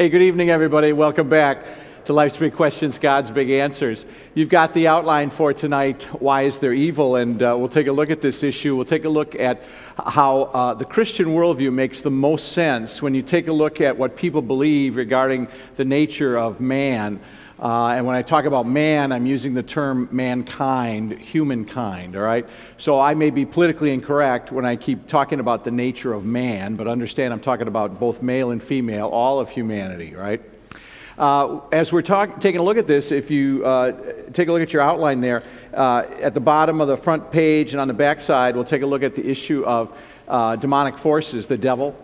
Hey, 0.00 0.08
good 0.08 0.22
evening, 0.22 0.48
everybody. 0.48 0.94
Welcome 0.94 1.28
back 1.28 1.66
to 2.06 2.14
Life's 2.14 2.38
Big 2.38 2.54
Questions, 2.54 2.98
God's 2.98 3.30
Big 3.30 3.50
Answers. 3.50 4.06
You've 4.32 4.48
got 4.48 4.72
the 4.72 4.88
outline 4.88 5.28
for 5.28 5.52
tonight, 5.52 6.04
Why 6.04 6.44
is 6.44 6.58
There 6.58 6.72
Evil? 6.72 7.16
And 7.16 7.42
uh, 7.42 7.54
we'll 7.58 7.68
take 7.68 7.86
a 7.86 7.92
look 7.92 8.08
at 8.08 8.22
this 8.22 8.42
issue. 8.42 8.74
We'll 8.74 8.86
take 8.86 9.04
a 9.04 9.10
look 9.10 9.34
at 9.34 9.62
how 9.98 10.44
uh, 10.54 10.72
the 10.72 10.86
Christian 10.86 11.26
worldview 11.26 11.70
makes 11.70 12.00
the 12.00 12.10
most 12.10 12.52
sense 12.52 13.02
when 13.02 13.14
you 13.14 13.20
take 13.20 13.48
a 13.48 13.52
look 13.52 13.82
at 13.82 13.98
what 13.98 14.16
people 14.16 14.40
believe 14.40 14.96
regarding 14.96 15.48
the 15.76 15.84
nature 15.84 16.38
of 16.38 16.62
man. 16.62 17.20
Uh, 17.60 17.88
and 17.88 18.06
when 18.06 18.16
I 18.16 18.22
talk 18.22 18.46
about 18.46 18.66
man, 18.66 19.12
I'm 19.12 19.26
using 19.26 19.52
the 19.52 19.62
term 19.62 20.08
mankind, 20.10 21.18
humankind, 21.18 22.16
all 22.16 22.22
right? 22.22 22.48
So 22.78 22.98
I 22.98 23.12
may 23.12 23.28
be 23.28 23.44
politically 23.44 23.92
incorrect 23.92 24.50
when 24.50 24.64
I 24.64 24.76
keep 24.76 25.06
talking 25.06 25.40
about 25.40 25.64
the 25.64 25.70
nature 25.70 26.14
of 26.14 26.24
man, 26.24 26.76
but 26.76 26.88
understand 26.88 27.34
I'm 27.34 27.40
talking 27.40 27.68
about 27.68 28.00
both 28.00 28.22
male 28.22 28.50
and 28.50 28.62
female, 28.62 29.08
all 29.08 29.40
of 29.40 29.50
humanity, 29.50 30.14
right? 30.14 30.40
Uh, 31.18 31.60
as 31.70 31.92
we're 31.92 32.00
talk- 32.00 32.40
taking 32.40 32.62
a 32.62 32.64
look 32.64 32.78
at 32.78 32.86
this, 32.86 33.12
if 33.12 33.30
you 33.30 33.62
uh, 33.66 33.92
take 34.32 34.48
a 34.48 34.52
look 34.52 34.62
at 34.62 34.72
your 34.72 34.80
outline 34.80 35.20
there, 35.20 35.42
uh, 35.74 36.04
at 36.22 36.32
the 36.32 36.40
bottom 36.40 36.80
of 36.80 36.88
the 36.88 36.96
front 36.96 37.30
page 37.30 37.72
and 37.72 37.80
on 37.80 37.88
the 37.88 37.94
back 37.94 38.22
side, 38.22 38.54
we'll 38.54 38.64
take 38.64 38.80
a 38.80 38.86
look 38.86 39.02
at 39.02 39.14
the 39.14 39.30
issue 39.30 39.62
of 39.66 39.94
uh, 40.28 40.56
demonic 40.56 40.96
forces, 40.96 41.46
the 41.46 41.58
devil, 41.58 41.94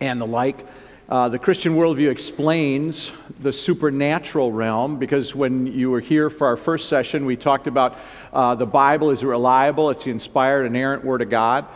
and 0.00 0.20
the 0.20 0.26
like. 0.26 0.64
Uh, 1.08 1.28
the 1.28 1.38
Christian 1.38 1.74
worldview 1.74 2.10
explains 2.10 3.10
the 3.40 3.52
supernatural 3.52 4.52
realm 4.52 4.98
because 4.98 5.34
when 5.34 5.66
you 5.66 5.90
were 5.90 6.00
here 6.00 6.30
for 6.30 6.46
our 6.46 6.56
first 6.56 6.88
session, 6.88 7.26
we 7.26 7.36
talked 7.36 7.66
about 7.66 7.98
uh, 8.32 8.54
the 8.54 8.66
Bible 8.66 9.10
is 9.10 9.24
reliable, 9.24 9.90
it's 9.90 10.04
the 10.04 10.12
inspired, 10.12 10.64
inerrant 10.64 11.04
Word 11.04 11.20
of 11.20 11.28
God. 11.28 11.66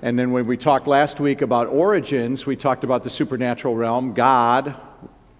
And 0.00 0.18
then 0.18 0.30
when 0.32 0.46
we 0.46 0.56
talked 0.56 0.86
last 0.86 1.20
week 1.20 1.42
about 1.42 1.66
origins, 1.66 2.46
we 2.46 2.56
talked 2.56 2.82
about 2.82 3.04
the 3.04 3.10
supernatural 3.10 3.76
realm. 3.76 4.14
God, 4.14 4.74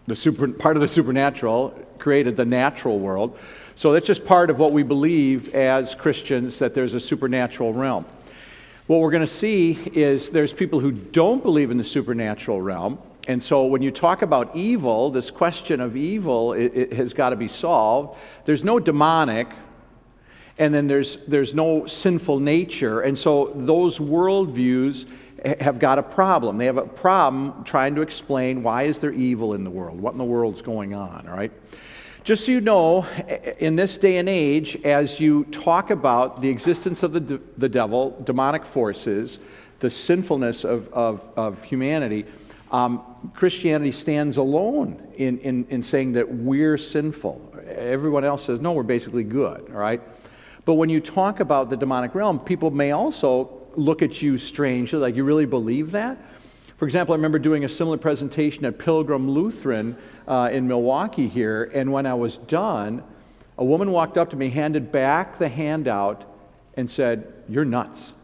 the 0.07 0.15
super, 0.15 0.49
part 0.49 0.77
of 0.77 0.83
the 0.83 0.89
supernatural, 0.89 1.71
created 1.99 2.37
the 2.37 2.45
natural 2.45 2.99
world. 2.99 3.39
So 3.75 3.95
that's 3.95 4.07
just 4.07 4.27
part 4.27 4.51
of 4.51 4.59
what 4.59 4.73
we 4.73 4.83
believe 4.83 5.55
as 5.55 5.95
Christians 5.95 6.59
that 6.59 6.75
there's 6.75 6.93
a 6.93 7.01
supernatural 7.01 7.73
realm. 7.73 8.05
What 8.87 9.01
we're 9.01 9.11
going 9.11 9.23
to 9.23 9.27
see 9.27 9.73
is 9.95 10.29
there's 10.29 10.53
people 10.53 10.79
who 10.79 10.93
don't 10.93 11.43
believe 11.43 11.71
in 11.71 11.79
the 11.79 11.85
supernatural 11.85 12.61
realm 12.61 12.99
and 13.29 13.43
so 13.43 13.67
when 13.67 13.83
you 13.83 13.91
talk 13.91 14.23
about 14.23 14.55
evil, 14.57 15.11
this 15.11 15.31
question 15.31 15.81
of 15.81 15.97
evil 15.97 16.53
it, 16.53 16.73
it 16.75 16.93
has 16.95 17.13
got 17.13 17.31
to 17.31 17.37
be 17.37 17.49
solved. 17.49 18.19
There's 18.45 18.65
no 18.65 18.79
demonic, 18.79 19.49
and 20.59 20.75
then 20.75 20.87
there's, 20.87 21.19
there's 21.29 21.55
no 21.55 21.87
sinful 21.87 22.41
nature. 22.41 23.01
And 23.01 23.19
so 23.19 23.53
those 23.55 23.99
worldviews 23.99 25.07
have 25.61 25.79
got 25.79 25.99
a 25.99 26.03
problem. 26.03 26.59
They 26.59 26.67
have 26.67 26.77
a 26.77 26.87
problem 26.87 27.65
trying 27.65 27.95
to 27.95 28.03
explain 28.03 28.63
why 28.63 28.85
is 28.85 29.01
there 29.01 29.13
evil 29.13 29.55
in 29.55 29.65
the 29.65 29.71
world? 29.71 30.01
What 30.01 30.13
in 30.13 30.19
the 30.19 30.25
world's 30.25 30.63
going 30.63 30.95
on, 30.95 31.27
all 31.27 31.37
right? 31.37 31.53
Just 32.25 32.45
so 32.45 32.53
you 32.53 32.61
know, 32.61 33.07
in 33.59 33.77
this 33.77 33.97
day 33.97 34.19
and 34.19 34.29
age, 34.29 34.77
as 34.85 35.19
you 35.19 35.45
talk 35.45 35.91
about 35.91 36.43
the 36.43 36.51
existence 36.51 37.03
of 37.03 37.15
the, 37.15 37.41
the 37.57 37.69
devil, 37.69 38.21
demonic 38.25 38.67
forces, 38.67 39.39
the 39.79 39.89
sinfulness 39.89 40.65
of, 40.65 40.93
of, 40.93 41.27
of 41.37 41.65
humanity, 41.65 42.27
um, 42.71 43.03
Christianity 43.35 43.93
stands 43.93 44.37
alone 44.37 45.13
in, 45.17 45.39
in, 45.39 45.67
in 45.69 45.83
saying 45.83 46.13
that 46.13 46.33
we're 46.33 46.79
sinful. 46.79 47.55
Everyone 47.69 48.25
else 48.25 48.45
says, 48.45 48.61
no, 48.61 48.73
we're 48.73 48.83
basically 48.83 49.25
good, 49.25 49.71
all 49.71 49.79
right? 49.79 50.01
But 50.65 50.75
when 50.75 50.89
you 50.89 51.01
talk 51.01 51.41
about 51.41 51.71
the 51.71 51.77
demonic 51.77 52.15
realm, 52.15 52.39
people 52.41 52.71
may 52.71 52.93
also 52.93 53.69
look 53.77 54.03
at 54.03 54.21
you 54.21 54.39
strangely, 54.39 54.99
like, 54.99 55.17
you 55.17 55.25
really 55.25 55.47
believe 55.47 55.93
that? 55.93 56.19
For 56.77 56.87
example, 56.87 57.13
I 57.13 57.17
remember 57.17 57.39
doing 57.39 57.65
a 57.65 57.69
similar 57.69 57.99
presentation 57.99 58.65
at 58.65 58.79
Pilgrim 58.79 59.31
Lutheran 59.31 59.97
uh, 60.27 60.49
in 60.51 60.67
Milwaukee 60.67 61.29
here, 61.29 61.71
and 61.75 61.93
when 61.93 62.07
I 62.07 62.15
was 62.15 62.39
done, 62.39 63.03
a 63.59 63.65
woman 63.65 63.93
walked 63.93 64.17
up 64.17 64.31
to 64.31 64.37
me, 64.37 64.49
handed 64.49 64.91
back 64.91 65.39
the 65.39 65.49
handout, 65.49 66.25
and 66.75 66.91
said, 66.91 67.33
You're 67.49 67.67
nuts. 67.67 68.15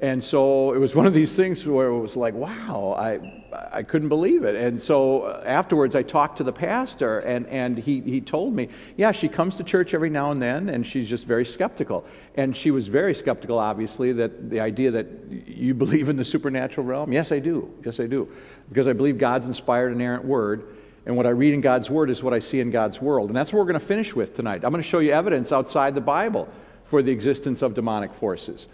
And 0.00 0.22
so 0.22 0.72
it 0.72 0.78
was 0.78 0.94
one 1.00 1.06
of 1.06 1.14
these 1.14 1.34
things 1.34 1.66
where 1.66 1.88
it 1.88 1.98
was 1.98 2.16
like, 2.16 2.34
wow, 2.34 2.94
I, 2.98 3.42
I 3.72 3.82
couldn't 3.82 4.08
believe 4.08 4.44
it. 4.44 4.54
And 4.54 4.80
so 4.80 5.22
uh, 5.22 5.42
afterwards, 5.44 5.94
I 5.94 6.02
talked 6.02 6.38
to 6.38 6.44
the 6.44 6.52
pastor, 6.52 7.20
and, 7.20 7.46
and 7.46 7.78
he, 7.78 8.00
he 8.00 8.20
told 8.20 8.54
me, 8.54 8.68
yeah, 8.96 9.12
she 9.12 9.28
comes 9.28 9.56
to 9.56 9.64
church 9.64 9.94
every 9.94 10.10
now 10.10 10.30
and 10.30 10.40
then, 10.40 10.68
and 10.68 10.86
she's 10.86 11.08
just 11.08 11.24
very 11.24 11.44
skeptical. 11.44 12.04
And 12.36 12.56
she 12.56 12.70
was 12.70 12.88
very 12.88 13.14
skeptical, 13.14 13.58
obviously, 13.58 14.12
that 14.12 14.50
the 14.50 14.60
idea 14.60 14.90
that 14.92 15.06
you 15.46 15.74
believe 15.74 16.08
in 16.08 16.16
the 16.16 16.24
supernatural 16.24 16.86
realm. 16.86 17.12
Yes, 17.12 17.32
I 17.32 17.38
do. 17.38 17.72
Yes, 17.84 18.00
I 18.00 18.06
do. 18.06 18.32
Because 18.68 18.86
I 18.86 18.92
believe 18.92 19.18
God's 19.18 19.46
inspired, 19.46 19.92
inerrant 19.92 20.24
word. 20.24 20.76
And 21.06 21.16
what 21.16 21.26
I 21.26 21.30
read 21.30 21.54
in 21.54 21.62
God's 21.62 21.88
word 21.88 22.10
is 22.10 22.22
what 22.22 22.34
I 22.34 22.38
see 22.38 22.60
in 22.60 22.70
God's 22.70 23.00
world. 23.00 23.30
And 23.30 23.36
that's 23.36 23.50
what 23.50 23.60
we're 23.60 23.64
going 23.72 23.80
to 23.80 23.86
finish 23.86 24.14
with 24.14 24.34
tonight. 24.34 24.62
I'm 24.62 24.70
going 24.70 24.82
to 24.82 24.88
show 24.88 24.98
you 24.98 25.12
evidence 25.12 25.52
outside 25.52 25.94
the 25.94 26.02
Bible 26.02 26.48
for 26.84 27.02
the 27.02 27.10
existence 27.10 27.62
of 27.62 27.72
demonic 27.72 28.12
forces. 28.12 28.68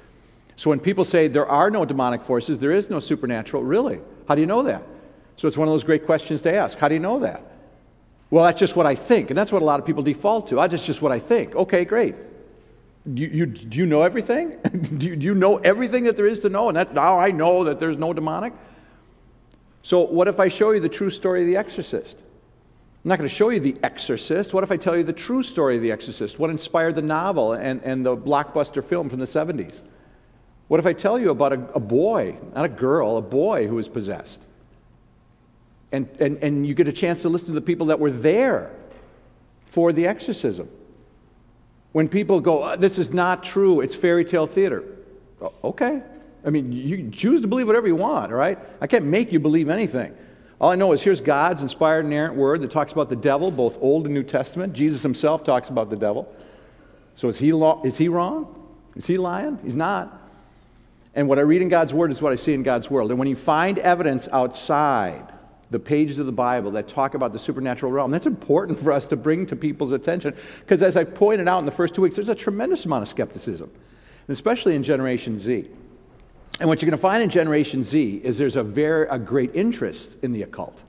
So 0.56 0.70
when 0.70 0.80
people 0.80 1.04
say 1.04 1.28
there 1.28 1.46
are 1.46 1.70
no 1.70 1.84
demonic 1.84 2.22
forces, 2.22 2.58
there 2.58 2.72
is 2.72 2.88
no 2.88 3.00
supernatural, 3.00 3.62
really? 3.62 4.00
How 4.28 4.34
do 4.34 4.40
you 4.40 4.46
know 4.46 4.62
that? 4.62 4.82
So 5.36 5.48
it's 5.48 5.56
one 5.56 5.66
of 5.66 5.72
those 5.72 5.84
great 5.84 6.06
questions 6.06 6.42
to 6.42 6.54
ask. 6.54 6.78
How 6.78 6.88
do 6.88 6.94
you 6.94 7.00
know 7.00 7.20
that? 7.20 7.42
Well, 8.30 8.44
that's 8.44 8.58
just 8.58 8.76
what 8.76 8.86
I 8.86 8.94
think. 8.94 9.30
And 9.30 9.38
that's 9.38 9.52
what 9.52 9.62
a 9.62 9.64
lot 9.64 9.80
of 9.80 9.86
people 9.86 10.02
default 10.02 10.48
to. 10.48 10.60
Ah, 10.60 10.62
I 10.62 10.68
just 10.68 10.86
just 10.86 11.02
what 11.02 11.12
I 11.12 11.18
think. 11.18 11.54
Okay, 11.54 11.84
great. 11.84 12.14
You, 13.06 13.26
you, 13.26 13.46
do 13.46 13.78
you 13.78 13.86
know 13.86 14.02
everything? 14.02 14.56
do, 14.98 15.08
you, 15.08 15.16
do 15.16 15.26
you 15.26 15.34
know 15.34 15.58
everything 15.58 16.04
that 16.04 16.16
there 16.16 16.26
is 16.26 16.40
to 16.40 16.48
know? 16.48 16.68
And 16.68 16.76
that 16.76 16.94
now 16.94 17.18
I 17.18 17.30
know 17.30 17.64
that 17.64 17.80
there's 17.80 17.96
no 17.96 18.12
demonic? 18.12 18.52
So 19.82 20.00
what 20.00 20.28
if 20.28 20.40
I 20.40 20.48
show 20.48 20.70
you 20.70 20.80
the 20.80 20.88
true 20.88 21.10
story 21.10 21.42
of 21.42 21.46
the 21.46 21.56
exorcist? 21.56 22.18
I'm 23.04 23.10
not 23.10 23.18
going 23.18 23.28
to 23.28 23.34
show 23.34 23.50
you 23.50 23.60
The 23.60 23.76
Exorcist. 23.82 24.54
What 24.54 24.64
if 24.64 24.72
I 24.72 24.78
tell 24.78 24.96
you 24.96 25.02
the 25.02 25.12
true 25.12 25.42
story 25.42 25.76
of 25.76 25.82
The 25.82 25.92
Exorcist? 25.92 26.38
What 26.38 26.48
inspired 26.48 26.94
the 26.94 27.02
novel 27.02 27.52
and, 27.52 27.82
and 27.82 28.04
the 28.04 28.16
blockbuster 28.16 28.82
film 28.82 29.10
from 29.10 29.20
the 29.20 29.26
70s? 29.26 29.82
What 30.68 30.80
if 30.80 30.86
I 30.86 30.92
tell 30.92 31.18
you 31.18 31.30
about 31.30 31.52
a, 31.52 31.60
a 31.74 31.80
boy, 31.80 32.36
not 32.54 32.64
a 32.64 32.68
girl, 32.68 33.16
a 33.16 33.22
boy 33.22 33.66
who 33.66 33.76
was 33.76 33.88
possessed? 33.88 34.40
And, 35.92 36.08
and, 36.20 36.38
and 36.38 36.66
you 36.66 36.74
get 36.74 36.88
a 36.88 36.92
chance 36.92 37.22
to 37.22 37.28
listen 37.28 37.48
to 37.48 37.54
the 37.54 37.60
people 37.60 37.86
that 37.86 38.00
were 38.00 38.10
there 38.10 38.70
for 39.66 39.92
the 39.92 40.06
exorcism. 40.06 40.68
When 41.92 42.08
people 42.08 42.40
go, 42.40 42.64
oh, 42.64 42.76
this 42.76 42.98
is 42.98 43.12
not 43.12 43.44
true, 43.44 43.80
it's 43.80 43.94
fairy 43.94 44.24
tale 44.24 44.46
theater. 44.46 44.82
Okay. 45.62 46.02
I 46.44 46.50
mean, 46.50 46.72
you 46.72 47.10
choose 47.10 47.40
to 47.42 47.46
believe 47.46 47.66
whatever 47.66 47.86
you 47.86 47.96
want, 47.96 48.32
right? 48.32 48.58
I 48.80 48.86
can't 48.86 49.04
make 49.04 49.32
you 49.32 49.38
believe 49.38 49.68
anything. 49.68 50.14
All 50.60 50.70
I 50.70 50.74
know 50.74 50.92
is 50.92 51.02
here's 51.02 51.20
God's 51.20 51.62
inspired 51.62 52.06
inerrant 52.06 52.34
word 52.36 52.62
that 52.62 52.70
talks 52.70 52.92
about 52.92 53.08
the 53.08 53.16
devil, 53.16 53.50
both 53.50 53.76
Old 53.80 54.06
and 54.06 54.14
New 54.14 54.22
Testament. 54.22 54.72
Jesus 54.72 55.02
himself 55.02 55.44
talks 55.44 55.68
about 55.68 55.90
the 55.90 55.96
devil. 55.96 56.34
So 57.16 57.28
is 57.28 57.38
he, 57.38 57.52
lo- 57.52 57.80
is 57.84 57.98
he 57.98 58.08
wrong? 58.08 58.54
Is 58.96 59.06
he 59.06 59.16
lying? 59.16 59.58
He's 59.62 59.74
not. 59.74 60.23
And 61.14 61.28
what 61.28 61.38
I 61.38 61.42
read 61.42 61.62
in 61.62 61.68
God's 61.68 61.94
Word 61.94 62.10
is 62.10 62.20
what 62.20 62.32
I 62.32 62.36
see 62.36 62.54
in 62.54 62.62
God's 62.62 62.90
world. 62.90 63.10
And 63.10 63.18
when 63.18 63.28
you 63.28 63.36
find 63.36 63.78
evidence 63.78 64.28
outside 64.32 65.32
the 65.70 65.78
pages 65.78 66.18
of 66.18 66.26
the 66.26 66.32
Bible 66.32 66.72
that 66.72 66.88
talk 66.88 67.14
about 67.14 67.32
the 67.32 67.38
supernatural 67.38 67.92
realm, 67.92 68.10
that's 68.10 68.26
important 68.26 68.78
for 68.78 68.92
us 68.92 69.06
to 69.08 69.16
bring 69.16 69.46
to 69.46 69.56
people's 69.56 69.92
attention. 69.92 70.34
Because 70.60 70.82
as 70.82 70.96
I've 70.96 71.14
pointed 71.14 71.48
out 71.48 71.60
in 71.60 71.66
the 71.66 71.72
first 71.72 71.94
two 71.94 72.02
weeks, 72.02 72.16
there's 72.16 72.28
a 72.28 72.34
tremendous 72.34 72.84
amount 72.84 73.02
of 73.02 73.08
skepticism, 73.08 73.70
especially 74.28 74.74
in 74.74 74.82
Generation 74.82 75.38
Z. 75.38 75.68
And 76.60 76.68
what 76.68 76.80
you're 76.80 76.90
going 76.90 76.98
to 76.98 77.02
find 77.02 77.22
in 77.22 77.30
Generation 77.30 77.82
Z 77.82 78.20
is 78.22 78.38
there's 78.38 78.56
a, 78.56 78.62
very, 78.62 79.08
a 79.08 79.18
great 79.18 79.54
interest 79.54 80.16
in 80.22 80.32
the 80.32 80.42
occult. 80.42 80.82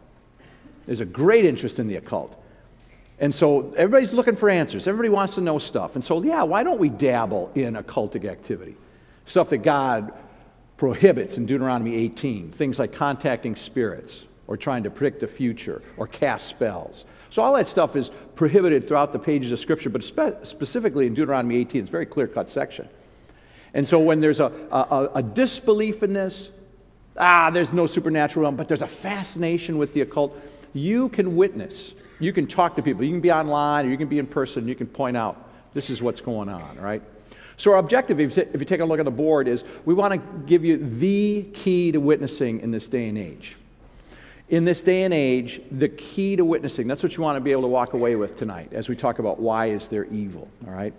There's 0.86 1.00
a 1.02 1.06
great 1.06 1.46
interest 1.46 1.80
in 1.80 1.88
the 1.88 1.96
occult. 1.96 2.40
And 3.20 3.34
so 3.34 3.74
everybody's 3.78 4.14
looking 4.14 4.36
for 4.36 4.50
answers. 4.50 4.88
Everybody 4.88 5.10
wants 5.10 5.36
to 5.36 5.42
know 5.42 5.58
stuff. 5.58 5.96
And 5.96 6.04
so, 6.04 6.22
yeah, 6.22 6.44
why 6.44 6.64
don't 6.64 6.80
we 6.80 6.90
dabble 6.90 7.52
in 7.56 7.76
occultic 7.76 8.26
activity? 8.26 8.76
Stuff 9.26 9.50
that 9.50 9.58
God 9.60 10.14
prohibits 10.78 11.38
in 11.38 11.46
Deuteronomy 11.46 11.96
18, 11.96 12.52
things 12.52 12.80
like 12.80 12.92
contacting 12.92 13.56
spirits 13.56 14.26
or 14.48 14.58
trying 14.58 14.84
to 14.84 14.90
predict 14.90 15.22
the 15.22 15.28
future 15.28 15.82
or 15.98 16.08
cast 16.08 16.48
spells. 16.48 17.06
So, 17.30 17.42
all 17.42 17.54
that 17.56 17.68
stuff 17.68 17.96
is 17.96 18.12
prohibited 18.36 18.88
throughout 18.88 19.12
the 19.12 19.20
pages 19.20 19.52
of 19.52 19.60
Scripture, 19.60 19.90
but 19.90 20.04
spe- 20.04 20.44
specifically 20.44 21.08
in 21.08 21.14
Deuteronomy 21.14 21.58
18, 21.58 21.82
it's 21.82 21.90
a 21.90 21.92
very 21.92 22.06
clear 22.06 22.28
cut 22.28 22.50
section. 22.50 22.88
And 23.74 23.88
so, 23.88 24.00
when 24.00 24.22
there's 24.22 24.40
a, 24.40 24.52
a, 24.72 25.10
a 25.16 25.24
disbelief 25.24 26.04
in 26.04 26.14
this, 26.14 26.52
ah, 27.18 27.50
there's 27.50 27.74
no 27.74 27.88
supernatural 27.88 28.44
realm, 28.44 28.56
but 28.56 28.68
there's 28.68 28.82
a 28.82 28.88
fascination 28.88 29.78
with 29.78 29.94
the 29.94 30.02
occult, 30.02 30.40
you 30.74 31.10
can 31.10 31.36
witness. 31.36 31.94
You 32.20 32.32
can 32.32 32.48
talk 32.48 32.76
to 32.76 32.82
people. 32.82 33.04
You 33.04 33.12
can 33.12 33.22
be 33.22 33.32
online 33.32 33.86
or 33.86 33.90
you 33.90 33.98
can 33.98 34.08
be 34.08 34.20
in 34.20 34.28
person. 34.28 34.68
You 34.68 34.76
can 34.76 34.88
point 34.88 35.18
out 35.18 35.50
this 35.74 35.90
is 35.90 36.02
what's 36.02 36.22
going 36.22 36.50
on, 36.50 36.78
right? 36.78 37.02
So, 37.58 37.72
our 37.72 37.78
objective, 37.78 38.20
if 38.20 38.38
you 38.38 38.66
take 38.66 38.82
a 38.82 38.86
look 38.86 39.00
at 39.00 39.06
the 39.06 39.12
board, 39.12 39.48
is 39.48 39.64
we 39.86 39.94
want 39.94 40.14
to 40.14 40.46
give 40.46 40.66
you 40.66 40.78
the 40.78 41.44
key 41.54 41.92
to 41.92 42.00
witnessing 42.00 42.60
in 42.60 42.72
this 42.72 42.88
day 42.88 43.08
and 43.08 43.18
age. 43.18 43.56
In 44.50 44.66
this 44.66 44.82
day 44.82 45.04
and 45.04 45.14
age, 45.14 45.62
the 45.72 45.90
key 45.90 46.36
to 46.36 46.46
witnessing, 46.46 46.88
that's 46.88 47.02
what 47.02 47.18
you 47.18 47.24
want 47.24 47.38
to 47.38 47.42
be 47.42 47.52
able 47.52 47.64
to 47.64 47.68
walk 47.68 47.94
away 47.94 48.16
with 48.16 48.38
tonight 48.38 48.74
as 48.74 48.88
we 48.88 48.96
talk 48.96 49.20
about 49.20 49.40
why 49.40 49.68
is 49.68 49.88
there 49.88 50.06
evil, 50.06 50.48
all 50.68 50.74
right? 50.74 50.94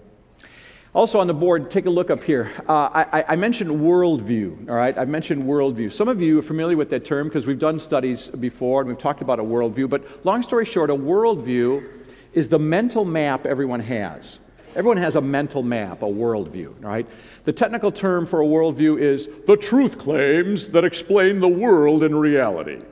Also 0.97 1.20
on 1.20 1.26
the 1.26 1.35
board, 1.35 1.70
take 1.70 1.85
a 1.85 1.91
look 1.91 2.11
up 2.11 2.25
here. 2.25 2.50
Uh, 2.67 3.05
I, 3.12 3.25
I, 3.29 3.37
mentioned 3.37 3.70
worldview, 3.70 4.69
all 4.70 4.75
right? 4.75 4.97
I 4.97 5.05
mentioned 5.05 5.44
worldview. 5.44 5.93
Some 5.93 6.08
of 6.08 6.23
you 6.23 6.38
are 6.38 6.43
familiar 6.43 6.76
with 6.76 6.88
that 6.88 7.05
term 7.05 7.29
because 7.29 7.47
we've 7.47 7.58
done 7.58 7.79
studies 7.79 8.29
before 8.29 8.81
and 8.81 8.88
we've 8.88 8.99
talked 8.99 9.20
about 9.20 9.38
a 9.38 9.43
worldview. 9.43 9.91
But 9.91 10.25
long 10.25 10.43
story 10.43 10.64
short, 10.64 10.88
a 10.88 10.94
worldview 10.94 11.87
is 12.32 12.49
the 12.49 12.58
mental 12.58 13.05
map 13.05 13.44
everyone 13.44 13.81
has. 13.81 14.38
Everyone 14.76 14.99
has 14.99 15.17
a 15.17 15.23
mental 15.23 15.62
map, 15.62 16.02
a 16.02 16.06
worldview, 16.06 16.75
right? 16.84 17.06
The 17.44 17.52
technical 17.52 17.90
term 17.90 18.26
for 18.26 18.43
a 18.43 18.44
worldview 18.44 19.00
is 19.00 19.26
the 19.46 19.56
truth 19.56 19.96
claims 19.96 20.69
that 20.69 20.84
explain 20.84 21.40
the 21.40 21.49
world 21.49 22.02
in 22.02 22.14
reality. 22.14 22.82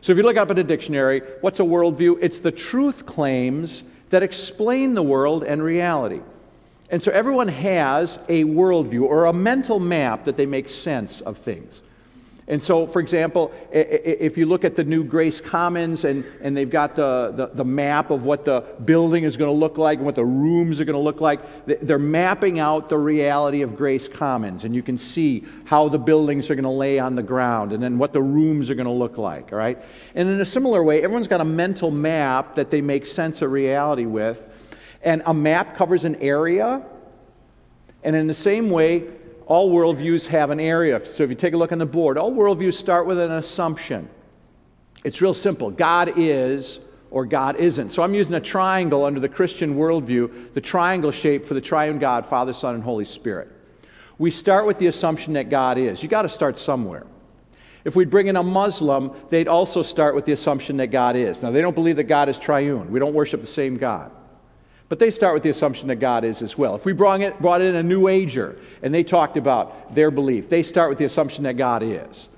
So 0.00 0.12
if 0.12 0.16
you 0.16 0.22
look 0.22 0.36
up 0.36 0.52
in 0.52 0.58
a 0.58 0.62
dictionary, 0.62 1.22
what's 1.40 1.58
a 1.58 1.64
worldview? 1.64 2.18
It's 2.20 2.38
the 2.38 2.52
truth 2.52 3.04
claims 3.04 3.82
that 4.10 4.22
explain 4.22 4.94
the 4.94 5.02
world 5.02 5.42
and 5.42 5.60
reality. 5.60 6.20
And 6.88 7.02
so 7.02 7.10
everyone 7.10 7.48
has 7.48 8.20
a 8.28 8.44
worldview 8.44 9.02
or 9.02 9.26
a 9.26 9.32
mental 9.32 9.80
map 9.80 10.22
that 10.24 10.36
they 10.36 10.46
make 10.46 10.68
sense 10.68 11.20
of 11.20 11.36
things. 11.36 11.82
And 12.48 12.62
so, 12.62 12.86
for 12.86 13.00
example, 13.00 13.52
if 13.70 14.38
you 14.38 14.46
look 14.46 14.64
at 14.64 14.74
the 14.74 14.82
new 14.82 15.04
Grace 15.04 15.38
Commons 15.38 16.04
and, 16.04 16.24
and 16.40 16.56
they've 16.56 16.68
got 16.68 16.96
the, 16.96 17.30
the, 17.36 17.46
the 17.48 17.64
map 17.64 18.10
of 18.10 18.24
what 18.24 18.46
the 18.46 18.64
building 18.86 19.24
is 19.24 19.36
going 19.36 19.50
to 19.50 19.58
look 19.58 19.76
like 19.76 19.98
and 19.98 20.06
what 20.06 20.14
the 20.14 20.24
rooms 20.24 20.80
are 20.80 20.86
going 20.86 20.94
to 20.94 21.00
look 21.00 21.20
like, 21.20 21.40
they're 21.66 21.98
mapping 21.98 22.58
out 22.58 22.88
the 22.88 22.96
reality 22.96 23.60
of 23.60 23.76
Grace 23.76 24.08
Commons. 24.08 24.64
And 24.64 24.74
you 24.74 24.82
can 24.82 24.96
see 24.96 25.44
how 25.66 25.90
the 25.90 25.98
buildings 25.98 26.48
are 26.48 26.54
going 26.54 26.64
to 26.64 26.70
lay 26.70 26.98
on 26.98 27.16
the 27.16 27.22
ground 27.22 27.74
and 27.74 27.82
then 27.82 27.98
what 27.98 28.14
the 28.14 28.22
rooms 28.22 28.70
are 28.70 28.74
going 28.74 28.86
to 28.86 28.92
look 28.92 29.18
like, 29.18 29.52
all 29.52 29.58
right? 29.58 29.78
And 30.14 30.30
in 30.30 30.40
a 30.40 30.46
similar 30.46 30.82
way, 30.82 31.02
everyone's 31.02 31.28
got 31.28 31.42
a 31.42 31.44
mental 31.44 31.90
map 31.90 32.54
that 32.54 32.70
they 32.70 32.80
make 32.80 33.04
sense 33.04 33.42
of 33.42 33.52
reality 33.52 34.06
with. 34.06 34.42
And 35.02 35.22
a 35.26 35.34
map 35.34 35.76
covers 35.76 36.06
an 36.06 36.16
area. 36.16 36.82
And 38.02 38.16
in 38.16 38.26
the 38.26 38.32
same 38.32 38.70
way, 38.70 39.06
all 39.48 39.70
worldviews 39.72 40.26
have 40.26 40.50
an 40.50 40.60
area. 40.60 41.02
So 41.04 41.24
if 41.24 41.30
you 41.30 41.34
take 41.34 41.54
a 41.54 41.56
look 41.56 41.72
on 41.72 41.78
the 41.78 41.86
board, 41.86 42.18
all 42.18 42.30
worldviews 42.30 42.74
start 42.74 43.06
with 43.06 43.18
an 43.18 43.32
assumption. 43.32 44.08
It's 45.04 45.22
real 45.22 45.34
simple 45.34 45.70
God 45.70 46.12
is 46.16 46.80
or 47.10 47.24
God 47.24 47.56
isn't. 47.56 47.90
So 47.90 48.02
I'm 48.02 48.12
using 48.12 48.34
a 48.34 48.40
triangle 48.40 49.04
under 49.04 49.20
the 49.20 49.28
Christian 49.28 49.74
worldview, 49.74 50.52
the 50.52 50.60
triangle 50.60 51.10
shape 51.10 51.46
for 51.46 51.54
the 51.54 51.62
triune 51.62 51.98
God, 51.98 52.26
Father, 52.26 52.52
Son, 52.52 52.74
and 52.74 52.84
Holy 52.84 53.06
Spirit. 53.06 53.48
We 54.18 54.30
start 54.30 54.66
with 54.66 54.78
the 54.78 54.88
assumption 54.88 55.32
that 55.32 55.48
God 55.48 55.78
is. 55.78 56.02
You 56.02 56.10
got 56.10 56.22
to 56.22 56.28
start 56.28 56.58
somewhere. 56.58 57.06
If 57.84 57.96
we 57.96 58.04
bring 58.04 58.26
in 58.26 58.36
a 58.36 58.42
Muslim, 58.42 59.12
they'd 59.30 59.48
also 59.48 59.82
start 59.82 60.14
with 60.14 60.26
the 60.26 60.32
assumption 60.32 60.76
that 60.76 60.88
God 60.88 61.16
is. 61.16 61.40
Now, 61.40 61.52
they 61.52 61.62
don't 61.62 61.74
believe 61.74 61.96
that 61.96 62.04
God 62.04 62.28
is 62.28 62.38
triune. 62.38 62.90
We 62.90 62.98
don't 62.98 63.14
worship 63.14 63.40
the 63.40 63.46
same 63.46 63.78
God. 63.78 64.10
But 64.88 64.98
they 64.98 65.10
start 65.10 65.34
with 65.34 65.42
the 65.42 65.50
assumption 65.50 65.88
that 65.88 65.96
God 65.96 66.24
is 66.24 66.40
as 66.40 66.56
well. 66.56 66.74
If 66.74 66.84
we 66.86 66.92
brought 66.92 67.20
in, 67.20 67.34
brought 67.40 67.60
in 67.60 67.76
a 67.76 67.82
New 67.82 68.08
Ager 68.08 68.56
and 68.82 68.94
they 68.94 69.02
talked 69.02 69.36
about 69.36 69.94
their 69.94 70.10
belief, 70.10 70.48
they 70.48 70.62
start 70.62 70.88
with 70.88 70.98
the 70.98 71.04
assumption 71.04 71.44
that 71.44 71.56
God 71.56 71.82
is. 71.82 72.28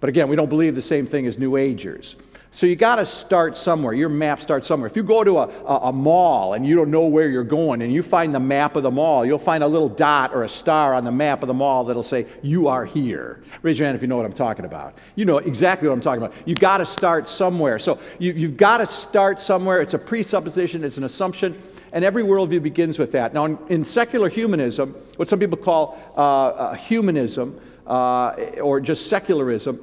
But 0.00 0.08
again, 0.08 0.28
we 0.28 0.36
don't 0.36 0.48
believe 0.48 0.74
the 0.74 0.82
same 0.82 1.06
thing 1.06 1.26
as 1.26 1.38
New 1.38 1.56
Agers. 1.56 2.16
So 2.54 2.66
you 2.66 2.76
got 2.76 2.96
to 2.96 3.06
start 3.06 3.56
somewhere. 3.56 3.94
Your 3.94 4.08
map 4.08 4.40
starts 4.40 4.68
somewhere. 4.68 4.88
If 4.88 4.94
you 4.94 5.02
go 5.02 5.24
to 5.24 5.38
a, 5.38 5.48
a, 5.64 5.76
a, 5.88 5.92
mall 5.92 6.52
and 6.52 6.64
you 6.64 6.76
don't 6.76 6.90
know 6.92 7.06
where 7.06 7.28
you're 7.28 7.42
going 7.42 7.82
and 7.82 7.92
you 7.92 8.00
find 8.00 8.32
the 8.32 8.38
map 8.38 8.76
of 8.76 8.84
the 8.84 8.92
mall, 8.92 9.26
you'll 9.26 9.40
find 9.40 9.64
a 9.64 9.66
little 9.66 9.88
dot 9.88 10.32
or 10.32 10.44
a 10.44 10.48
star 10.48 10.94
on 10.94 11.02
the 11.02 11.10
map 11.10 11.42
of 11.42 11.48
the 11.48 11.54
mall 11.54 11.82
that'll 11.82 12.04
say, 12.04 12.26
You 12.42 12.68
are 12.68 12.84
here. 12.84 13.42
Raise 13.62 13.76
your 13.76 13.86
hand 13.86 13.96
if 13.96 14.02
you 14.02 14.08
know 14.08 14.16
what 14.16 14.24
I'm 14.24 14.32
talking 14.32 14.66
about. 14.66 14.94
You 15.16 15.24
know 15.24 15.38
exactly 15.38 15.88
what 15.88 15.94
I'm 15.94 16.00
talking 16.00 16.22
about. 16.22 16.36
You've 16.46 16.60
got 16.60 16.78
to 16.78 16.86
start 16.86 17.28
somewhere. 17.28 17.80
So 17.80 17.98
you, 18.20 18.32
you've 18.32 18.56
got 18.56 18.78
to 18.78 18.86
start 18.86 19.40
somewhere. 19.40 19.80
It's 19.80 19.94
a 19.94 19.98
presupposition, 19.98 20.84
it's 20.84 20.96
an 20.96 21.04
assumption. 21.04 21.60
And 21.94 22.04
every 22.04 22.24
worldview 22.24 22.60
begins 22.60 22.98
with 22.98 23.12
that. 23.12 23.32
Now, 23.32 23.44
in, 23.44 23.58
in 23.68 23.84
secular 23.84 24.28
humanism, 24.28 24.94
what 25.14 25.28
some 25.28 25.38
people 25.38 25.56
call 25.56 25.96
uh, 26.16 26.20
uh, 26.20 26.74
humanism 26.74 27.58
uh, 27.86 28.34
or 28.60 28.80
just 28.80 29.06
secularism, 29.06 29.78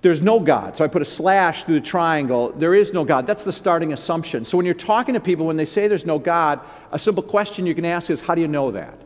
there's 0.00 0.22
no 0.22 0.40
God. 0.40 0.78
So 0.78 0.84
I 0.84 0.88
put 0.88 1.02
a 1.02 1.04
slash 1.04 1.64
through 1.64 1.80
the 1.80 1.86
triangle. 1.86 2.52
There 2.52 2.74
is 2.74 2.94
no 2.94 3.04
God. 3.04 3.26
That's 3.26 3.44
the 3.44 3.52
starting 3.52 3.92
assumption. 3.92 4.46
So 4.46 4.56
when 4.56 4.64
you're 4.64 4.74
talking 4.74 5.12
to 5.12 5.20
people, 5.20 5.44
when 5.44 5.58
they 5.58 5.66
say 5.66 5.88
there's 5.88 6.06
no 6.06 6.18
God, 6.18 6.58
a 6.90 6.98
simple 6.98 7.22
question 7.22 7.66
you 7.66 7.74
can 7.74 7.84
ask 7.84 8.08
is, 8.08 8.22
How 8.22 8.34
do 8.34 8.40
you 8.40 8.48
know 8.48 8.70
that? 8.70 8.98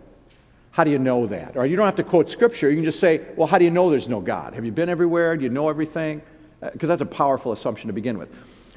How 0.70 0.84
do 0.84 0.92
you 0.92 1.00
know 1.00 1.26
that? 1.26 1.56
Or 1.56 1.66
you 1.66 1.74
don't 1.74 1.86
have 1.86 1.96
to 1.96 2.04
quote 2.04 2.30
scripture. 2.30 2.70
You 2.70 2.76
can 2.76 2.84
just 2.84 3.00
say, 3.00 3.22
Well, 3.34 3.48
how 3.48 3.58
do 3.58 3.64
you 3.64 3.72
know 3.72 3.90
there's 3.90 4.08
no 4.08 4.20
God? 4.20 4.54
Have 4.54 4.64
you 4.64 4.70
been 4.70 4.88
everywhere? 4.88 5.36
Do 5.36 5.42
you 5.42 5.50
know 5.50 5.68
everything? 5.68 6.22
Because 6.60 6.88
uh, 6.88 6.92
that's 6.92 7.02
a 7.02 7.06
powerful 7.06 7.50
assumption 7.50 7.88
to 7.88 7.92
begin 7.92 8.18
with. 8.18 8.32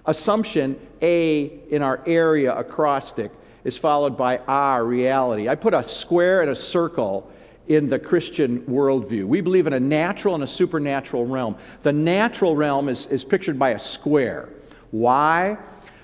Assumption 0.08 0.80
A 1.02 1.44
in 1.70 1.82
our 1.82 2.02
area 2.08 2.56
acrostic 2.56 3.32
is 3.66 3.78
followed 3.78 4.18
by 4.18 4.38
our 4.48 4.86
reality. 4.86 5.50
I 5.50 5.56
put 5.56 5.74
a 5.74 5.84
square 5.84 6.42
and 6.42 6.50
a 6.50 6.56
circle 6.56 7.30
in 7.68 7.90
the 7.90 8.00
Christian 8.00 8.62
worldview. 8.62 9.26
We 9.26 9.42
believe 9.42 9.68
in 9.68 9.74
a 9.74 9.80
natural 9.80 10.36
and 10.36 10.44
a 10.44 10.48
supernatural 10.48 11.26
realm. 11.26 11.58
The 11.84 11.92
natural 11.92 12.56
realm 12.56 12.88
is, 12.88 13.08
is 13.08 13.26
pictured 13.26 13.60
by 13.60 13.72
a 13.72 13.80
square. 13.80 14.48
Why? 14.92 15.58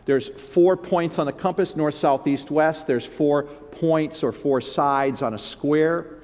There's 0.06 0.28
four 0.28 0.76
points 0.76 1.18
on 1.18 1.26
the 1.26 1.32
compass 1.32 1.78
north, 1.78 1.96
south, 1.96 2.28
east, 2.28 2.52
west. 2.52 2.88
There's 2.88 3.06
four 3.06 3.44
points 3.44 4.22
or 4.22 4.34
four 4.34 4.60
sides 4.60 5.22
on 5.22 5.34
a 5.34 5.38
square. 5.38 6.18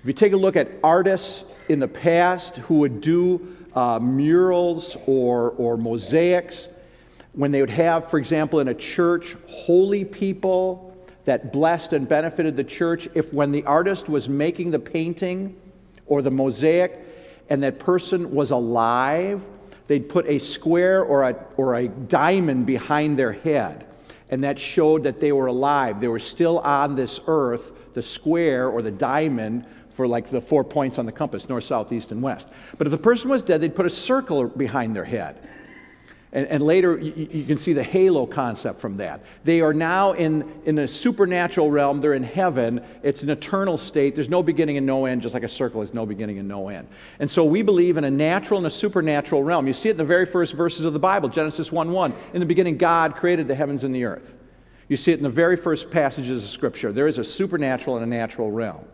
If 0.00 0.06
you 0.06 0.12
take 0.12 0.32
a 0.32 0.36
look 0.36 0.54
at 0.54 0.70
artists 0.84 1.44
in 1.68 1.80
the 1.80 1.88
past 1.88 2.58
who 2.58 2.76
would 2.76 3.00
do 3.00 3.56
uh, 3.74 3.98
murals 3.98 4.96
or, 5.06 5.50
or 5.50 5.76
mosaics, 5.76 6.68
when 7.32 7.52
they 7.52 7.60
would 7.60 7.70
have, 7.70 8.10
for 8.10 8.18
example, 8.18 8.60
in 8.60 8.68
a 8.68 8.74
church, 8.74 9.36
holy 9.46 10.04
people 10.04 10.96
that 11.24 11.52
blessed 11.52 11.92
and 11.92 12.08
benefited 12.08 12.56
the 12.56 12.64
church 12.64 13.08
if 13.14 13.32
when 13.32 13.52
the 13.52 13.64
artist 13.64 14.08
was 14.08 14.28
making 14.28 14.70
the 14.70 14.78
painting 14.78 15.56
or 16.06 16.22
the 16.22 16.30
mosaic 16.30 16.98
and 17.48 17.62
that 17.62 17.78
person 17.78 18.34
was 18.34 18.50
alive, 18.50 19.46
they'd 19.86 20.08
put 20.08 20.26
a 20.26 20.38
square 20.38 21.02
or 21.02 21.28
a, 21.28 21.36
or 21.56 21.74
a 21.74 21.88
diamond 21.88 22.66
behind 22.66 23.18
their 23.18 23.32
head. 23.32 23.86
And 24.30 24.44
that 24.44 24.58
showed 24.58 25.02
that 25.02 25.20
they 25.20 25.32
were 25.32 25.46
alive. 25.46 26.00
They 26.00 26.08
were 26.08 26.20
still 26.20 26.60
on 26.60 26.94
this 26.94 27.20
earth, 27.26 27.94
the 27.94 28.02
square 28.02 28.68
or 28.68 28.82
the 28.82 28.92
diamond 28.92 29.66
for 29.90 30.06
like 30.06 30.30
the 30.30 30.40
four 30.40 30.62
points 30.62 30.98
on 30.98 31.06
the 31.06 31.12
compass 31.12 31.48
north, 31.48 31.64
south, 31.64 31.92
east, 31.92 32.12
and 32.12 32.22
west. 32.22 32.48
But 32.78 32.86
if 32.86 32.92
the 32.92 32.98
person 32.98 33.28
was 33.28 33.42
dead, 33.42 33.60
they'd 33.60 33.74
put 33.74 33.86
a 33.86 33.90
circle 33.90 34.46
behind 34.46 34.94
their 34.94 35.04
head. 35.04 35.48
And, 36.32 36.46
and 36.46 36.62
later, 36.62 36.96
you, 36.96 37.28
you, 37.30 37.44
can 37.44 37.58
see 37.58 37.72
the 37.72 37.82
halo 37.82 38.24
concept 38.24 38.80
from 38.80 38.96
that. 38.98 39.24
They 39.42 39.60
are 39.60 39.74
now 39.74 40.12
in, 40.12 40.48
in 40.64 40.78
a 40.78 40.86
supernatural 40.86 41.70
realm. 41.72 42.00
They're 42.00 42.14
in 42.14 42.22
heaven. 42.22 42.84
It's 43.02 43.24
an 43.24 43.30
eternal 43.30 43.76
state. 43.76 44.14
There's 44.14 44.28
no 44.28 44.40
beginning 44.40 44.76
and 44.76 44.86
no 44.86 45.06
end, 45.06 45.22
just 45.22 45.34
like 45.34 45.42
a 45.42 45.48
circle 45.48 45.80
has 45.80 45.92
no 45.92 46.06
beginning 46.06 46.38
and 46.38 46.46
no 46.46 46.68
end. 46.68 46.86
And 47.18 47.28
so 47.28 47.44
we 47.44 47.62
believe 47.62 47.96
in 47.96 48.04
a 48.04 48.10
natural 48.10 48.58
and 48.58 48.66
a 48.66 48.70
supernatural 48.70 49.42
realm. 49.42 49.66
You 49.66 49.72
see 49.72 49.88
it 49.88 49.92
in 49.92 49.98
the 49.98 50.04
very 50.04 50.24
first 50.24 50.52
verses 50.52 50.84
of 50.84 50.92
the 50.92 51.00
Bible 51.00 51.28
Genesis 51.28 51.72
1 51.72 51.90
1. 51.90 52.14
In 52.34 52.40
the 52.40 52.46
beginning, 52.46 52.76
God 52.76 53.16
created 53.16 53.48
the 53.48 53.54
heavens 53.56 53.82
and 53.82 53.92
the 53.92 54.04
earth. 54.04 54.34
You 54.86 54.96
see 54.96 55.12
it 55.12 55.18
in 55.18 55.22
the 55.22 55.28
very 55.28 55.56
first 55.56 55.90
passages 55.90 56.44
of 56.44 56.50
Scripture. 56.50 56.92
There 56.92 57.06
is 57.06 57.18
a 57.18 57.24
supernatural 57.24 57.96
and 57.96 58.04
a 58.04 58.08
natural 58.08 58.50
realm. 58.50 58.84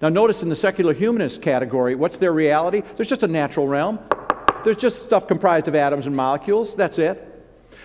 Now, 0.00 0.08
notice 0.08 0.42
in 0.42 0.48
the 0.48 0.56
secular 0.56 0.92
humanist 0.92 1.40
category, 1.40 1.94
what's 1.94 2.18
their 2.18 2.32
reality? 2.32 2.82
There's 2.96 3.08
just 3.08 3.22
a 3.22 3.28
natural 3.28 3.66
realm. 3.66 3.98
There's 4.66 4.76
just 4.76 5.04
stuff 5.04 5.28
comprised 5.28 5.68
of 5.68 5.76
atoms 5.76 6.08
and 6.08 6.16
molecules. 6.16 6.74
That's 6.74 6.98
it. 6.98 7.22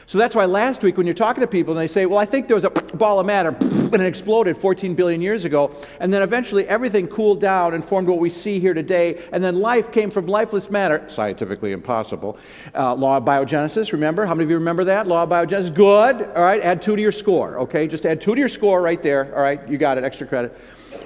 So 0.08 0.18
that's 0.18 0.34
why 0.34 0.46
last 0.46 0.82
week, 0.82 0.98
when 0.98 1.06
you're 1.06 1.14
talking 1.14 1.42
to 1.42 1.48
people 1.48 1.78
and 1.78 1.80
they 1.80 1.86
say, 1.86 2.08
Well, 2.08 2.18
I 2.18 2.26
think 2.26 2.48
there 2.48 2.56
was 2.56 2.64
a 2.64 2.72
ball 2.72 3.20
of 3.20 3.28
matter 3.28 3.50
and 3.60 4.02
it 4.02 4.08
exploded 4.08 4.58
14 4.58 4.96
billion 4.96 5.22
years 5.22 5.46
ago, 5.46 5.76
and 6.00 6.12
then 6.12 6.24
eventually 6.24 6.68
everything 6.68 7.06
cooled 7.06 7.40
down 7.40 7.76
and 7.76 7.86
formed 7.86 8.08
what 8.08 8.18
we 8.18 8.32
see 8.32 8.60
here 8.60 8.74
today, 8.74 9.22
and 9.32 9.44
then 9.44 9.60
life 9.60 9.92
came 9.92 10.10
from 10.10 10.26
lifeless 10.26 10.72
matter, 10.72 11.06
scientifically 11.08 11.72
impossible. 11.72 12.40
Uh, 12.74 12.96
law 12.96 13.18
of 13.18 13.26
biogenesis, 13.26 13.92
remember? 13.92 14.26
How 14.26 14.34
many 14.34 14.46
of 14.46 14.50
you 14.50 14.58
remember 14.58 14.86
that? 14.86 15.08
Law 15.08 15.22
of 15.22 15.30
biogenesis, 15.30 15.74
good. 15.74 16.24
All 16.36 16.42
right, 16.42 16.64
add 16.64 16.82
two 16.82 16.96
to 16.96 17.02
your 17.02 17.12
score, 17.12 17.60
okay? 17.60 17.86
Just 17.88 18.08
add 18.08 18.22
two 18.22 18.34
to 18.34 18.40
your 18.40 18.50
score 18.50 18.82
right 18.82 19.04
there. 19.04 19.36
All 19.36 19.44
right, 19.44 19.68
you 19.70 19.78
got 19.78 20.00
it, 20.00 20.04
extra 20.04 20.26
credit. 20.26 20.58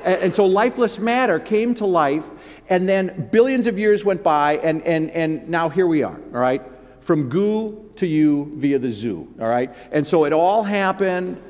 And, 0.06 0.22
and 0.22 0.34
so 0.34 0.46
lifeless 0.46 1.00
matter 1.00 1.40
came 1.40 1.76
to 1.76 1.86
life, 1.86 2.30
and 2.70 2.90
then 2.90 3.30
billions 3.32 3.68
of 3.68 3.78
years 3.78 4.04
went 4.04 4.24
by, 4.24 4.58
and, 4.58 4.82
and, 4.84 5.12
and 5.12 5.48
now 5.48 5.70
here 5.70 5.88
we 5.88 6.04
are, 6.04 6.20
all 6.34 6.40
right? 6.40 6.62
From 7.00 7.30
goo 7.30 7.92
to 7.98 8.08
you 8.08 8.52
via 8.56 8.80
the 8.80 8.92
zoo, 8.92 9.28
all 9.40 9.48
right? 9.48 9.74
And 9.92 10.08
so 10.08 10.26
it 10.26 10.34
all 10.34 10.64
happened 10.64 11.42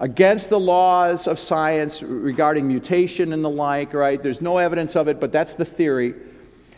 against 0.00 0.50
the 0.50 0.58
laws 0.58 1.28
of 1.28 1.38
science 1.38 2.02
regarding 2.02 2.66
mutation 2.66 3.32
and 3.32 3.44
the 3.44 3.50
like, 3.50 3.94
right? 3.94 4.20
There's 4.22 4.40
no 4.40 4.58
evidence 4.58 4.96
of 4.96 5.08
it, 5.08 5.20
but 5.20 5.32
that's 5.32 5.54
the 5.54 5.64
theory. 5.64 6.14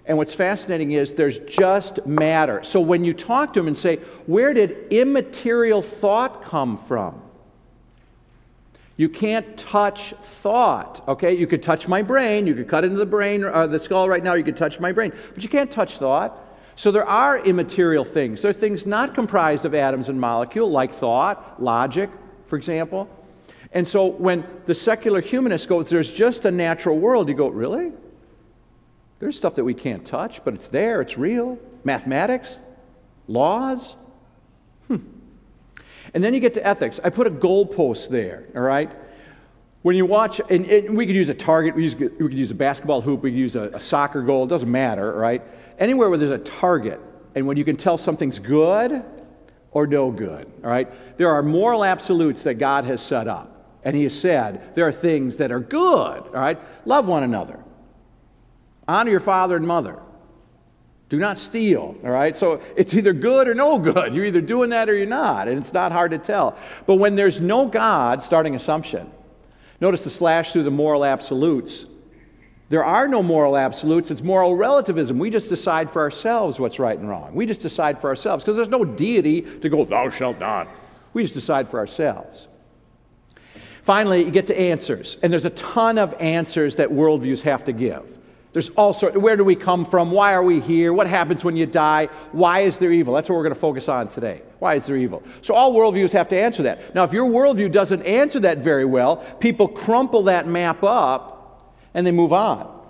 And 0.05 0.19
what's 0.19 0.35
fascinating 0.35 0.93
is 0.93 1.15
there's 1.15 1.39
just 1.41 2.07
matter. 2.07 2.63
So 2.63 2.81
when 2.81 3.05
you 3.05 3.13
talk 3.13 3.55
to 3.55 3.61
them 3.61 3.67
and 3.67 3.77
say, 3.77 3.97
where 4.27 4.53
did 4.53 4.93
immaterial 4.93 5.83
thought 5.83 6.43
come 6.43 6.77
from? 6.77 7.23
You 8.97 9.09
can't 9.09 9.59
touch 9.59 10.15
thought, 10.23 11.07
okay? 11.07 11.37
You 11.37 11.47
could 11.47 11.63
touch 11.63 11.87
my 11.87 12.03
brain, 12.03 12.47
you 12.47 12.55
could 12.55 12.69
cut 12.69 12.85
into 12.85 12.97
the 12.97 13.07
brain 13.07 13.45
or 13.45 13.53
uh, 13.53 13.67
the 13.67 13.79
skull 13.79 14.09
right 14.09 14.25
now, 14.25 14.35
you 14.35 14.45
could 14.45 14.57
touch 14.57 14.81
my 14.81 14.93
brain, 14.93 15.13
but 15.35 15.43
you 15.43 15.51
can't 15.51 15.71
touch 15.71 15.99
thought. 15.99 16.43
So 16.77 16.91
there 16.91 17.07
are 17.07 17.39
immaterial 17.39 18.05
things. 18.05 18.43
There 18.43 18.51
are 18.51 18.55
things 18.55 18.87
not 18.87 19.15
comprised 19.15 19.65
of 19.65 19.75
atoms 19.75 20.09
and 20.09 20.21
molecule, 20.21 20.71
like 20.71 20.93
thought, 20.93 21.63
logic, 21.63 22.11
for 22.47 22.57
example. 22.57 23.09
And 23.73 23.87
so 23.87 24.07
when 24.07 24.47
the 24.67 24.75
secular 24.75 25.21
humanist 25.21 25.69
goes, 25.69 25.91
there's 25.91 26.13
just 26.13 26.45
a 26.45 26.51
natural 26.51 26.99
world, 26.99 27.29
you 27.29 27.35
go, 27.35 27.49
really? 27.49 27.93
There's 29.19 29.37
stuff 29.37 29.55
that 29.57 29.65
we 29.65 29.75
can't 29.75 30.07
touch, 30.07 30.45
but 30.45 30.55
it's 30.55 30.69
there, 30.69 31.01
it's 31.01 31.19
real. 31.19 31.59
Mathematics, 31.85 32.59
laws. 33.27 33.97
And 36.15 36.23
then 36.23 36.35
you 36.35 36.41
get 36.41 36.55
to 36.55 36.67
ethics. 36.67 37.01
I 37.03 37.11
put 37.11 37.27
a 37.27 37.31
goalpost 37.31 38.09
there, 38.09 38.45
all 38.55 38.63
right? 38.63 38.91
When 39.83 39.97
you 39.97 40.05
watch, 40.05 40.41
and, 40.51 40.67
and 40.67 40.97
we 40.97 41.07
could 41.07 41.15
use 41.15 41.29
a 41.29 41.35
target, 41.35 41.77
we, 41.77 41.85
use, 41.85 41.95
we, 41.95 42.09
could 42.09 42.35
use 42.35 42.51
a 42.51 42.55
basketball 42.57 43.01
hoop, 43.01 43.23
we 43.23 43.31
could 43.31 43.39
use 43.39 43.55
a, 43.55 43.69
a 43.69 43.81
soccer 43.81 44.23
goal, 44.23 44.45
it 44.45 44.49
doesn't 44.49 44.71
matter, 44.71 45.13
right? 45.13 45.43
Anywhere 45.79 46.09
where 46.09 46.19
there's 46.19 46.33
a 46.33 46.39
target, 46.39 47.01
and 47.35 47.47
when 47.47 47.57
you 47.57 47.65
can 47.65 47.77
tell 47.77 47.97
something's 47.97 48.39
good 48.39 49.05
or 49.71 49.87
no 49.87 50.11
good, 50.11 50.51
all 50.65 50.71
right? 50.71 51.17
There 51.19 51.31
are 51.31 51.43
moral 51.43 51.85
absolutes 51.85 52.43
that 52.45 52.55
God 52.55 52.85
has 52.85 53.01
set 53.01 53.29
up. 53.29 53.53
And 53.85 53.95
He 53.95 54.03
has 54.03 54.19
said 54.19 54.75
there 54.75 54.89
are 54.89 54.93
things 54.93 55.37
that 55.37 55.53
are 55.53 55.61
good, 55.61 55.79
all 55.85 56.31
right? 56.33 56.59
Love 56.85 57.07
one 57.07 57.23
another, 57.23 57.61
honor 58.89 59.11
your 59.11 59.21
father 59.21 59.55
and 59.55 59.67
mother. 59.67 60.01
Do 61.09 61.19
not 61.19 61.39
steal, 61.39 61.97
all 62.03 62.11
right? 62.11 62.37
So 62.37 62.61
it's 62.77 62.93
either 62.95 63.13
good 63.13 63.47
or 63.47 63.55
no 63.55 63.79
good. 63.79 64.13
You're 64.13 64.25
either 64.25 64.41
doing 64.41 64.71
that 64.71 64.89
or 64.89 64.95
you're 64.95 65.07
not, 65.07 65.47
and 65.47 65.59
it's 65.59 65.73
not 65.73 65.93
hard 65.93 66.11
to 66.11 66.19
tell. 66.19 66.57
But 66.85 66.97
when 66.97 67.15
there's 67.15 67.41
no 67.41 67.67
God, 67.67 68.23
starting 68.25 68.57
assumption, 68.57 69.11
notice 69.81 70.03
the 70.03 70.11
slash 70.11 70.53
through 70.53 70.65
the 70.65 70.71
moral 70.73 71.05
absolutes. 71.05 71.87
There 72.69 72.85
are 72.85 73.07
no 73.07 73.23
moral 73.23 73.57
absolutes, 73.57 74.11
it's 74.11 74.23
moral 74.23 74.57
relativism. 74.57 75.21
We 75.21 75.31
just 75.31 75.49
decide 75.49 75.89
for 75.89 76.03
ourselves 76.03 76.59
what's 76.59 76.81
right 76.81 76.99
and 76.99 77.09
wrong. 77.09 77.33
We 77.33 77.47
just 77.47 77.63
decide 77.63 78.01
for 78.01 78.09
ourselves 78.11 78.43
because 78.43 78.57
there's 78.57 78.69
no 78.69 78.85
deity 78.85 79.43
to 79.43 79.69
go, 79.69 79.85
thou 79.85 80.11
shalt 80.11 80.41
not. 80.41 80.67
We 81.13 81.23
just 81.23 81.35
decide 81.35 81.69
for 81.69 81.79
ourselves. 81.79 82.49
Finally, 83.83 84.25
you 84.25 84.33
get 84.33 84.49
to 84.49 84.59
answers, 84.59 85.17
and 85.23 85.33
there's 85.33 85.45
a 85.45 85.51
ton 85.51 85.99
of 85.99 86.13
answers 86.19 86.75
that 86.77 86.89
worldviews 86.89 87.43
have 87.43 87.63
to 87.63 87.73
give. 87.73 88.16
There's 88.57 88.71
all 88.71 88.95
sorts. 88.95 89.19
Where 89.19 89.37
do 89.37 89.45
we 89.45 89.55
come 89.55 89.85
from? 89.85 90.11
Why 90.11 90.33
are 90.33 90.43
we 90.43 90.61
here? 90.61 90.95
What 90.95 91.07
happens 91.07 91.45
when 91.45 91.59
you 91.59 91.67
die? 91.67 92.07
Why 92.33 92.61
is 92.61 92.79
there 92.79 92.91
evil? 92.91 93.13
That's 93.13 93.29
what 93.29 93.37
we're 93.37 93.43
going 93.43 93.55
to 93.55 93.61
focus 93.61 93.87
on 93.87 94.09
today. 94.09 94.41
Why 94.61 94.77
is 94.77 94.87
there 94.87 94.97
evil? 94.97 95.23
So 95.43 95.53
all 95.53 95.75
worldviews 95.75 96.13
have 96.13 96.27
to 96.31 96.41
answer 96.41 96.63
that. 96.63 96.95
Now, 96.95 97.05
if 97.05 97.13
your 97.13 97.29
worldview 97.29 97.71
doesn't 97.71 98.01
answer 98.05 98.41
that 98.41 98.57
very 98.57 98.87
well, 98.87 99.17
people 99.41 99.69
crumple 99.69 100.23
that 100.23 100.47
map 100.47 100.83
up 100.83 101.77
and 101.93 102.07
they 102.07 102.13
move 102.13 102.33
on. 102.33 102.83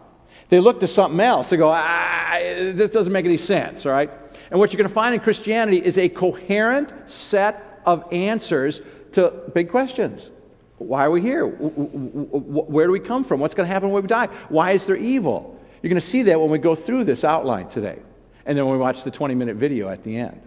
They 0.51 0.61
look 0.61 0.79
to 0.79 0.87
something 0.87 1.19
else. 1.19 1.51
They 1.51 1.57
go, 1.57 1.71
ah, 1.75 2.37
this 2.39 2.93
doesn't 2.93 3.13
make 3.13 3.25
any 3.25 3.37
sense, 3.37 3.85
all 3.87 3.91
right? 3.91 4.09
And 4.53 4.61
what 4.61 4.73
you're 4.73 4.79
going 4.79 4.89
to 4.89 4.95
find 4.95 5.17
in 5.17 5.21
Christianity 5.21 5.85
is 5.85 5.99
a 5.99 6.09
coherent 6.09 7.11
set 7.11 7.83
of 7.85 8.05
answers 8.13 8.83
to 9.15 9.33
big 9.53 9.69
questions. 9.69 10.31
Why 10.79 11.07
are 11.07 11.11
we 11.11 11.23
here? 11.23 11.45
Where 11.45 12.87
do 12.87 12.93
we 12.93 13.01
come 13.01 13.25
from? 13.25 13.41
What's 13.41 13.55
going 13.55 13.67
to 13.67 13.73
happen 13.73 13.91
when 13.91 14.03
we 14.05 14.07
die? 14.07 14.27
Why 14.49 14.71
is 14.71 14.87
there 14.87 14.95
evil? 14.95 15.55
You're 15.87 15.91
going 15.91 16.01
to 16.01 16.07
see 16.09 16.23
that 16.23 16.41
when 16.41 16.51
we 16.51 16.59
go 16.59 16.75
through 16.75 17.05
this 17.05 17.23
outline 17.23 17.69
today, 17.69 18.01
and 18.45 18.59
then 18.59 18.67
when 18.67 18.75
we 18.75 18.81
watch 18.81 19.05
the 19.05 19.11
20 19.13 19.37
minute 19.37 19.55
video 19.55 19.89
at 19.89 20.03
the 20.03 20.17
end. 20.17 20.41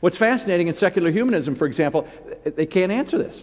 What's 0.00 0.18
fascinating 0.18 0.68
in 0.68 0.74
secular 0.74 1.10
humanism, 1.10 1.54
for 1.54 1.64
example, 1.64 2.06
they 2.44 2.66
can't 2.66 2.92
answer 2.92 3.16
this. 3.16 3.42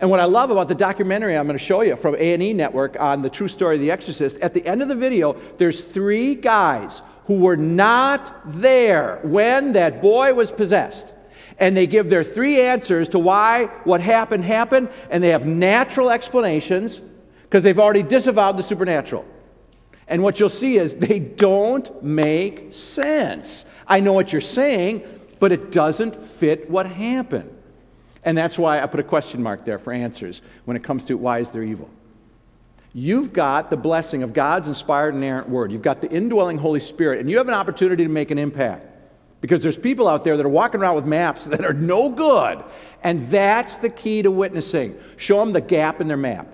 And 0.00 0.10
what 0.10 0.18
I 0.18 0.24
love 0.24 0.50
about 0.50 0.66
the 0.66 0.74
documentary 0.74 1.38
I'm 1.38 1.46
going 1.46 1.56
to 1.56 1.64
show 1.64 1.82
you 1.82 1.94
from 1.94 2.16
A&E 2.16 2.52
Network 2.54 2.98
on 2.98 3.22
the 3.22 3.30
true 3.30 3.46
story 3.46 3.76
of 3.76 3.82
the 3.82 3.92
exorcist, 3.92 4.36
at 4.38 4.52
the 4.52 4.66
end 4.66 4.82
of 4.82 4.88
the 4.88 4.96
video, 4.96 5.34
there's 5.58 5.84
three 5.84 6.34
guys 6.34 7.02
who 7.26 7.34
were 7.34 7.56
not 7.56 8.34
there 8.60 9.20
when 9.22 9.74
that 9.74 10.02
boy 10.02 10.34
was 10.34 10.50
possessed. 10.50 11.12
And 11.56 11.76
they 11.76 11.86
give 11.86 12.10
their 12.10 12.24
three 12.24 12.60
answers 12.60 13.10
to 13.10 13.20
why 13.20 13.66
what 13.84 14.00
happened 14.00 14.44
happened, 14.44 14.88
and 15.08 15.22
they 15.22 15.28
have 15.28 15.46
natural 15.46 16.10
explanations 16.10 17.00
because 17.44 17.62
they've 17.62 17.78
already 17.78 18.02
disavowed 18.02 18.56
the 18.56 18.64
supernatural. 18.64 19.24
And 20.10 20.24
what 20.24 20.40
you'll 20.40 20.48
see 20.48 20.76
is 20.76 20.96
they 20.96 21.20
don't 21.20 22.02
make 22.02 22.74
sense. 22.74 23.64
I 23.86 24.00
know 24.00 24.12
what 24.12 24.32
you're 24.32 24.40
saying, 24.40 25.04
but 25.38 25.52
it 25.52 25.70
doesn't 25.70 26.20
fit 26.20 26.68
what 26.68 26.86
happened. 26.86 27.56
And 28.24 28.36
that's 28.36 28.58
why 28.58 28.82
I 28.82 28.86
put 28.86 28.98
a 29.00 29.04
question 29.04 29.40
mark 29.40 29.64
there 29.64 29.78
for 29.78 29.92
answers 29.92 30.42
when 30.64 30.76
it 30.76 30.82
comes 30.82 31.04
to 31.04 31.14
why 31.14 31.38
is 31.38 31.52
there 31.52 31.62
evil. 31.62 31.88
You've 32.92 33.32
got 33.32 33.70
the 33.70 33.76
blessing 33.76 34.24
of 34.24 34.32
God's 34.32 34.66
inspired 34.66 35.14
and 35.14 35.22
inerrant 35.22 35.48
word. 35.48 35.70
You've 35.70 35.80
got 35.80 36.00
the 36.00 36.10
indwelling 36.10 36.58
Holy 36.58 36.80
Spirit, 36.80 37.20
and 37.20 37.30
you 37.30 37.38
have 37.38 37.46
an 37.46 37.54
opportunity 37.54 38.02
to 38.02 38.10
make 38.10 38.32
an 38.32 38.38
impact. 38.38 38.88
Because 39.40 39.62
there's 39.62 39.78
people 39.78 40.08
out 40.08 40.24
there 40.24 40.36
that 40.36 40.44
are 40.44 40.50
walking 40.50 40.80
around 40.80 40.96
with 40.96 41.06
maps 41.06 41.44
that 41.46 41.64
are 41.64 41.72
no 41.72 42.10
good. 42.10 42.64
And 43.04 43.30
that's 43.30 43.76
the 43.76 43.88
key 43.88 44.22
to 44.22 44.30
witnessing. 44.30 44.98
Show 45.16 45.38
them 45.38 45.52
the 45.52 45.60
gap 45.60 46.00
in 46.00 46.08
their 46.08 46.16
map. 46.16 46.52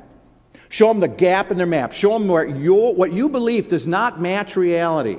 Show 0.68 0.88
them 0.88 1.00
the 1.00 1.08
gap 1.08 1.50
in 1.50 1.56
their 1.56 1.66
map. 1.66 1.92
Show 1.92 2.18
them 2.18 2.28
where 2.28 2.44
your, 2.44 2.94
what 2.94 3.12
you 3.12 3.28
believe 3.28 3.68
does 3.68 3.86
not 3.86 4.20
match 4.20 4.56
reality. 4.56 5.18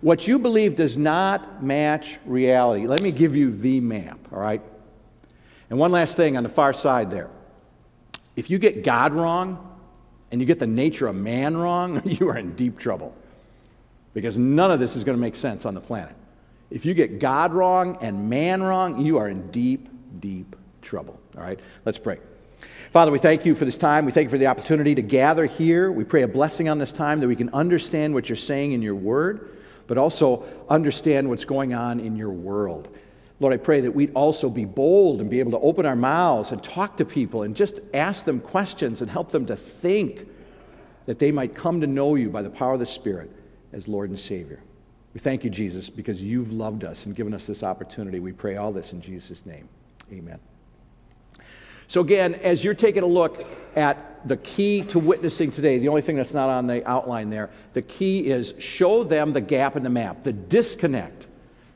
What 0.00 0.28
you 0.28 0.38
believe 0.38 0.76
does 0.76 0.96
not 0.96 1.62
match 1.62 2.18
reality. 2.24 2.86
Let 2.86 3.02
me 3.02 3.10
give 3.10 3.34
you 3.34 3.56
the 3.56 3.80
map, 3.80 4.18
all 4.32 4.38
right? 4.38 4.62
And 5.70 5.78
one 5.78 5.90
last 5.90 6.16
thing 6.16 6.36
on 6.36 6.42
the 6.42 6.48
far 6.48 6.72
side 6.72 7.10
there. 7.10 7.30
If 8.36 8.50
you 8.50 8.58
get 8.58 8.84
God 8.84 9.12
wrong 9.12 9.76
and 10.30 10.40
you 10.40 10.46
get 10.46 10.60
the 10.60 10.66
nature 10.66 11.08
of 11.08 11.16
man 11.16 11.56
wrong, 11.56 12.02
you 12.08 12.28
are 12.28 12.36
in 12.36 12.54
deep 12.54 12.78
trouble. 12.78 13.14
Because 14.14 14.38
none 14.38 14.70
of 14.70 14.78
this 14.78 14.96
is 14.96 15.04
going 15.04 15.16
to 15.16 15.20
make 15.20 15.36
sense 15.36 15.66
on 15.66 15.74
the 15.74 15.80
planet. 15.80 16.14
If 16.70 16.84
you 16.84 16.94
get 16.94 17.18
God 17.18 17.52
wrong 17.52 17.98
and 18.00 18.28
man 18.28 18.62
wrong, 18.62 19.04
you 19.04 19.18
are 19.18 19.28
in 19.28 19.50
deep, 19.50 19.88
deep 20.20 20.54
trouble. 20.82 21.18
All 21.36 21.42
right? 21.42 21.58
Let's 21.84 21.98
pray. 21.98 22.18
Father, 22.92 23.10
we 23.10 23.18
thank 23.18 23.44
you 23.44 23.54
for 23.54 23.64
this 23.64 23.76
time. 23.76 24.06
We 24.06 24.12
thank 24.12 24.26
you 24.26 24.30
for 24.30 24.38
the 24.38 24.46
opportunity 24.46 24.94
to 24.94 25.02
gather 25.02 25.46
here. 25.46 25.92
We 25.92 26.04
pray 26.04 26.22
a 26.22 26.28
blessing 26.28 26.68
on 26.68 26.78
this 26.78 26.90
time 26.90 27.20
that 27.20 27.28
we 27.28 27.36
can 27.36 27.50
understand 27.50 28.14
what 28.14 28.28
you're 28.28 28.36
saying 28.36 28.72
in 28.72 28.82
your 28.82 28.94
word, 28.94 29.58
but 29.86 29.98
also 29.98 30.44
understand 30.68 31.28
what's 31.28 31.44
going 31.44 31.74
on 31.74 32.00
in 32.00 32.16
your 32.16 32.30
world. 32.30 32.88
Lord, 33.40 33.54
I 33.54 33.58
pray 33.58 33.80
that 33.82 33.94
we'd 33.94 34.12
also 34.14 34.50
be 34.50 34.64
bold 34.64 35.20
and 35.20 35.30
be 35.30 35.38
able 35.38 35.52
to 35.52 35.60
open 35.60 35.86
our 35.86 35.94
mouths 35.94 36.50
and 36.50 36.62
talk 36.62 36.96
to 36.96 37.04
people 37.04 37.42
and 37.42 37.54
just 37.54 37.78
ask 37.94 38.24
them 38.24 38.40
questions 38.40 39.00
and 39.00 39.10
help 39.10 39.30
them 39.30 39.46
to 39.46 39.54
think 39.54 40.26
that 41.06 41.18
they 41.18 41.30
might 41.30 41.54
come 41.54 41.80
to 41.80 41.86
know 41.86 42.16
you 42.16 42.30
by 42.30 42.42
the 42.42 42.50
power 42.50 42.74
of 42.74 42.80
the 42.80 42.86
Spirit 42.86 43.30
as 43.72 43.86
Lord 43.86 44.10
and 44.10 44.18
Savior. 44.18 44.60
We 45.14 45.20
thank 45.20 45.44
you, 45.44 45.50
Jesus, 45.50 45.88
because 45.88 46.20
you've 46.20 46.52
loved 46.52 46.84
us 46.84 47.06
and 47.06 47.14
given 47.14 47.32
us 47.32 47.46
this 47.46 47.62
opportunity. 47.62 48.18
We 48.18 48.32
pray 48.32 48.56
all 48.56 48.72
this 48.72 48.92
in 48.92 49.00
Jesus' 49.00 49.46
name. 49.46 49.68
Amen. 50.12 50.38
So, 51.88 52.02
again, 52.02 52.34
as 52.34 52.62
you're 52.62 52.74
taking 52.74 53.02
a 53.02 53.06
look 53.06 53.46
at 53.74 54.26
the 54.28 54.36
key 54.36 54.82
to 54.82 54.98
witnessing 54.98 55.50
today, 55.50 55.78
the 55.78 55.88
only 55.88 56.02
thing 56.02 56.16
that's 56.16 56.34
not 56.34 56.50
on 56.50 56.66
the 56.66 56.86
outline 56.88 57.30
there, 57.30 57.50
the 57.72 57.82
key 57.82 58.26
is 58.26 58.54
show 58.58 59.04
them 59.04 59.32
the 59.32 59.40
gap 59.40 59.74
in 59.74 59.82
the 59.82 59.90
map, 59.90 60.22
the 60.22 60.32
disconnect 60.32 61.26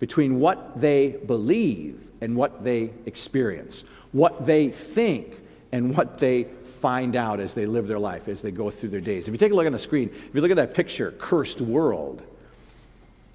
between 0.00 0.38
what 0.38 0.78
they 0.78 1.10
believe 1.10 2.06
and 2.20 2.36
what 2.36 2.62
they 2.62 2.90
experience, 3.06 3.84
what 4.12 4.44
they 4.44 4.68
think 4.68 5.38
and 5.72 5.96
what 5.96 6.18
they 6.18 6.44
find 6.64 7.16
out 7.16 7.40
as 7.40 7.54
they 7.54 7.64
live 7.64 7.88
their 7.88 7.98
life, 7.98 8.28
as 8.28 8.42
they 8.42 8.50
go 8.50 8.70
through 8.70 8.90
their 8.90 9.00
days. 9.00 9.28
If 9.28 9.32
you 9.32 9.38
take 9.38 9.52
a 9.52 9.54
look 9.54 9.66
on 9.66 9.72
the 9.72 9.78
screen, 9.78 10.10
if 10.10 10.34
you 10.34 10.42
look 10.42 10.50
at 10.50 10.56
that 10.56 10.74
picture, 10.74 11.12
cursed 11.12 11.60
world, 11.62 12.22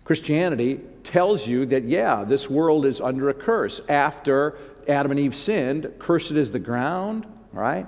Christianity 0.03 0.79
tells 1.03 1.47
you 1.47 1.65
that, 1.65 1.85
yeah, 1.85 2.23
this 2.23 2.49
world 2.49 2.85
is 2.85 3.01
under 3.01 3.29
a 3.29 3.33
curse 3.33 3.81
after 3.89 4.57
Adam 4.87 5.11
and 5.11 5.19
Eve 5.19 5.35
sinned, 5.35 5.91
cursed 5.99 6.31
is 6.31 6.51
the 6.51 6.59
ground, 6.59 7.25
right? 7.51 7.87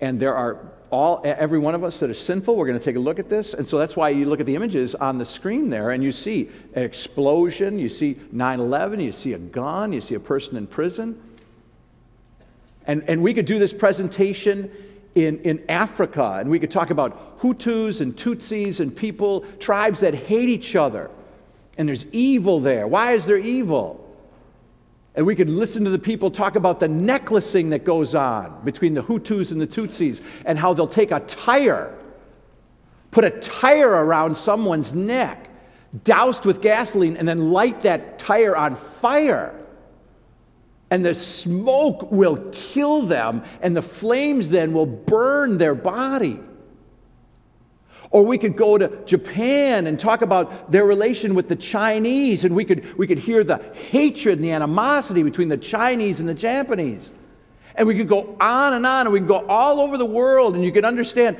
And 0.00 0.20
there 0.20 0.34
are 0.34 0.72
all 0.90 1.20
every 1.24 1.58
one 1.58 1.74
of 1.74 1.84
us 1.84 2.00
that 2.00 2.08
is 2.08 2.18
sinful. 2.18 2.56
We're 2.56 2.66
going 2.66 2.78
to 2.78 2.84
take 2.84 2.96
a 2.96 3.00
look 3.00 3.18
at 3.18 3.28
this. 3.28 3.52
And 3.54 3.68
so 3.68 3.78
that's 3.78 3.96
why 3.96 4.08
you 4.08 4.24
look 4.24 4.40
at 4.40 4.46
the 4.46 4.54
images 4.54 4.94
on 4.94 5.18
the 5.18 5.24
screen 5.24 5.68
there 5.68 5.90
and 5.90 6.02
you 6.02 6.12
see 6.12 6.48
an 6.74 6.82
explosion, 6.82 7.78
you 7.78 7.88
see 7.88 8.14
9/11, 8.34 9.02
you 9.02 9.12
see 9.12 9.34
a 9.34 9.38
gun, 9.38 9.92
you 9.92 10.00
see 10.00 10.14
a 10.14 10.20
person 10.20 10.56
in 10.56 10.66
prison. 10.66 11.20
And, 12.86 13.04
and 13.06 13.22
we 13.22 13.34
could 13.34 13.44
do 13.44 13.58
this 13.58 13.72
presentation 13.72 14.70
in, 15.14 15.40
in 15.40 15.64
Africa, 15.68 16.36
and 16.40 16.48
we 16.48 16.58
could 16.58 16.70
talk 16.70 16.90
about 16.90 17.40
Hutus 17.40 18.00
and 18.00 18.16
Tutsis 18.16 18.80
and 18.80 18.96
people, 18.96 19.42
tribes 19.58 20.00
that 20.00 20.14
hate 20.14 20.48
each 20.48 20.74
other. 20.74 21.10
And 21.76 21.88
there's 21.88 22.06
evil 22.12 22.60
there. 22.60 22.86
Why 22.86 23.12
is 23.12 23.26
there 23.26 23.36
evil? 23.36 24.07
And 25.18 25.26
we 25.26 25.34
could 25.34 25.50
listen 25.50 25.82
to 25.82 25.90
the 25.90 25.98
people 25.98 26.30
talk 26.30 26.54
about 26.54 26.78
the 26.78 26.86
necklacing 26.86 27.70
that 27.70 27.82
goes 27.82 28.14
on 28.14 28.60
between 28.64 28.94
the 28.94 29.02
Hutus 29.02 29.50
and 29.50 29.60
the 29.60 29.66
Tutsis 29.66 30.22
and 30.44 30.56
how 30.56 30.74
they'll 30.74 30.86
take 30.86 31.10
a 31.10 31.18
tire, 31.18 31.92
put 33.10 33.24
a 33.24 33.30
tire 33.30 33.90
around 33.90 34.38
someone's 34.38 34.94
neck, 34.94 35.50
doused 36.04 36.46
with 36.46 36.62
gasoline, 36.62 37.16
and 37.16 37.28
then 37.28 37.50
light 37.50 37.82
that 37.82 38.20
tire 38.20 38.56
on 38.56 38.76
fire. 38.76 39.60
And 40.88 41.04
the 41.04 41.14
smoke 41.14 42.12
will 42.12 42.36
kill 42.52 43.02
them, 43.02 43.42
and 43.60 43.76
the 43.76 43.82
flames 43.82 44.50
then 44.50 44.72
will 44.72 44.86
burn 44.86 45.58
their 45.58 45.74
body. 45.74 46.38
Or 48.10 48.24
we 48.24 48.38
could 48.38 48.56
go 48.56 48.78
to 48.78 48.88
Japan 49.04 49.86
and 49.86 50.00
talk 50.00 50.22
about 50.22 50.72
their 50.72 50.84
relation 50.84 51.34
with 51.34 51.48
the 51.48 51.56
Chinese, 51.56 52.44
and 52.44 52.56
we 52.56 52.64
could, 52.64 52.96
we 52.96 53.06
could 53.06 53.18
hear 53.18 53.44
the 53.44 53.58
hatred 53.90 54.38
and 54.38 54.44
the 54.44 54.52
animosity 54.52 55.22
between 55.22 55.48
the 55.48 55.58
Chinese 55.58 56.18
and 56.20 56.28
the 56.28 56.34
Japanese. 56.34 57.12
And 57.74 57.86
we 57.86 57.94
could 57.94 58.08
go 58.08 58.36
on 58.40 58.72
and 58.72 58.86
on, 58.86 59.06
and 59.06 59.12
we 59.12 59.20
can 59.20 59.28
go 59.28 59.46
all 59.46 59.80
over 59.80 59.98
the 59.98 60.06
world, 60.06 60.54
and 60.54 60.64
you 60.64 60.72
can 60.72 60.84
understand 60.84 61.38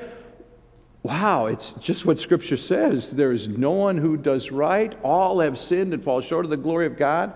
wow, 1.02 1.46
it's 1.46 1.70
just 1.80 2.04
what 2.04 2.18
Scripture 2.18 2.56
says. 2.56 3.10
There 3.10 3.32
is 3.32 3.48
no 3.48 3.70
one 3.70 3.96
who 3.96 4.16
does 4.16 4.50
right. 4.50 4.94
All 5.02 5.40
have 5.40 5.58
sinned 5.58 5.94
and 5.94 6.04
fall 6.04 6.20
short 6.20 6.44
of 6.44 6.50
the 6.50 6.56
glory 6.56 6.86
of 6.86 6.98
God. 6.98 7.32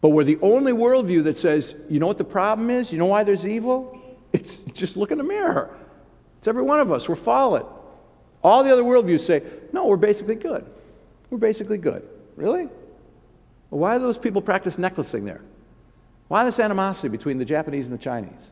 But 0.00 0.08
we're 0.10 0.24
the 0.24 0.38
only 0.40 0.72
worldview 0.72 1.24
that 1.24 1.36
says, 1.36 1.74
you 1.90 2.00
know 2.00 2.06
what 2.06 2.18
the 2.18 2.24
problem 2.24 2.70
is? 2.70 2.92
You 2.92 2.98
know 2.98 3.06
why 3.06 3.24
there's 3.24 3.46
evil? 3.46 4.00
It's 4.32 4.56
just 4.72 4.96
look 4.96 5.10
in 5.10 5.18
the 5.18 5.24
mirror. 5.24 5.76
It's 6.42 6.48
every 6.48 6.64
one 6.64 6.80
of 6.80 6.90
us. 6.90 7.08
We're 7.08 7.14
fallen. 7.14 7.62
All 8.42 8.64
the 8.64 8.72
other 8.72 8.82
worldviews 8.82 9.20
say, 9.20 9.44
no, 9.72 9.86
we're 9.86 9.96
basically 9.96 10.34
good. 10.34 10.66
We're 11.30 11.38
basically 11.38 11.78
good. 11.78 12.02
Really? 12.34 12.64
Well, 13.70 13.80
why 13.80 13.96
do 13.96 14.02
those 14.02 14.18
people 14.18 14.42
practice 14.42 14.76
necklacing 14.76 15.24
there? 15.24 15.40
Why 16.26 16.44
this 16.44 16.58
animosity 16.58 17.06
between 17.06 17.38
the 17.38 17.44
Japanese 17.44 17.84
and 17.84 17.96
the 17.96 18.02
Chinese? 18.02 18.50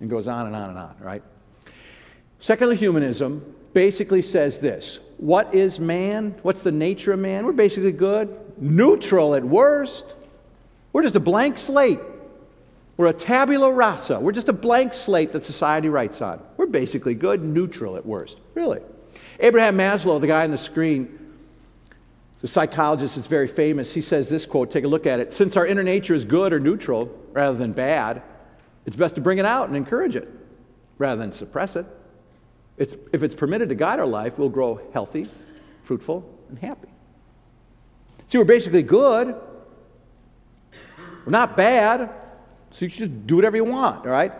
And 0.00 0.10
goes 0.10 0.26
on 0.26 0.48
and 0.48 0.56
on 0.56 0.70
and 0.70 0.78
on, 0.80 0.96
right? 0.98 1.22
Secular 2.40 2.74
humanism 2.74 3.54
basically 3.72 4.22
says 4.22 4.58
this 4.58 4.98
What 5.18 5.54
is 5.54 5.78
man? 5.78 6.34
What's 6.42 6.64
the 6.64 6.72
nature 6.72 7.12
of 7.12 7.20
man? 7.20 7.46
We're 7.46 7.52
basically 7.52 7.92
good, 7.92 8.36
neutral 8.60 9.36
at 9.36 9.44
worst. 9.44 10.16
We're 10.92 11.02
just 11.02 11.14
a 11.14 11.20
blank 11.20 11.56
slate. 11.56 12.00
We're 12.96 13.06
a 13.06 13.12
tabula 13.12 13.72
rasa. 13.72 14.20
We're 14.20 14.32
just 14.32 14.48
a 14.48 14.52
blank 14.52 14.94
slate 14.94 15.32
that 15.32 15.44
society 15.44 15.88
writes 15.88 16.20
on. 16.20 16.42
We're 16.56 16.66
basically 16.66 17.14
good, 17.14 17.42
neutral 17.42 17.96
at 17.96 18.04
worst. 18.04 18.38
Really. 18.54 18.80
Abraham 19.40 19.76
Maslow, 19.76 20.20
the 20.20 20.26
guy 20.26 20.44
on 20.44 20.50
the 20.50 20.58
screen, 20.58 21.18
the 22.40 22.48
psychologist 22.48 23.16
is 23.16 23.26
very 23.26 23.46
famous. 23.46 23.92
He 23.92 24.00
says 24.00 24.28
this 24.28 24.44
quote, 24.46 24.70
take 24.70 24.84
a 24.84 24.88
look 24.88 25.06
at 25.06 25.20
it. 25.20 25.32
Since 25.32 25.56
our 25.56 25.66
inner 25.66 25.82
nature 25.82 26.14
is 26.14 26.24
good 26.24 26.52
or 26.52 26.60
neutral 26.60 27.06
rather 27.32 27.56
than 27.56 27.72
bad, 27.72 28.22
it's 28.84 28.96
best 28.96 29.14
to 29.14 29.20
bring 29.20 29.38
it 29.38 29.46
out 29.46 29.68
and 29.68 29.76
encourage 29.76 30.16
it 30.16 30.28
rather 30.98 31.20
than 31.20 31.32
suppress 31.32 31.76
it. 31.76 31.86
It's, 32.76 32.96
if 33.12 33.22
it's 33.22 33.34
permitted 33.34 33.68
to 33.68 33.74
guide 33.74 34.00
our 34.00 34.06
life, 34.06 34.38
we'll 34.38 34.48
grow 34.48 34.80
healthy, 34.92 35.30
fruitful, 35.84 36.28
and 36.48 36.58
happy. 36.58 36.88
See, 38.28 38.38
we're 38.38 38.44
basically 38.44 38.82
good. 38.82 39.36
We're 41.24 41.30
not 41.30 41.56
bad. 41.56 42.10
So 42.72 42.86
you 42.86 42.90
just 42.90 43.26
do 43.26 43.36
whatever 43.36 43.56
you 43.56 43.64
want, 43.64 44.06
all 44.06 44.12
right? 44.12 44.32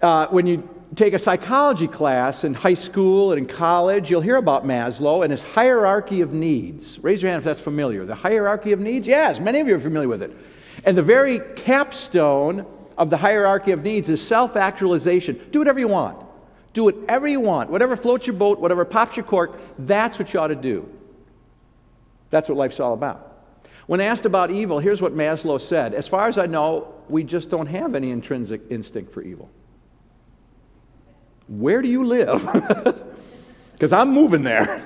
Uh, 0.00 0.26
when 0.28 0.46
you 0.46 0.68
take 0.94 1.12
a 1.12 1.18
psychology 1.18 1.86
class 1.86 2.44
in 2.44 2.54
high 2.54 2.74
school 2.74 3.32
and 3.32 3.38
in 3.38 3.46
college, 3.46 4.10
you'll 4.10 4.20
hear 4.20 4.36
about 4.36 4.64
Maslow 4.64 5.22
and 5.22 5.30
his 5.30 5.42
hierarchy 5.42 6.22
of 6.22 6.32
needs. 6.32 6.98
Raise 7.00 7.22
your 7.22 7.30
hand 7.30 7.40
if 7.40 7.44
that's 7.44 7.60
familiar. 7.60 8.04
The 8.06 8.14
hierarchy 8.14 8.72
of 8.72 8.80
needs? 8.80 9.06
Yes, 9.06 9.38
many 9.38 9.60
of 9.60 9.68
you 9.68 9.76
are 9.76 9.80
familiar 9.80 10.08
with 10.08 10.22
it. 10.22 10.34
And 10.84 10.96
the 10.96 11.02
very 11.02 11.40
capstone 11.56 12.66
of 12.96 13.10
the 13.10 13.16
hierarchy 13.16 13.72
of 13.72 13.82
needs 13.82 14.08
is 14.08 14.26
self 14.26 14.56
actualization. 14.56 15.40
Do 15.50 15.58
whatever 15.58 15.78
you 15.78 15.88
want. 15.88 16.24
Do 16.72 16.84
whatever 16.84 17.28
you 17.28 17.40
want. 17.40 17.70
Whatever 17.70 17.96
floats 17.96 18.26
your 18.26 18.36
boat, 18.36 18.60
whatever 18.60 18.84
pops 18.84 19.16
your 19.16 19.26
cork, 19.26 19.60
that's 19.78 20.18
what 20.18 20.32
you 20.32 20.40
ought 20.40 20.48
to 20.48 20.54
do. 20.54 20.88
That's 22.30 22.48
what 22.48 22.56
life's 22.56 22.80
all 22.80 22.94
about. 22.94 23.33
When 23.86 24.00
asked 24.00 24.24
about 24.24 24.50
evil, 24.50 24.78
here's 24.78 25.02
what 25.02 25.14
Maslow 25.14 25.60
said 25.60 25.94
As 25.94 26.08
far 26.08 26.28
as 26.28 26.38
I 26.38 26.46
know, 26.46 26.94
we 27.08 27.24
just 27.24 27.50
don't 27.50 27.66
have 27.66 27.94
any 27.94 28.10
intrinsic 28.10 28.62
instinct 28.70 29.12
for 29.12 29.22
evil. 29.22 29.50
Where 31.48 31.82
do 31.82 31.88
you 31.88 32.04
live? 32.04 33.04
Because 33.74 33.92
I'm 33.92 34.12
moving 34.12 34.44
there. 34.44 34.84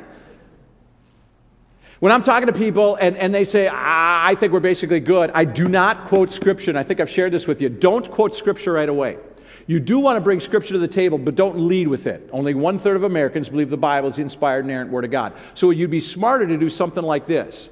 When 2.01 2.11
I'm 2.11 2.23
talking 2.23 2.47
to 2.47 2.53
people 2.53 2.97
and, 2.97 3.17
and 3.17 3.35
they 3.35 3.45
say, 3.45 3.69
ah, 3.71 4.27
I 4.27 4.35
think 4.35 4.53
we're 4.53 4.61
basically 4.61 5.01
good, 5.01 5.31
I 5.35 5.45
do 5.45 5.69
not 5.69 6.07
quote 6.07 6.33
Scripture. 6.33 6.71
And 6.71 6.79
I 6.79 6.83
think 6.83 6.99
I've 7.01 7.11
shared 7.11 7.33
this 7.33 7.47
with 7.47 7.61
you. 7.61 7.69
Don't 7.69 8.11
quote 8.11 8.35
Scripture 8.35 8.73
right 8.73 8.89
away. 8.89 9.19
You 9.67 9.79
do 9.79 9.99
want 9.99 10.17
to 10.17 10.21
bring 10.21 10.41
Scripture 10.41 10.73
to 10.73 10.79
the 10.79 10.89
table, 10.89 11.19
but 11.19 11.35
don't 11.35 11.69
lead 11.69 11.89
with 11.89 12.07
it. 12.07 12.29
Only 12.33 12.55
one 12.55 12.79
third 12.79 12.97
of 12.97 13.03
Americans 13.03 13.51
believe 13.51 13.69
the 13.69 13.77
Bible 13.77 14.09
is 14.09 14.17
the 14.17 14.23
inspired, 14.23 14.65
and 14.65 14.71
errant 14.73 14.91
Word 14.91 15.05
of 15.05 15.11
God. 15.11 15.35
So 15.55 15.71
you'd 15.71 15.91
be 15.91 16.01
smarter 16.01 16.47
to 16.47 16.57
do 16.57 16.71
something 16.71 17.03
like 17.05 17.27
this 17.27 17.69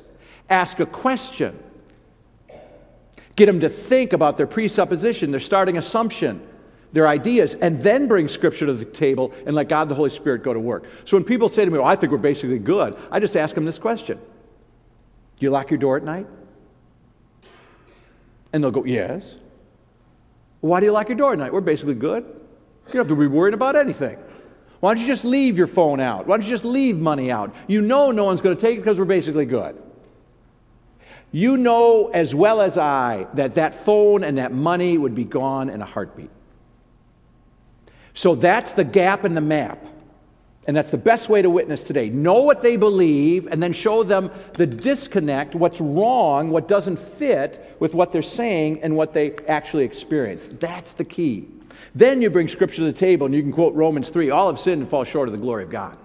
ask 0.49 0.81
a 0.81 0.87
question, 0.87 1.59
get 3.35 3.47
them 3.47 3.61
to 3.61 3.69
think 3.69 4.13
about 4.13 4.37
their 4.37 4.47
presupposition, 4.47 5.31
their 5.31 5.41
starting 5.41 5.79
assumption, 5.79 6.47
their 6.93 7.09
ideas, 7.09 7.55
and 7.55 7.83
then 7.83 8.09
bring 8.09 8.29
Scripture 8.29 8.67
to 8.67 8.73
the 8.73 8.85
table 8.85 9.33
and 9.45 9.55
let 9.55 9.69
God 9.69 9.89
the 9.89 9.95
Holy 9.95 10.11
Spirit 10.11 10.43
go 10.43 10.55
to 10.55 10.61
work. 10.61 10.87
So 11.05 11.17
when 11.17 11.25
people 11.25 11.49
say 11.49 11.65
to 11.65 11.71
me, 11.71 11.79
well, 11.79 11.87
I 11.87 11.97
think 11.97 12.13
we're 12.13 12.19
basically 12.19 12.59
good, 12.59 12.97
I 13.11 13.21
just 13.21 13.37
ask 13.37 13.55
them 13.55 13.65
this 13.65 13.79
question 13.79 14.19
Do 14.19 15.47
you 15.47 15.51
lock 15.51 15.71
your 15.71 15.79
door 15.79 15.97
at 15.97 16.05
night? 16.05 16.27
And 18.53 18.63
they'll 18.63 18.71
go, 18.71 18.85
Yes. 18.85 19.37
Why 20.61 20.81
do 20.81 20.87
you 20.87 20.93
lock 20.93 21.09
your 21.09 21.19
door 21.19 21.33
at 21.33 21.39
night? 21.39 21.53
We're 21.53 21.61
basically 21.61 21.95
good. 21.95 22.25
You 22.25 22.93
don't 22.93 23.01
have 23.01 23.09
to 23.09 23.17
be 23.17 23.27
worried 23.27 23.55
about 23.55 23.77
anything. 23.77 24.19
Why 24.81 24.95
don't 24.95 25.01
you 25.01 25.07
just 25.07 25.25
leave 25.25 25.59
your 25.59 25.67
phone 25.67 26.01
out? 26.01 26.27
Why 26.27 26.37
don't 26.37 26.45
you 26.45 26.51
just 26.51 26.65
leave 26.65 26.97
money 26.97 27.31
out? 27.31 27.55
You 27.67 27.83
know 27.83 28.11
no 28.11 28.25
one's 28.25 28.41
going 28.41 28.57
to 28.57 28.61
take 28.61 28.79
it 28.79 28.81
because 28.81 28.99
we're 28.99 29.05
basically 29.05 29.47
good. 29.47 29.81
You 31.37 31.59
know 31.59 32.09
as 32.15 32.35
well 32.35 32.63
as 32.63 32.79
I 32.79 33.27
that 33.35 33.57
that 33.57 33.75
phone 33.75 34.25
and 34.25 34.39
that 34.39 34.55
money 34.55 34.97
would 34.97 35.15
be 35.15 35.25
gone 35.25 35.69
in 35.69 35.83
a 35.83 35.85
heartbeat. 35.85 36.31
So 38.15 38.35
that's 38.35 38.73
the 38.73 38.85
gap 38.85 39.23
in 39.27 39.35
the 39.35 39.43
map. 39.43 39.85
And 40.67 40.75
that's 40.75 40.91
the 40.91 40.97
best 40.97 41.29
way 41.29 41.43
to 41.43 41.51
witness 41.51 41.85
today. 41.85 42.09
Know 42.09 42.41
what 42.41 42.63
they 42.63 42.79
believe 42.79 43.49
and 43.49 43.63
then 43.63 43.75
show 43.75 44.03
them 44.03 44.31
the 44.55 44.67
disconnect, 44.67 45.55
what's 45.55 45.79
wrong, 45.79 46.49
what 46.49 46.69
doesn't 46.69 46.99
fit 46.99 47.77
with 47.81 47.93
what 47.93 48.13
they're 48.13 48.23
saying 48.23 48.81
and 48.83 48.97
what 48.97 49.13
they 49.13 49.37
actually 49.47 49.85
experience. 49.85 50.49
That's 50.59 50.95
the 50.95 51.05
key. 51.05 51.49
Then 51.95 52.23
you 52.23 52.31
bring 52.31 52.49
Scripture 52.49 52.77
to 52.77 52.85
the 52.85 52.95
table 52.95 53.27
and 53.27 53.35
you 53.35 53.43
can 53.43 53.53
quote 53.53 53.75
Romans 53.75 54.09
3 54.09 54.31
all 54.31 54.47
have 54.47 54.59
sinned 54.59 54.81
and 54.81 54.91
fall 54.91 55.05
short 55.05 55.29
of 55.29 55.33
the 55.33 55.39
glory 55.39 55.65
of 55.65 55.71
God. 55.71 55.99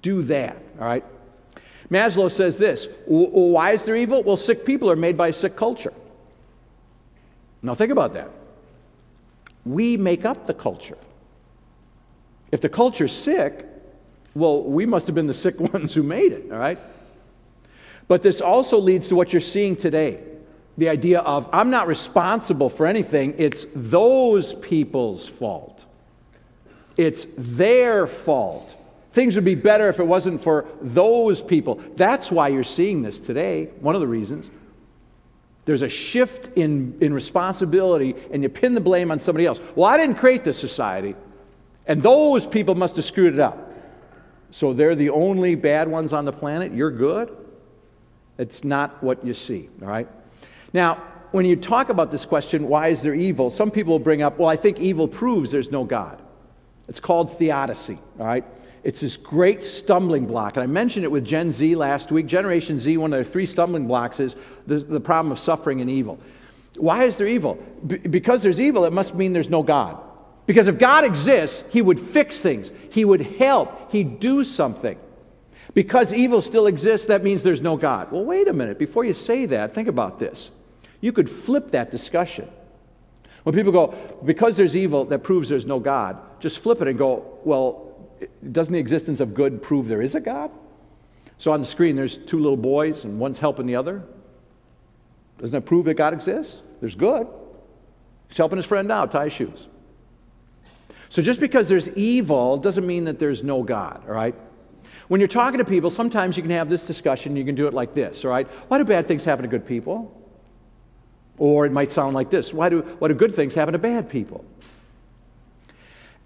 Do 0.00 0.22
that, 0.22 0.56
all 0.80 0.86
right? 0.86 1.04
Maslow 1.92 2.30
says 2.30 2.56
this 2.56 2.88
Why 3.06 3.72
is 3.72 3.84
there 3.84 3.94
evil? 3.94 4.22
Well, 4.22 4.38
sick 4.38 4.64
people 4.64 4.90
are 4.90 4.96
made 4.96 5.16
by 5.16 5.28
a 5.28 5.32
sick 5.32 5.54
culture. 5.56 5.92
Now, 7.60 7.74
think 7.74 7.92
about 7.92 8.14
that. 8.14 8.30
We 9.64 9.96
make 9.96 10.24
up 10.24 10.46
the 10.46 10.54
culture. 10.54 10.98
If 12.50 12.60
the 12.60 12.68
culture's 12.68 13.12
sick, 13.12 13.66
well, 14.34 14.62
we 14.62 14.86
must 14.86 15.06
have 15.06 15.14
been 15.14 15.26
the 15.26 15.34
sick 15.34 15.60
ones 15.72 15.94
who 15.94 16.02
made 16.02 16.32
it, 16.32 16.50
all 16.50 16.58
right? 16.58 16.78
But 18.08 18.22
this 18.22 18.40
also 18.40 18.78
leads 18.78 19.08
to 19.08 19.14
what 19.14 19.32
you're 19.32 19.40
seeing 19.40 19.76
today 19.76 20.20
the 20.78 20.88
idea 20.88 21.20
of 21.20 21.48
I'm 21.52 21.68
not 21.68 21.86
responsible 21.86 22.70
for 22.70 22.86
anything, 22.86 23.34
it's 23.36 23.66
those 23.74 24.54
people's 24.54 25.28
fault. 25.28 25.84
It's 26.96 27.26
their 27.36 28.06
fault. 28.06 28.74
Things 29.12 29.34
would 29.34 29.44
be 29.44 29.54
better 29.54 29.88
if 29.88 30.00
it 30.00 30.06
wasn't 30.06 30.40
for 30.40 30.66
those 30.80 31.42
people. 31.42 31.80
That's 31.96 32.30
why 32.30 32.48
you're 32.48 32.64
seeing 32.64 33.02
this 33.02 33.18
today, 33.18 33.66
one 33.80 33.94
of 33.94 34.00
the 34.00 34.06
reasons. 34.06 34.50
There's 35.64 35.82
a 35.82 35.88
shift 35.88 36.56
in, 36.56 36.96
in 37.00 37.12
responsibility, 37.12 38.16
and 38.32 38.42
you 38.42 38.48
pin 38.48 38.74
the 38.74 38.80
blame 38.80 39.10
on 39.10 39.20
somebody 39.20 39.46
else. 39.46 39.60
Well, 39.76 39.88
I 39.88 39.96
didn't 39.96 40.16
create 40.16 40.44
this 40.44 40.58
society. 40.58 41.14
And 41.86 42.02
those 42.02 42.46
people 42.46 42.74
must 42.74 42.96
have 42.96 43.04
screwed 43.04 43.34
it 43.34 43.40
up. 43.40 43.72
So 44.50 44.72
they're 44.72 44.94
the 44.94 45.10
only 45.10 45.54
bad 45.54 45.88
ones 45.88 46.12
on 46.12 46.24
the 46.24 46.32
planet. 46.32 46.72
You're 46.72 46.90
good. 46.90 47.36
It's 48.38 48.64
not 48.64 49.02
what 49.02 49.24
you 49.24 49.34
see, 49.34 49.68
all 49.82 49.88
right? 49.88 50.08
Now, 50.72 51.02
when 51.32 51.44
you 51.44 51.56
talk 51.56 51.90
about 51.90 52.10
this 52.10 52.24
question, 52.24 52.66
why 52.66 52.88
is 52.88 53.02
there 53.02 53.14
evil? 53.14 53.50
Some 53.50 53.70
people 53.70 53.92
will 53.92 53.98
bring 53.98 54.22
up, 54.22 54.38
well, 54.38 54.48
I 54.48 54.56
think 54.56 54.78
evil 54.78 55.06
proves 55.06 55.50
there's 55.50 55.70
no 55.70 55.84
God. 55.84 56.20
It's 56.88 57.00
called 57.00 57.36
theodicy, 57.38 57.98
all 58.18 58.26
right? 58.26 58.44
It's 58.84 59.00
this 59.00 59.16
great 59.16 59.62
stumbling 59.62 60.26
block. 60.26 60.56
And 60.56 60.62
I 60.62 60.66
mentioned 60.66 61.04
it 61.04 61.10
with 61.10 61.24
Gen 61.24 61.52
Z 61.52 61.76
last 61.76 62.10
week. 62.10 62.26
Generation 62.26 62.78
Z, 62.80 62.96
one 62.96 63.12
of 63.12 63.16
their 63.16 63.24
three 63.24 63.46
stumbling 63.46 63.86
blocks 63.86 64.18
is 64.18 64.34
the, 64.66 64.78
the 64.78 65.00
problem 65.00 65.30
of 65.30 65.38
suffering 65.38 65.80
and 65.80 65.90
evil. 65.90 66.18
Why 66.76 67.04
is 67.04 67.16
there 67.16 67.28
evil? 67.28 67.62
B- 67.86 67.98
because 67.98 68.42
there's 68.42 68.60
evil, 68.60 68.84
it 68.84 68.92
must 68.92 69.14
mean 69.14 69.32
there's 69.32 69.50
no 69.50 69.62
God. 69.62 70.00
Because 70.46 70.66
if 70.66 70.78
God 70.78 71.04
exists, 71.04 71.62
He 71.70 71.80
would 71.80 72.00
fix 72.00 72.40
things, 72.40 72.72
He 72.90 73.04
would 73.04 73.20
help, 73.20 73.92
He'd 73.92 74.18
do 74.18 74.44
something. 74.44 74.98
Because 75.74 76.12
evil 76.12 76.42
still 76.42 76.66
exists, 76.66 77.06
that 77.06 77.22
means 77.22 77.42
there's 77.42 77.60
no 77.60 77.76
God. 77.76 78.10
Well, 78.10 78.24
wait 78.24 78.48
a 78.48 78.52
minute. 78.52 78.78
Before 78.78 79.04
you 79.04 79.14
say 79.14 79.46
that, 79.46 79.74
think 79.74 79.88
about 79.88 80.18
this. 80.18 80.50
You 81.00 81.12
could 81.12 81.30
flip 81.30 81.70
that 81.70 81.90
discussion. 81.90 82.48
When 83.44 83.54
people 83.54 83.72
go, 83.72 83.94
because 84.24 84.56
there's 84.56 84.76
evil 84.76 85.04
that 85.06 85.20
proves 85.20 85.48
there's 85.48 85.66
no 85.66 85.80
God, 85.80 86.18
just 86.40 86.58
flip 86.58 86.80
it 86.80 86.88
and 86.88 86.98
go, 86.98 87.38
well, 87.44 87.91
doesn't 88.52 88.72
the 88.72 88.80
existence 88.80 89.20
of 89.20 89.34
good 89.34 89.62
prove 89.62 89.88
there 89.88 90.02
is 90.02 90.14
a 90.14 90.20
God? 90.20 90.50
So 91.38 91.50
on 91.50 91.60
the 91.60 91.66
screen, 91.66 91.96
there's 91.96 92.18
two 92.18 92.38
little 92.38 92.56
boys, 92.56 93.04
and 93.04 93.18
one's 93.18 93.38
helping 93.38 93.66
the 93.66 93.76
other. 93.76 94.02
Doesn't 95.38 95.52
that 95.52 95.66
prove 95.66 95.86
that 95.86 95.94
God 95.94 96.14
exists? 96.14 96.62
There's 96.80 96.94
good. 96.94 97.26
He's 98.28 98.36
helping 98.36 98.56
his 98.56 98.66
friend 98.66 98.90
out, 98.92 99.10
tie 99.10 99.24
his 99.24 99.32
shoes. 99.32 99.66
So 101.08 101.20
just 101.20 101.40
because 101.40 101.68
there's 101.68 101.90
evil 101.90 102.56
doesn't 102.56 102.86
mean 102.86 103.04
that 103.04 103.18
there's 103.18 103.42
no 103.42 103.62
God, 103.62 104.02
all 104.06 104.14
right? 104.14 104.34
When 105.08 105.20
you're 105.20 105.28
talking 105.28 105.58
to 105.58 105.64
people, 105.64 105.90
sometimes 105.90 106.36
you 106.36 106.42
can 106.42 106.52
have 106.52 106.70
this 106.70 106.86
discussion, 106.86 107.36
you 107.36 107.44
can 107.44 107.54
do 107.54 107.66
it 107.66 107.74
like 107.74 107.92
this, 107.92 108.24
all 108.24 108.30
right? 108.30 108.46
Why 108.68 108.78
do 108.78 108.84
bad 108.84 109.06
things 109.08 109.24
happen 109.24 109.42
to 109.42 109.48
good 109.48 109.66
people? 109.66 110.18
Or 111.38 111.66
it 111.66 111.72
might 111.72 111.92
sound 111.92 112.14
like 112.14 112.30
this 112.30 112.54
why 112.54 112.68
do, 112.68 112.82
why 112.98 113.08
do 113.08 113.14
good 113.14 113.34
things 113.34 113.54
happen 113.54 113.72
to 113.72 113.78
bad 113.78 114.08
people? 114.08 114.44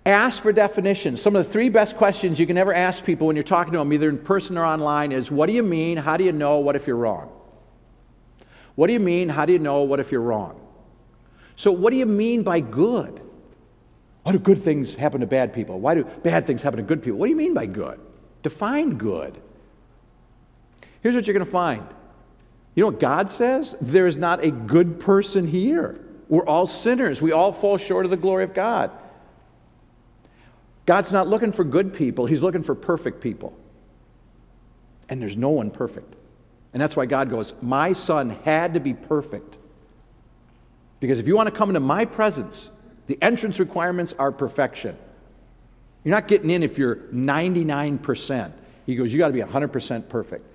Ask 0.06 0.40
for 0.40 0.52
definitions. 0.52 1.20
Some 1.20 1.34
of 1.34 1.44
the 1.44 1.52
three 1.52 1.68
best 1.68 1.96
questions 1.96 2.38
you 2.38 2.46
can 2.46 2.56
ever 2.56 2.72
ask 2.72 3.04
people 3.04 3.26
when 3.26 3.34
you're 3.34 3.42
talking 3.42 3.72
to 3.72 3.80
them, 3.80 3.92
either 3.92 4.08
in 4.08 4.18
person 4.18 4.56
or 4.56 4.64
online, 4.64 5.10
is 5.10 5.32
what 5.32 5.46
do 5.48 5.52
you 5.52 5.64
mean? 5.64 5.98
How 5.98 6.16
do 6.16 6.22
you 6.22 6.30
know? 6.30 6.60
What 6.60 6.76
if 6.76 6.86
you're 6.86 6.94
wrong? 6.94 7.28
What 8.76 8.86
do 8.86 8.92
you 8.92 9.00
mean? 9.00 9.28
How 9.28 9.46
do 9.46 9.52
you 9.52 9.58
know? 9.58 9.82
What 9.82 9.98
if 9.98 10.12
you're 10.12 10.20
wrong? 10.20 10.60
So, 11.56 11.72
what 11.72 11.90
do 11.90 11.96
you 11.96 12.06
mean 12.06 12.44
by 12.44 12.60
good? 12.60 13.20
Why 14.22 14.30
do 14.30 14.38
good 14.38 14.60
things 14.60 14.94
happen 14.94 15.22
to 15.22 15.26
bad 15.26 15.52
people? 15.52 15.80
Why 15.80 15.96
do 15.96 16.04
bad 16.04 16.46
things 16.46 16.62
happen 16.62 16.76
to 16.76 16.84
good 16.84 17.02
people? 17.02 17.18
What 17.18 17.26
do 17.26 17.30
you 17.30 17.36
mean 17.36 17.54
by 17.54 17.66
good? 17.66 17.98
Define 18.44 18.98
good. 18.98 19.36
Here's 21.00 21.16
what 21.16 21.26
you're 21.26 21.34
going 21.34 21.44
to 21.44 21.50
find. 21.50 21.84
You 22.76 22.82
know 22.82 22.90
what 22.90 23.00
God 23.00 23.28
says? 23.28 23.74
There 23.80 24.06
is 24.06 24.16
not 24.16 24.44
a 24.44 24.52
good 24.52 25.00
person 25.00 25.48
here. 25.48 25.98
We're 26.28 26.46
all 26.46 26.66
sinners. 26.66 27.20
We 27.20 27.32
all 27.32 27.50
fall 27.50 27.76
short 27.76 28.04
of 28.04 28.12
the 28.12 28.16
glory 28.16 28.44
of 28.44 28.54
God. 28.54 28.92
God's 30.86 31.12
not 31.12 31.28
looking 31.28 31.52
for 31.52 31.64
good 31.64 31.92
people, 31.92 32.26
He's 32.26 32.42
looking 32.42 32.62
for 32.62 32.74
perfect 32.74 33.20
people. 33.20 33.56
And 35.08 35.20
there's 35.20 35.36
no 35.36 35.50
one 35.50 35.70
perfect. 35.70 36.14
And 36.72 36.80
that's 36.80 36.96
why 36.96 37.06
God 37.06 37.30
goes, 37.30 37.54
My 37.60 37.92
son 37.92 38.30
had 38.44 38.74
to 38.74 38.80
be 38.80 38.94
perfect. 38.94 39.58
Because 40.98 41.18
if 41.18 41.28
you 41.28 41.36
want 41.36 41.48
to 41.48 41.54
come 41.54 41.68
into 41.68 41.80
my 41.80 42.04
presence, 42.04 42.70
the 43.06 43.18
entrance 43.20 43.60
requirements 43.60 44.14
are 44.18 44.32
perfection. 44.32 44.96
You're 46.04 46.14
not 46.14 46.28
getting 46.28 46.50
in 46.50 46.62
if 46.62 46.78
you're 46.78 46.96
99%. 46.96 48.52
He 48.86 48.94
goes, 48.94 49.12
You 49.12 49.18
got 49.18 49.28
to 49.28 49.32
be 49.32 49.40
100% 49.40 50.08
perfect. 50.08 50.46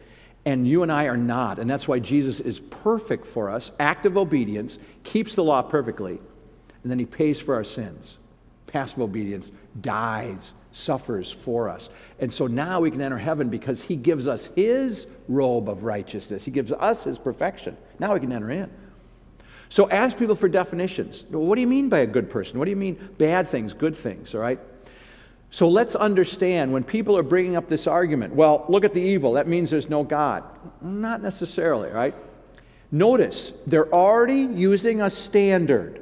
And 0.46 0.68
you 0.68 0.84
and 0.84 0.92
I 0.92 1.06
are 1.06 1.18
not. 1.18 1.60
And 1.60 1.70
that's 1.70 1.88
why 1.88 2.00
Jesus 2.00 2.40
is 2.40 2.60
perfect 2.60 3.28
for 3.28 3.50
us, 3.50 3.72
active 3.80 4.18
obedience, 4.18 4.80
keeps 5.04 5.36
the 5.36 5.44
law 5.44 5.62
perfectly, 5.62 6.20
and 6.84 6.92
then 6.92 6.98
he 6.98 7.06
pays 7.06 7.40
for 7.40 7.54
our 7.54 7.64
sins. 7.64 8.18
Passive 8.72 9.02
obedience 9.02 9.52
dies, 9.82 10.54
suffers 10.72 11.30
for 11.30 11.68
us. 11.68 11.90
And 12.20 12.34
so 12.34 12.48
now 12.48 12.80
we 12.80 12.90
can 12.90 13.02
enter 13.02 13.18
heaven 13.18 13.50
because 13.50 13.84
he 13.84 13.98
gives 13.98 14.30
us 14.30 14.50
his 14.56 15.08
robe 15.28 15.70
of 15.70 15.84
righteousness. 15.84 16.46
He 16.46 16.52
gives 16.52 16.72
us 16.72 17.04
his 17.04 17.20
perfection. 17.20 17.76
Now 18.00 18.14
we 18.14 18.22
can 18.22 18.32
enter 18.32 18.50
in. 18.50 18.72
So 19.68 19.90
ask 19.90 20.18
people 20.18 20.36
for 20.36 20.48
definitions. 20.48 21.26
What 21.30 21.56
do 21.56 21.62
you 21.62 21.68
mean 21.68 21.90
by 21.90 22.00
a 22.00 22.06
good 22.06 22.30
person? 22.30 22.60
What 22.60 22.66
do 22.66 22.72
you 22.72 22.78
mean 22.78 23.10
bad 23.18 23.48
things, 23.48 23.74
good 23.74 23.96
things, 23.96 24.34
all 24.34 24.42
right? 24.42 24.60
So 25.50 25.68
let's 25.68 25.96
understand 25.96 26.72
when 26.72 26.86
people 26.86 27.18
are 27.18 27.24
bringing 27.24 27.58
up 27.58 27.68
this 27.68 27.88
argument, 27.88 28.34
well, 28.34 28.66
look 28.70 28.86
at 28.86 28.94
the 28.94 29.02
evil. 29.02 29.34
That 29.34 29.50
means 29.50 29.70
there's 29.70 29.90
no 29.90 30.04
God. 30.04 30.46
Not 30.82 31.22
necessarily, 31.22 31.90
right? 31.90 32.16
Notice 32.90 33.52
they're 33.68 33.94
already 33.94 34.42
using 34.42 35.02
a 35.02 35.10
standard. 35.10 36.01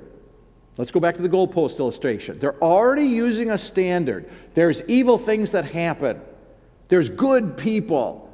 Let's 0.79 0.91
go 0.91 1.01
back 1.01 1.15
to 1.15 1.21
the 1.21 1.27
goalpost 1.27 1.79
illustration. 1.79 2.39
They're 2.39 2.63
already 2.63 3.03
using 3.05 3.51
a 3.51 3.57
standard. 3.57 4.29
There's 4.53 4.81
evil 4.87 5.17
things 5.17 5.51
that 5.51 5.65
happen, 5.65 6.21
there's 6.87 7.09
good 7.09 7.57
people. 7.57 8.25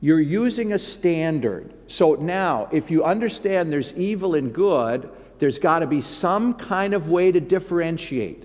You're 0.00 0.20
using 0.20 0.72
a 0.72 0.78
standard. 0.78 1.74
So 1.88 2.14
now, 2.14 2.68
if 2.70 2.88
you 2.88 3.02
understand 3.02 3.72
there's 3.72 3.92
evil 3.94 4.36
and 4.36 4.54
good, 4.54 5.10
there's 5.40 5.58
got 5.58 5.80
to 5.80 5.88
be 5.88 6.00
some 6.00 6.54
kind 6.54 6.94
of 6.94 7.08
way 7.08 7.32
to 7.32 7.40
differentiate. 7.40 8.44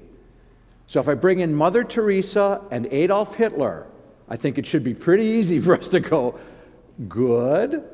So 0.88 1.00
if 1.00 1.08
I 1.08 1.14
bring 1.14 1.42
in 1.42 1.54
Mother 1.54 1.84
Teresa 1.84 2.62
and 2.72 2.88
Adolf 2.88 3.36
Hitler, 3.36 3.86
I 4.28 4.36
think 4.38 4.58
it 4.58 4.66
should 4.66 4.84
be 4.84 4.96
pretty 4.96 5.26
easy 5.26 5.60
for 5.60 5.78
us 5.78 5.88
to 5.90 6.00
go 6.00 6.40
good, 7.08 7.88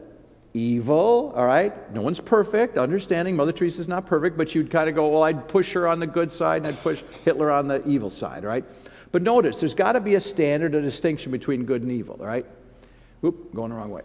evil, 0.54 1.34
all 1.36 1.46
right? 1.46 1.94
No 1.94 2.02
one's 2.02 2.20
perfect, 2.20 2.78
understanding 2.78 3.36
Mother 3.36 3.52
Teresa's 3.52 3.88
not 3.88 4.06
perfect, 4.06 4.38
but 4.38 4.56
you'd 4.56 4.72
kind 4.72 4.90
of 4.90 4.96
go, 4.96 5.08
well, 5.08 5.24
I'd 5.24 5.48
push 5.48 5.74
her 5.74 5.88
on 5.88 6.00
the 6.00 6.08
good 6.08 6.32
side 6.32 6.58
and 6.58 6.68
I'd 6.68 6.82
push 6.82 7.04
Hitler 7.24 7.52
on 7.52 7.68
the 7.68 7.86
evil 7.88 8.10
side, 8.10 8.44
right? 8.44 8.66
But 9.12 9.22
notice, 9.22 9.60
there's 9.60 9.74
got 9.74 9.94
to 9.94 10.00
be 10.00 10.16
a 10.16 10.22
standard, 10.22 10.76
a 10.76 10.82
distinction 10.82 11.32
between 11.32 11.66
good 11.66 11.84
and 11.84 11.92
evil, 11.92 12.18
right? 12.20 12.46
Oop, 13.24 13.54
going 13.54 13.70
the 13.70 13.76
wrong 13.76 13.92
way. 13.92 14.02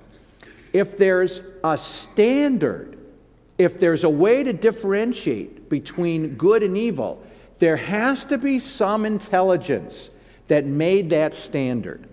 If 0.73 0.97
there's 0.99 1.41
a 1.63 1.79
standard, 1.79 2.99
if 3.59 3.79
there's 3.79 4.05
a 4.05 4.11
way 4.11 4.43
to 4.43 4.53
differentiate 4.53 5.69
between 5.69 6.35
good 6.35 6.63
and 6.63 6.77
evil, 6.77 7.23
there 7.59 7.77
has 7.77 8.25
to 8.27 8.39
be 8.39 8.59
some 8.59 9.07
intelligence 9.07 10.11
that 10.49 10.67
made 10.67 11.11
that 11.11 11.35
standard. 11.35 12.09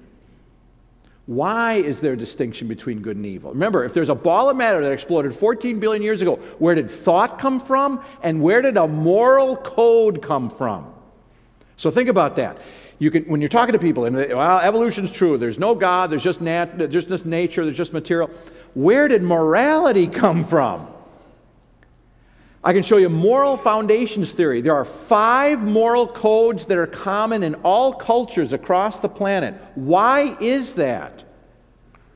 Why 1.28 1.76
is 1.76 2.02
there 2.02 2.14
a 2.14 2.18
distinction 2.18 2.68
between 2.68 3.02
good 3.02 3.16
and 3.16 3.26
evil? 3.26 3.52
Remember, 3.52 3.86
if 3.86 3.94
there's 3.94 4.10
a 4.10 4.16
ball 4.16 4.50
of 4.50 4.58
matter 4.58 4.84
that 4.84 4.92
exploded 4.92 5.34
14 5.34 5.80
billion 5.80 6.02
years 6.02 6.22
ago, 6.22 6.38
where 6.58 6.76
did 6.76 6.90
thought 6.90 7.40
come 7.40 7.60
from? 7.60 8.04
And 8.24 8.42
where 8.42 8.62
did 8.62 8.78
a 8.78 8.88
moral 8.88 9.56
code 9.56 10.22
come 10.22 10.50
from? 10.50 10.92
So 11.78 11.90
think 11.90 12.10
about 12.10 12.36
that. 12.38 12.58
You 13.00 13.10
can, 13.10 13.24
when 13.24 13.42
you're 13.42 13.50
talking 13.50 13.74
to 13.74 13.80
people, 13.80 14.06
and 14.06 14.16
well, 14.16 14.60
evolution's 14.60 15.12
true. 15.12 15.38
There's 15.38 15.58
no 15.58 15.74
God. 15.74 16.12
There's 16.12 16.24
just, 16.24 16.42
nat, 16.42 16.78
there's 16.78 17.06
just 17.06 17.26
nature. 17.26 17.66
There's 17.66 17.78
just 17.78 17.94
material. 17.94 18.30
Where 18.74 19.08
did 19.08 19.24
morality 19.24 20.08
come 20.08 20.44
from? 20.44 20.88
I 22.64 22.74
can 22.74 22.84
show 22.84 22.98
you 22.98 23.10
moral 23.10 23.58
foundations 23.58 24.34
theory. 24.34 24.62
There 24.62 24.76
are 24.76 24.86
five 24.86 25.64
moral 25.64 26.06
codes 26.06 26.66
that 26.68 26.78
are 26.78 26.88
common 26.88 27.42
in 27.42 27.56
all 27.56 27.94
cultures 27.94 28.54
across 28.54 29.00
the 29.00 29.10
planet. 29.10 29.56
Why 29.74 30.38
is 30.40 30.76
that? 30.76 31.24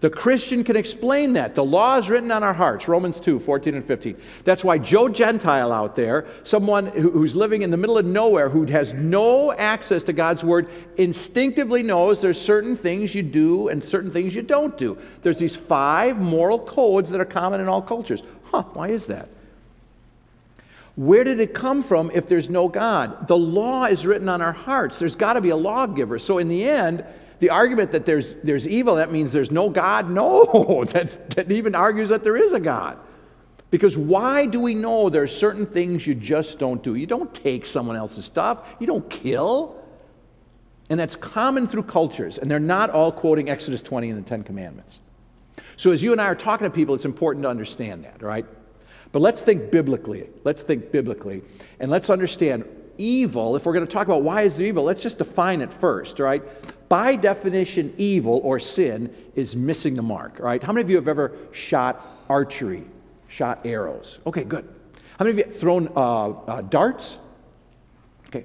The 0.02 0.10
Christian 0.12 0.64
can 0.64 0.76
explain 0.76 1.34
that. 1.34 1.56
The 1.56 1.64
law 1.64 1.98
is 1.98 2.10
written 2.10 2.30
on 2.30 2.44
our 2.44 2.54
hearts, 2.54 2.88
Romans 2.88 3.20
2 3.20 3.40
14 3.40 3.74
and 3.74 3.84
15. 3.84 4.16
That's 4.44 4.64
why 4.64 4.78
Joe 4.78 5.10
Gentile 5.10 5.72
out 5.72 5.96
there, 5.96 6.28
someone 6.44 6.88
who's 6.88 7.36
living 7.36 7.64
in 7.64 7.72
the 7.72 7.78
middle 7.78 7.98
of 7.98 8.06
nowhere, 8.06 8.48
who 8.48 8.66
has 8.66 8.94
no 8.94 9.52
access 9.54 10.04
to 10.04 10.14
God's 10.14 10.44
word, 10.44 10.70
instinctively 10.98 11.82
knows 11.82 12.22
there's 12.22 12.40
certain 12.40 12.76
things 12.76 13.16
you 13.16 13.24
do 13.24 13.70
and 13.70 13.84
certain 13.84 14.12
things 14.12 14.36
you 14.36 14.44
don't 14.44 14.78
do. 14.78 14.96
There's 15.24 15.40
these 15.40 15.56
five 15.56 16.20
moral 16.20 16.60
codes 16.60 17.10
that 17.10 17.20
are 17.20 17.26
common 17.26 17.60
in 17.60 17.68
all 17.68 17.82
cultures. 17.82 18.22
Huh, 18.44 18.62
why 18.74 18.90
is 18.90 19.08
that? 19.08 19.28
Where 20.96 21.26
did 21.26 21.40
it 21.40 21.54
come 21.54 21.82
from 21.82 22.10
if 22.14 22.28
there's 22.28 22.50
no 22.50 22.70
God? 22.70 23.28
The 23.28 23.38
law 23.38 23.86
is 23.86 24.06
written 24.06 24.30
on 24.30 24.42
our 24.42 24.54
hearts. 24.54 24.98
There's 24.98 25.16
got 25.16 25.34
to 25.34 25.42
be 25.42 25.50
a 25.50 25.56
lawgiver. 25.56 26.18
So, 26.20 26.38
in 26.38 26.48
the 26.48 26.64
end, 26.64 27.04
the 27.40 27.50
argument 27.50 27.92
that 27.92 28.06
there's, 28.06 28.34
there's 28.44 28.68
evil, 28.68 28.96
that 28.96 29.12
means 29.12 29.34
there's 29.34 29.52
no 29.52 29.70
God, 29.70 30.10
no, 30.10 30.86
That's, 30.90 31.18
that 31.36 31.52
even 31.52 31.76
argues 31.76 32.10
that 32.10 32.24
there 32.24 32.38
is 32.38 32.54
a 32.54 32.60
God. 32.60 32.98
Because 33.72 33.98
why 33.98 34.46
do 34.46 34.62
we 34.62 34.74
know 34.74 35.10
there 35.10 35.24
are 35.24 35.28
certain 35.28 35.66
things 35.66 36.08
you 36.08 36.16
just 36.16 36.60
don't 36.60 36.82
do? 36.82 36.96
You 36.96 37.08
don't 37.08 37.34
take 37.34 37.66
someone 37.66 37.98
else's 37.98 38.24
stuff, 38.24 38.66
you 38.80 38.88
don't 38.88 39.10
kill. 39.10 39.82
And 40.90 41.00
that's 41.00 41.16
common 41.16 41.68
through 41.68 41.84
cultures, 41.84 42.38
and 42.38 42.50
they're 42.50 42.60
not 42.60 42.92
all 42.92 43.12
quoting 43.12 43.50
Exodus 43.50 43.82
20 43.82 44.12
and 44.12 44.24
the 44.24 44.30
Ten 44.30 44.44
Commandments. 44.44 45.00
So, 45.78 45.92
as 45.92 46.02
you 46.02 46.14
and 46.14 46.22
I 46.22 46.26
are 46.26 46.36
talking 46.36 46.66
to 46.66 46.72
people, 46.72 46.96
it's 46.96 47.06
important 47.06 47.44
to 47.44 47.50
understand 47.50 48.04
that, 48.06 48.22
right? 48.22 48.46
But 49.16 49.22
let's 49.22 49.42
think 49.42 49.72
biblically. 49.72 50.28
Let's 50.44 50.62
think 50.62 50.92
biblically. 50.92 51.42
And 51.80 51.90
let's 51.90 52.10
understand 52.10 52.66
evil, 52.98 53.56
if 53.56 53.66
we're 53.66 53.72
going 53.72 53.88
to 53.88 53.90
talk 53.90 54.08
about 54.08 54.24
why 54.24 54.42
is 54.42 54.58
there 54.58 54.66
evil, 54.66 54.84
let's 54.84 55.02
just 55.02 55.20
define 55.20 55.62
it 55.62 55.72
first, 55.72 56.20
right? 56.20 56.44
By 56.90 57.16
definition, 57.16 57.94
evil 57.98 58.42
or 58.44 58.60
sin 58.60 59.16
is 59.34 59.56
missing 59.56 59.96
the 59.96 60.02
mark, 60.02 60.38
right? 60.40 60.62
How 60.62 60.74
many 60.74 60.84
of 60.84 60.90
you 60.90 60.98
have 60.98 61.08
ever 61.08 61.32
shot 61.54 62.06
archery, 62.28 62.84
shot 63.30 63.62
arrows? 63.64 64.20
Okay, 64.28 64.44
good. 64.44 64.68
How 65.18 65.24
many 65.24 65.30
of 65.30 65.38
you 65.38 65.44
have 65.46 65.58
thrown 65.58 65.88
uh, 65.96 66.32
uh, 66.32 66.62
darts? 66.64 67.18
Okay. 68.28 68.44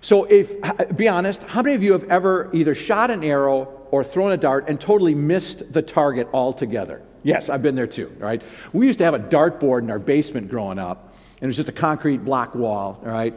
So, 0.00 0.24
if, 0.24 0.56
be 0.96 1.06
honest, 1.06 1.44
how 1.44 1.62
many 1.62 1.76
of 1.76 1.84
you 1.84 1.92
have 1.92 2.10
ever 2.10 2.50
either 2.52 2.74
shot 2.74 3.12
an 3.12 3.22
arrow 3.22 3.86
or 3.92 4.02
thrown 4.02 4.32
a 4.32 4.36
dart 4.36 4.68
and 4.68 4.80
totally 4.80 5.14
missed 5.14 5.72
the 5.72 5.80
target 5.80 6.26
altogether? 6.32 7.02
Yes, 7.26 7.50
I've 7.50 7.60
been 7.60 7.74
there 7.74 7.88
too, 7.88 8.14
right? 8.20 8.40
We 8.72 8.86
used 8.86 9.00
to 9.00 9.04
have 9.04 9.14
a 9.14 9.18
dartboard 9.18 9.80
in 9.80 9.90
our 9.90 9.98
basement 9.98 10.48
growing 10.48 10.78
up, 10.78 11.16
and 11.40 11.42
it 11.42 11.46
was 11.48 11.56
just 11.56 11.68
a 11.68 11.72
concrete 11.72 12.18
block 12.18 12.54
wall, 12.54 13.00
all 13.04 13.10
right? 13.10 13.34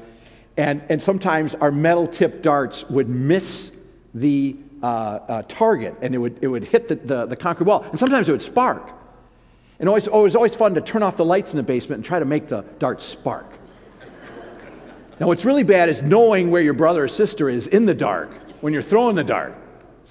And, 0.58 0.84
and 0.90 1.02
sometimes 1.02 1.56
our 1.56 1.72
metal 1.72 2.06
tipped 2.06 2.44
darts 2.44 2.88
would 2.88 3.10
miss 3.10 3.72
the 4.14 4.58
uh, 4.84 4.86
uh, 4.86 5.42
target 5.48 5.96
and 6.04 6.14
it 6.14 6.20
would, 6.20 6.38
it 6.42 6.48
would 6.48 6.66
hit 6.66 6.88
the, 6.88 6.96
the, 6.98 7.26
the, 7.26 7.36
concrete 7.36 7.66
wall, 7.66 7.82
and 7.82 8.00
sometimes 8.00 8.30
it 8.30 8.32
would 8.32 8.44
spark. 8.44 8.92
And 9.80 9.90
always, 9.90 10.08
oh, 10.08 10.20
it 10.20 10.24
was 10.24 10.36
always 10.36 10.54
fun 10.54 10.76
to 10.76 10.82
turn 10.82 11.02
off 11.02 11.18
the 11.18 11.26
lights 11.26 11.54
in 11.54 11.58
the 11.58 11.64
basement 11.64 11.98
and 11.98 12.06
try 12.06 12.20
to 12.20 12.26
make 12.26 12.48
the 12.48 12.62
dart 12.78 13.02
spark. 13.02 13.52
now, 15.20 15.26
what's 15.26 15.46
really 15.46 15.64
bad 15.64 15.90
is 15.90 16.04
knowing 16.04 16.52
where 16.52 16.62
your 16.62 16.76
brother 16.76 17.06
or 17.06 17.08
sister 17.08 17.50
is 17.50 17.66
in 17.66 17.88
the 17.88 17.96
dark 17.96 18.30
when 18.62 18.72
you're 18.72 18.84
throwing 18.84 19.16
the 19.16 19.24
dart. 19.24 19.56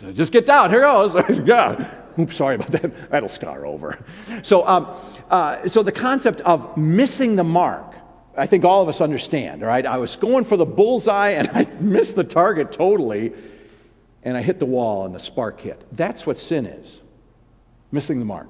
So 0.01 0.11
just 0.11 0.33
get 0.33 0.47
down, 0.47 0.69
here 0.71 0.81
goes. 0.81 1.14
yeah. 1.45 2.07
Oops, 2.18 2.35
sorry 2.35 2.57
about 2.57 2.72
that. 2.72 3.11
That'll 3.11 3.28
scar 3.28 3.64
over. 3.64 3.98
So, 4.42 4.66
um, 4.66 4.96
uh, 5.31 5.68
so 5.68 5.83
the 5.83 5.92
concept 5.92 6.40
of 6.42 6.76
missing 6.76 7.37
the 7.37 7.44
mark, 7.44 7.94
I 8.37 8.46
think 8.46 8.64
all 8.64 8.83
of 8.83 8.88
us 8.88 9.00
understand, 9.00 9.62
right? 9.62 9.85
I 9.85 9.98
was 9.98 10.16
going 10.16 10.44
for 10.44 10.57
the 10.57 10.66
bullseye 10.66 11.31
and 11.31 11.48
I 11.54 11.64
missed 11.81 12.16
the 12.16 12.24
target 12.24 12.72
totally, 12.72 13.33
and 14.22 14.37
I 14.37 14.42
hit 14.42 14.59
the 14.59 14.66
wall 14.66 15.07
and 15.07 15.14
the 15.14 15.20
spark 15.20 15.61
hit. 15.61 15.85
That's 15.92 16.26
what 16.26 16.38
sin 16.38 16.66
is 16.66 17.02
missing 17.90 18.18
the 18.18 18.24
mark. 18.24 18.48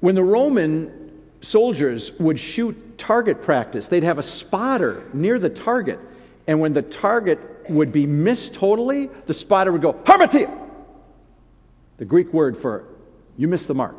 When 0.00 0.14
the 0.14 0.22
Roman 0.22 1.06
soldiers 1.46 2.12
would 2.18 2.38
shoot 2.38 2.98
target 2.98 3.42
practice. 3.42 3.88
They'd 3.88 4.02
have 4.02 4.18
a 4.18 4.22
spotter 4.22 5.08
near 5.12 5.38
the 5.38 5.50
target. 5.50 6.00
And 6.46 6.60
when 6.60 6.72
the 6.72 6.82
target 6.82 7.40
would 7.68 7.92
be 7.92 8.06
missed 8.06 8.54
totally, 8.54 9.08
the 9.26 9.34
spotter 9.34 9.72
would 9.72 9.82
go, 9.82 9.92
Harmatia! 9.92 10.65
The 11.98 12.04
Greek 12.04 12.32
word 12.32 12.56
for 12.56 12.84
you 13.36 13.48
missed 13.48 13.68
the 13.68 13.74
mark. 13.74 13.96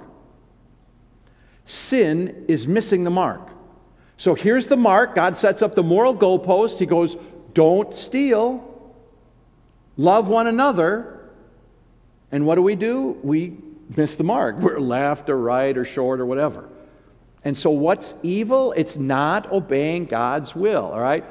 Sin 1.65 2.45
is 2.47 2.67
missing 2.67 3.03
the 3.03 3.09
mark. 3.09 3.49
So 4.15 4.33
here's 4.33 4.67
the 4.67 4.77
mark. 4.77 5.13
God 5.13 5.37
sets 5.37 5.61
up 5.61 5.75
the 5.75 5.83
moral 5.83 6.15
goalpost. 6.15 6.79
He 6.79 6.85
goes, 6.85 7.17
Don't 7.53 7.93
steal, 7.93 8.95
love 9.95 10.27
one 10.29 10.47
another. 10.47 11.13
And 12.31 12.45
what 12.45 12.55
do 12.55 12.61
we 12.61 12.75
do? 12.75 13.17
We 13.23 13.57
miss 13.95 14.15
the 14.15 14.23
mark. 14.23 14.57
We're 14.59 14.79
left 14.79 15.29
or 15.29 15.37
right 15.37 15.77
or 15.77 15.85
short 15.85 16.19
or 16.19 16.25
whatever. 16.25 16.69
And 17.43 17.57
so, 17.57 17.69
what's 17.69 18.15
evil? 18.23 18.73
It's 18.75 18.97
not 18.97 19.51
obeying 19.51 20.05
God's 20.05 20.55
will, 20.55 20.85
all 20.85 20.99
right? 20.99 21.23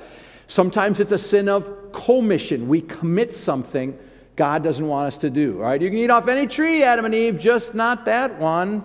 Sometimes 0.47 1.01
it's 1.01 1.13
a 1.13 1.19
sin 1.19 1.49
of 1.49 1.93
commission. 1.93 2.69
We 2.69 2.81
commit 2.81 3.35
something 3.35 3.99
God 4.37 4.63
doesn't 4.63 4.87
want 4.87 5.09
us 5.09 5.19
to 5.19 5.31
do, 5.31 5.57
all 5.57 5.63
right? 5.63 5.81
You 5.81 5.89
can 5.89 5.99
eat 5.99 6.11
off 6.11 6.29
any 6.29 6.47
tree, 6.47 6.83
Adam 6.83 7.07
and 7.07 7.15
Eve, 7.15 7.39
just 7.39 7.75
not 7.75 8.05
that 8.05 8.39
one. 8.39 8.85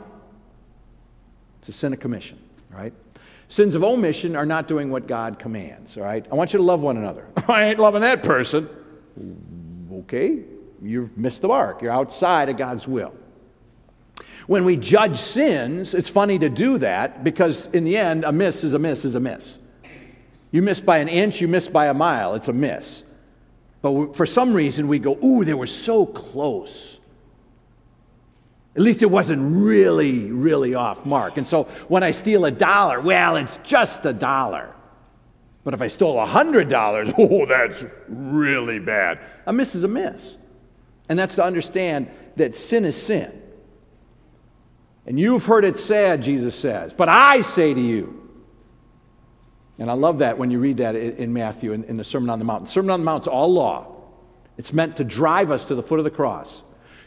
It's 1.59 1.69
a 1.69 1.73
sin 1.73 1.91
of 1.93 1.99
commission, 1.99 2.39
right? 2.69 2.93
Sins 3.49 3.75
of 3.75 3.83
omission 3.83 4.37
are 4.37 4.45
not 4.45 4.69
doing 4.69 4.89
what 4.89 5.07
God 5.07 5.37
commands, 5.37 5.97
all 5.97 6.03
right? 6.03 6.25
I 6.31 6.35
want 6.35 6.53
you 6.53 6.57
to 6.57 6.63
love 6.63 6.81
one 6.81 6.95
another. 6.95 7.27
I 7.49 7.65
ain't 7.65 7.79
loving 7.79 8.01
that 8.01 8.23
person. 8.23 8.69
Okay, 9.91 10.43
you've 10.81 11.17
missed 11.17 11.41
the 11.41 11.49
mark. 11.49 11.81
You're 11.81 11.91
outside 11.91 12.47
of 12.47 12.55
God's 12.55 12.87
will. 12.87 13.13
When 14.47 14.63
we 14.63 14.77
judge 14.77 15.19
sins, 15.19 15.93
it's 15.93 16.07
funny 16.07 16.39
to 16.39 16.49
do 16.49 16.77
that 16.77 17.25
because 17.25 17.67
in 17.67 17.83
the 17.83 17.97
end, 17.97 18.23
a 18.23 18.31
miss 18.31 18.63
is 18.63 18.73
a 18.73 18.79
miss 18.79 19.03
is 19.03 19.15
a 19.15 19.19
miss. 19.19 19.59
You 20.51 20.61
miss 20.61 20.79
by 20.79 20.97
an 20.97 21.09
inch, 21.09 21.41
you 21.41 21.47
miss 21.47 21.67
by 21.67 21.87
a 21.87 21.93
mile, 21.93 22.35
it's 22.35 22.47
a 22.47 22.53
miss. 22.53 23.03
But 23.81 24.15
for 24.15 24.25
some 24.25 24.53
reason, 24.53 24.87
we 24.87 24.99
go, 24.99 25.17
ooh, 25.23 25.43
they 25.43 25.53
were 25.53 25.67
so 25.67 26.05
close. 26.05 26.99
At 28.75 28.81
least 28.81 29.01
it 29.01 29.07
wasn't 29.07 29.63
really, 29.63 30.31
really 30.31 30.75
off 30.75 31.05
mark. 31.05 31.37
And 31.37 31.45
so 31.45 31.63
when 31.87 32.03
I 32.03 32.11
steal 32.11 32.45
a 32.45 32.51
dollar, 32.51 33.01
well, 33.01 33.35
it's 33.35 33.59
just 33.63 34.05
a 34.05 34.13
dollar. 34.13 34.73
But 35.63 35.73
if 35.73 35.81
I 35.81 35.87
stole 35.87 36.19
a 36.19 36.25
hundred 36.25 36.69
dollars, 36.69 37.11
oh, 37.17 37.45
that's 37.45 37.83
really 38.07 38.79
bad. 38.79 39.19
A 39.45 39.53
miss 39.53 39.75
is 39.75 39.83
a 39.83 39.87
miss. 39.87 40.37
And 41.09 41.19
that's 41.19 41.35
to 41.35 41.43
understand 41.43 42.09
that 42.37 42.55
sin 42.55 42.85
is 42.85 43.01
sin. 43.01 43.41
And 45.05 45.19
you've 45.19 45.45
heard 45.45 45.65
it 45.65 45.77
said, 45.77 46.21
Jesus 46.21 46.55
says, 46.55 46.93
but 46.93 47.09
I 47.09 47.41
say 47.41 47.73
to 47.73 47.81
you. 47.81 48.20
And 49.79 49.89
I 49.89 49.93
love 49.93 50.19
that 50.19 50.38
when 50.38 50.51
you 50.51 50.60
read 50.60 50.77
that 50.77 50.95
in 50.95 51.34
Matthew 51.34 51.73
in, 51.73 51.97
the 51.97 52.03
Sermon 52.03 52.29
on 52.29 52.39
the 52.39 52.45
Mount. 52.45 52.65
The 52.65 52.71
Sermon 52.71 52.91
on 52.91 52.99
the 52.99 53.05
Mount's 53.05 53.27
all 53.27 53.51
law, 53.51 53.95
it's 54.57 54.73
meant 54.73 54.97
to 54.97 55.03
drive 55.03 55.49
us 55.49 55.65
to 55.65 55.75
the 55.75 55.84
foot 55.84 55.99
of 55.99 56.05
the 56.05 56.12
cross. 56.12 56.63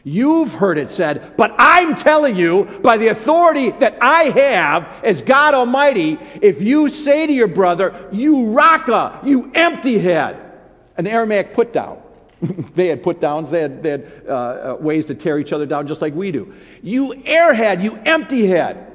You've 0.07 0.53
heard 0.53 0.77
it 0.77 0.91
said, 0.91 1.35
but 1.37 1.55
I'm 1.57 1.95
telling 1.95 2.37
you, 2.37 2.65
by 2.83 2.99
the 2.99 3.09
authority 3.09 3.71
that 3.71 3.97
I 4.03 4.25
have 4.25 5.03
as 5.03 5.23
God 5.23 5.55
Almighty, 5.55 6.19
if 6.43 6.61
you 6.61 6.91
say 6.91 7.27
to 7.27 7.33
your 7.33 7.49
brother, 7.49 8.09
you 8.13 8.51
raka, 8.51 9.21
you 9.25 9.51
empty 9.55 9.99
head, 9.99 10.53
an 10.99 11.07
Aramaic 11.07 11.55
put 11.55 11.73
down, 11.73 12.03
they 12.75 12.89
had 12.89 13.03
put 13.03 13.19
downs, 13.19 13.51
they 13.51 13.63
had, 13.63 13.83
they 13.83 13.91
had 13.93 14.23
uh, 14.29 14.33
uh, 14.33 14.77
ways 14.79 15.07
to 15.07 15.15
tear 15.15 15.39
each 15.39 15.55
other 15.55 15.65
down 15.65 15.87
just 15.87 16.03
like 16.03 16.15
we 16.15 16.31
do. 16.31 16.53
You 16.83 17.15
airhead, 17.25 17.83
you 17.83 17.97
empty 18.05 18.47
head. 18.47 18.91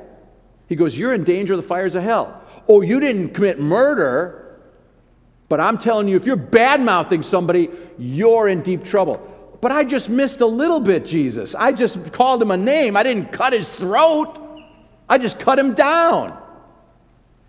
He 0.68 0.76
goes, 0.76 0.98
You're 0.98 1.14
in 1.14 1.24
danger 1.24 1.54
of 1.56 1.62
the 1.62 1.68
fires 1.68 1.96
of 1.96 2.04
hell. 2.04 2.44
Oh, 2.70 2.82
you 2.82 3.00
didn't 3.00 3.30
commit 3.30 3.60
murder, 3.60 4.60
but 5.50 5.60
I'm 5.60 5.80
telling 5.80 6.08
you, 6.08 6.16
if 6.16 6.28
you're 6.28 6.36
bad 6.36 6.80
mouthing 6.80 7.24
somebody, 7.24 7.70
you're 7.98 8.48
in 8.48 8.62
deep 8.62 8.84
trouble. 8.84 9.26
But 9.60 9.72
I 9.72 9.84
just 9.84 10.08
missed 10.08 10.40
a 10.42 10.46
little 10.46 10.80
bit, 10.80 11.04
Jesus. 11.04 11.56
I 11.56 11.72
just 11.72 12.14
called 12.14 12.42
him 12.42 12.52
a 12.52 12.58
name. 12.58 12.96
I 12.96 13.02
didn't 13.02 13.32
cut 13.32 13.54
his 13.54 13.68
throat, 13.68 14.38
I 15.10 15.18
just 15.18 15.40
cut 15.40 15.58
him 15.58 15.74
down. 15.74 16.40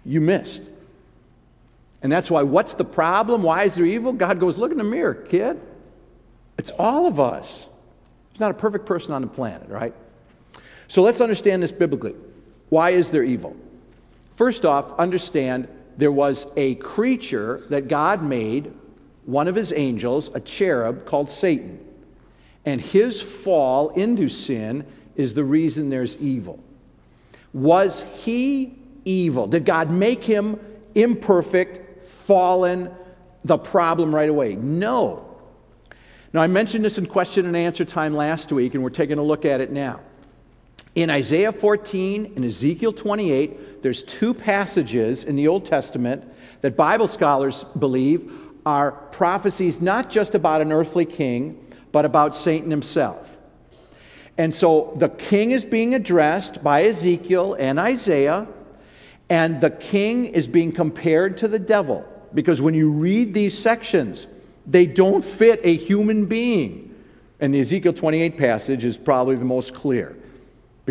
You 0.06 0.22
missed. 0.22 0.62
And 2.02 2.11
that's 2.11 2.30
why, 2.30 2.42
what's 2.42 2.72
the 2.72 2.87
problem? 2.87 3.42
Why 3.42 3.64
is 3.64 3.74
there 3.74 3.85
evil? 3.85 4.14
God 4.14 4.40
goes, 4.40 4.56
Look 4.56 4.72
in 4.72 4.78
the 4.78 4.85
mirror, 4.85 5.12
kid. 5.12 5.61
It's 6.56 6.70
all 6.78 7.06
of 7.06 7.20
us. 7.20 7.66
There's 8.30 8.40
not 8.40 8.50
a 8.50 8.54
perfect 8.54 8.87
person 8.87 9.12
on 9.12 9.20
the 9.20 9.28
planet, 9.28 9.68
right? 9.68 9.94
So 10.88 11.02
let's 11.02 11.20
understand 11.20 11.62
this 11.62 11.72
biblically. 11.72 12.14
Why 12.70 12.90
is 12.90 13.11
there 13.11 13.22
evil? 13.22 13.54
First 14.40 14.64
off, 14.64 14.98
understand 14.98 15.68
there 15.98 16.11
was 16.11 16.46
a 16.57 16.76
creature 16.76 17.66
that 17.68 17.88
God 17.88 18.22
made, 18.22 18.72
one 19.26 19.48
of 19.48 19.55
his 19.55 19.70
angels, 19.70 20.31
a 20.33 20.40
cherub 20.40 21.05
called 21.05 21.29
Satan. 21.29 21.79
And 22.64 22.81
his 22.81 23.20
fall 23.20 23.90
into 23.90 24.31
sin 24.31 24.87
is 25.14 25.35
the 25.35 25.44
reason 25.44 25.90
there's 25.90 26.16
evil. 26.16 26.59
Was 27.53 28.03
he 28.14 28.79
evil? 29.05 29.46
Did 29.46 29.66
God 29.66 29.90
make 29.90 30.24
him 30.24 30.59
imperfect, 30.94 32.03
fallen, 32.05 32.90
the 33.44 33.59
problem 33.59 34.14
right 34.14 34.31
away? 34.31 34.55
No. 34.55 35.37
Now, 36.33 36.40
I 36.40 36.46
mentioned 36.46 36.83
this 36.83 36.96
in 36.96 37.05
question 37.05 37.44
and 37.44 37.55
answer 37.55 37.85
time 37.85 38.14
last 38.14 38.50
week, 38.53 38.72
and 38.72 38.83
we're 38.83 38.88
taking 38.88 39.18
a 39.18 39.22
look 39.22 39.44
at 39.44 39.61
it 39.61 39.70
now. 39.70 40.00
In 40.96 41.09
Isaiah 41.09 41.53
14 41.53 42.33
and 42.35 42.44
Ezekiel 42.44 42.92
28, 42.92 43.83
there's 43.83 44.03
two 44.03 44.35
passages 44.35 45.22
in 45.22 45.37
the 45.37 45.46
Old 45.46 45.64
Testament 45.64 46.24
that 46.62 46.76
Bible 46.76 47.07
scholars 47.07 47.64
believe 47.79 48.33
are 48.66 48.90
prophecies 48.90 49.81
not 49.81 50.11
just 50.11 50.35
about 50.35 50.61
an 50.61 50.72
earthly 50.72 51.05
king, 51.05 51.64
but 51.92 52.05
about 52.05 52.35
Satan 52.35 52.70
himself. 52.70 53.38
And 54.37 54.53
so 54.53 54.92
the 54.96 55.09
king 55.09 55.53
is 55.53 55.64
being 55.64 55.94
addressed 55.94 56.62
by 56.62 56.85
Ezekiel 56.85 57.55
and 57.59 57.79
Isaiah, 57.79 58.48
and 59.29 59.61
the 59.61 59.70
king 59.70 60.24
is 60.24 60.48
being 60.48 60.72
compared 60.72 61.38
to 61.38 61.48
the 61.48 61.59
devil. 61.59 62.05
Because 62.35 62.61
when 62.61 62.74
you 62.74 62.90
read 62.90 63.33
these 63.33 63.57
sections, 63.57 64.26
they 64.66 64.87
don't 64.87 65.24
fit 65.24 65.61
a 65.62 65.76
human 65.76 66.26
being. 66.26 66.94
And 67.38 67.55
the 67.55 67.61
Ezekiel 67.61 67.92
28 67.92 68.37
passage 68.37 68.85
is 68.85 68.96
probably 68.96 69.37
the 69.37 69.44
most 69.44 69.72
clear 69.72 70.16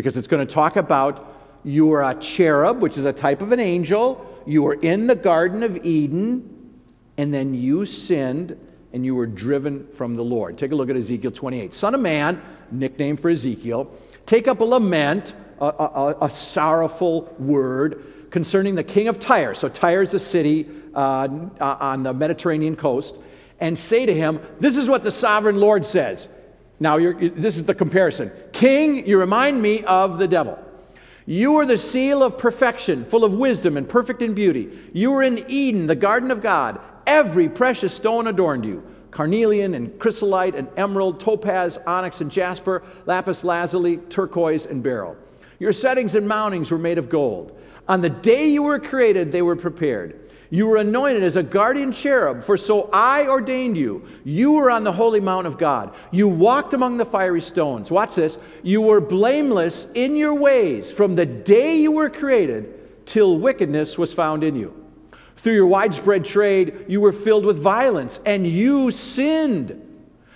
because 0.00 0.16
it's 0.16 0.28
going 0.28 0.46
to 0.46 0.50
talk 0.50 0.76
about 0.76 1.36
you 1.62 1.92
are 1.92 2.02
a 2.02 2.14
cherub, 2.14 2.80
which 2.80 2.96
is 2.96 3.04
a 3.04 3.12
type 3.12 3.42
of 3.42 3.52
an 3.52 3.60
angel. 3.60 4.26
You 4.46 4.62
were 4.62 4.72
in 4.72 5.06
the 5.06 5.14
Garden 5.14 5.62
of 5.62 5.84
Eden, 5.84 6.80
and 7.18 7.34
then 7.34 7.52
you 7.52 7.84
sinned 7.84 8.58
and 8.94 9.04
you 9.04 9.14
were 9.14 9.26
driven 9.26 9.86
from 9.88 10.16
the 10.16 10.24
Lord. 10.24 10.56
Take 10.56 10.72
a 10.72 10.74
look 10.74 10.88
at 10.88 10.96
Ezekiel 10.96 11.32
28. 11.32 11.74
Son 11.74 11.94
of 11.94 12.00
man, 12.00 12.40
nickname 12.70 13.18
for 13.18 13.28
Ezekiel, 13.28 13.94
take 14.24 14.48
up 14.48 14.60
a 14.60 14.64
lament, 14.64 15.34
a, 15.60 15.66
a, 15.66 16.16
a 16.22 16.30
sorrowful 16.30 17.34
word 17.38 18.30
concerning 18.30 18.76
the 18.76 18.82
king 18.82 19.06
of 19.06 19.20
Tyre. 19.20 19.54
So, 19.54 19.68
Tyre 19.68 20.00
is 20.00 20.14
a 20.14 20.18
city 20.18 20.66
uh, 20.94 21.28
on 21.60 22.04
the 22.04 22.14
Mediterranean 22.14 22.74
coast 22.74 23.14
and 23.60 23.78
say 23.78 24.06
to 24.06 24.14
him, 24.14 24.40
This 24.60 24.78
is 24.78 24.88
what 24.88 25.04
the 25.04 25.10
sovereign 25.10 25.56
Lord 25.56 25.84
says. 25.84 26.26
Now, 26.80 26.98
this 26.98 27.58
is 27.58 27.64
the 27.64 27.74
comparison. 27.74 28.32
King, 28.52 29.06
you 29.06 29.18
remind 29.18 29.60
me 29.60 29.84
of 29.84 30.18
the 30.18 30.26
devil. 30.26 30.58
You 31.26 31.56
are 31.56 31.66
the 31.66 31.76
seal 31.76 32.22
of 32.22 32.38
perfection, 32.38 33.04
full 33.04 33.22
of 33.22 33.34
wisdom 33.34 33.76
and 33.76 33.86
perfect 33.86 34.22
in 34.22 34.32
beauty. 34.34 34.70
You 34.94 35.12
were 35.12 35.22
in 35.22 35.44
Eden, 35.46 35.86
the 35.86 35.94
garden 35.94 36.30
of 36.30 36.42
God. 36.42 36.80
Every 37.06 37.48
precious 37.48 37.94
stone 37.94 38.26
adorned 38.26 38.64
you 38.64 38.82
carnelian 39.10 39.74
and 39.74 39.98
chrysolite 39.98 40.54
and 40.54 40.68
emerald, 40.76 41.18
topaz, 41.18 41.78
onyx 41.86 42.20
and 42.20 42.30
jasper, 42.30 42.82
lapis 43.06 43.42
lazuli, 43.42 43.96
turquoise 43.96 44.66
and 44.66 44.82
beryl. 44.82 45.16
Your 45.58 45.72
settings 45.72 46.14
and 46.14 46.28
mountings 46.28 46.70
were 46.70 46.78
made 46.78 46.96
of 46.96 47.10
gold. 47.10 47.58
On 47.88 48.00
the 48.00 48.08
day 48.08 48.48
you 48.48 48.62
were 48.62 48.78
created, 48.78 49.32
they 49.32 49.42
were 49.42 49.56
prepared. 49.56 50.29
You 50.52 50.66
were 50.66 50.78
anointed 50.78 51.22
as 51.22 51.36
a 51.36 51.44
guardian 51.44 51.92
cherub, 51.92 52.42
for 52.42 52.56
so 52.56 52.90
I 52.92 53.28
ordained 53.28 53.76
you. 53.76 54.04
You 54.24 54.52
were 54.52 54.68
on 54.68 54.82
the 54.82 54.92
holy 54.92 55.20
mount 55.20 55.46
of 55.46 55.56
God. 55.56 55.94
You 56.10 56.26
walked 56.26 56.74
among 56.74 56.96
the 56.96 57.04
fiery 57.04 57.40
stones. 57.40 57.88
Watch 57.88 58.16
this. 58.16 58.36
You 58.64 58.80
were 58.80 59.00
blameless 59.00 59.86
in 59.94 60.16
your 60.16 60.34
ways 60.34 60.90
from 60.90 61.14
the 61.14 61.24
day 61.24 61.76
you 61.76 61.92
were 61.92 62.10
created 62.10 63.06
till 63.06 63.38
wickedness 63.38 63.96
was 63.96 64.12
found 64.12 64.42
in 64.42 64.56
you. 64.56 64.74
Through 65.36 65.54
your 65.54 65.68
widespread 65.68 66.24
trade, 66.24 66.84
you 66.88 67.00
were 67.00 67.12
filled 67.12 67.46
with 67.46 67.58
violence, 67.58 68.18
and 68.26 68.44
you 68.44 68.90
sinned. 68.90 69.86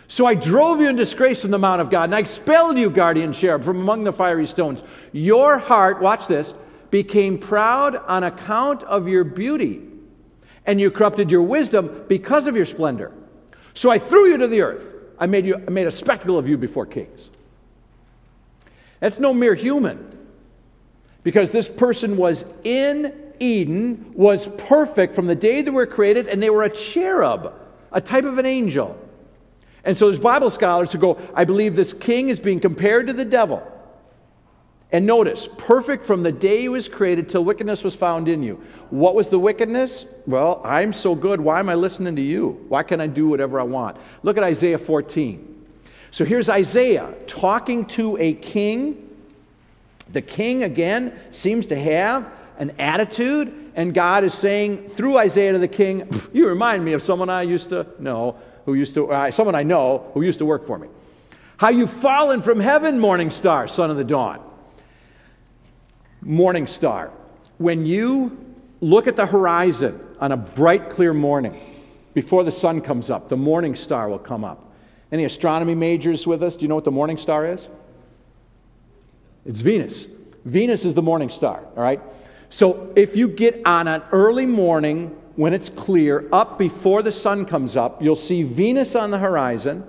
So 0.07 0.27
I 0.27 0.35
drove 0.35 0.81
you 0.81 0.89
in 0.89 0.97
disgrace 0.97 1.43
from 1.43 1.51
the 1.51 1.59
mount 1.59 1.81
of 1.81 1.91
God, 1.91 2.05
and 2.05 2.15
I 2.15 2.21
expelled 2.21 2.79
you, 2.79 2.89
guardian 2.89 3.33
cherub, 3.33 3.65
from 3.65 3.81
among 3.81 4.05
the 4.05 4.13
fiery 4.13 4.47
stones. 4.47 4.85
Your 5.13 5.59
heart, 5.59 6.01
watch 6.01 6.29
this, 6.29 6.55
became 6.93 7.37
proud 7.37 7.97
on 7.97 8.23
account 8.23 8.85
of 8.85 9.09
your 9.09 9.25
beauty 9.25 9.83
and 10.67 10.81
you 10.81 10.91
corrupted 10.91 11.31
your 11.31 11.43
wisdom 11.43 12.05
because 12.09 12.47
of 12.47 12.57
your 12.57 12.67
splendor. 12.67 13.13
So 13.75 13.91
I 13.91 13.99
threw 13.99 14.27
you 14.29 14.39
to 14.39 14.47
the 14.47 14.63
earth. 14.63 14.93
I 15.19 15.27
made, 15.27 15.47
you, 15.47 15.57
I 15.57 15.71
made 15.71 15.87
a 15.87 15.91
spectacle 15.91 16.39
of 16.39 16.49
you 16.49 16.57
before 16.57 16.87
kings. 16.87 17.31
That's 19.01 19.19
no 19.19 19.35
mere 19.35 19.55
human. 19.55 20.11
Because 21.23 21.51
this 21.51 21.69
person 21.69 22.17
was 22.17 22.45
in 22.65 23.13
Eden, 23.41 24.13
was 24.15 24.47
perfect 24.59 25.15
from 25.15 25.27
the 25.27 25.35
day 25.35 25.63
they 25.63 25.71
were 25.71 25.87
created, 25.87 26.29
and 26.29 26.43
they 26.43 26.51
were 26.51 26.63
a 26.63 26.71
cherub, 26.71 27.53
a 27.93 28.01
type 28.01 28.25
of 28.25 28.39
an 28.39 28.47
angel. 28.47 28.99
And 29.85 29.97
so 29.97 30.07
there's 30.07 30.21
Bible 30.21 30.51
scholars 30.51 30.93
who 30.93 30.99
go, 30.99 31.19
I 31.35 31.45
believe 31.45 31.77
this 31.77 31.93
king 31.93 32.29
is 32.29 32.39
being 32.41 32.61
compared 32.61 33.07
to 33.09 33.13
the 33.13 33.25
devil. 33.25 33.63
And 34.95 35.07
notice, 35.07 35.49
perfect 35.59 36.05
from 36.05 36.23
the 36.23 36.31
day 36.31 36.61
he 36.61 36.69
was 36.69 36.87
created 36.87 37.29
till 37.29 37.45
wickedness 37.45 37.83
was 37.83 37.97
found 37.97 38.29
in 38.29 38.45
you. 38.45 38.63
What 38.91 39.17
was 39.17 39.29
the 39.29 39.41
wickedness? 39.41 40.07
Well, 40.25 40.61
I'm 40.65 40.93
so 40.93 41.17
good. 41.17 41.41
Why 41.41 41.59
am 41.59 41.69
I 41.69 41.75
listening 41.75 42.15
to 42.15 42.23
you? 42.23 42.65
Why 42.69 42.85
can't 42.85 43.01
I 43.01 43.09
do 43.09 43.27
whatever 43.27 43.59
I 43.59 43.65
want? 43.65 43.97
Look 44.23 44.37
at 44.37 44.45
Isaiah 44.45 44.79
14. 44.79 45.67
So 46.13 46.25
here's 46.25 46.49
Isaiah 46.49 47.13
talking 47.27 47.87
to 47.87 48.17
a 48.19 48.35
king. 48.35 49.11
The 50.13 50.23
king, 50.23 50.63
again, 50.63 51.19
seems 51.33 51.67
to 51.67 51.77
have 51.77 52.31
an 52.59 52.71
attitude, 52.79 53.73
and 53.75 53.93
God 53.93 54.23
is 54.23 54.33
saying 54.33 54.91
through 54.91 55.19
Isaiah 55.19 55.55
to 55.55 55.59
the 55.59 55.67
king, 55.67 56.09
You 56.33 56.47
remind 56.47 56.85
me 56.85 56.93
of 56.93 57.03
someone 57.03 57.31
I 57.31 57.43
used 57.43 57.71
to 57.71 57.85
know, 57.99 58.37
who 58.65 58.75
used 58.75 58.95
to, 58.95 59.11
uh, 59.11 59.33
someone 59.33 59.57
I 59.57 59.65
know 59.65 60.09
who 60.15 60.23
used 60.23 60.39
to 60.39 60.45
work 60.45 60.65
for 60.65 60.79
me. 60.79 60.87
How 61.57 61.71
you've 61.71 61.91
fallen 61.91 62.43
from 62.43 62.61
heaven, 62.61 63.01
morning 63.01 63.33
star, 63.33 63.67
son 63.67 63.91
of 63.91 63.97
the 63.97 64.05
dawn 64.05 64.53
morning 66.25 66.67
star. 66.67 67.11
When 67.59 67.87
you 67.87 68.55
look 68.81 69.07
at 69.07 69.17
the 69.17 69.27
horizon 69.27 70.01
on 70.21 70.33
a 70.33 70.37
bright, 70.37 70.91
clear 70.91 71.13
morning, 71.13 71.61
before 72.15 72.45
the 72.45 72.53
sun 72.53 72.81
comes 72.81 73.11
up, 73.11 73.29
the 73.29 73.37
morning 73.37 73.77
star 73.77 74.09
will 74.09 74.19
come 74.19 74.45
up. 74.45 74.73
Any 75.13 75.25
astronomy 75.25 75.75
majors 75.75 76.27
with 76.27 76.43
us? 76.43 76.57
Do 76.57 76.63
you 76.63 76.69
know 76.69 76.75
what 76.75 76.85
the 76.85 76.91
morning 76.91 77.19
star 77.19 77.47
is? 77.47 77.69
It's 79.45 79.61
Venus. 79.61 80.07
Venus 80.45 80.85
is 80.85 80.95
the 80.95 81.03
morning 81.03 81.31
star, 81.31 81.65
all 81.77 81.83
right? 81.83 82.01
So 82.51 82.93
if 82.97 83.17
you 83.17 83.29
get 83.29 83.61
on 83.65 83.89
an 83.89 84.03
early 84.13 84.47
morning 84.47 85.17
when 85.37 85.53
it's 85.53 85.69
clear, 85.69 86.29
up 86.33 86.59
before 86.59 87.03
the 87.03 87.13
sun 87.13 87.45
comes 87.45 87.77
up, 87.77 88.01
you'll 88.03 88.17
see 88.17 88.43
Venus 88.43 88.95
on 88.95 89.11
the 89.11 89.19
horizon, 89.19 89.85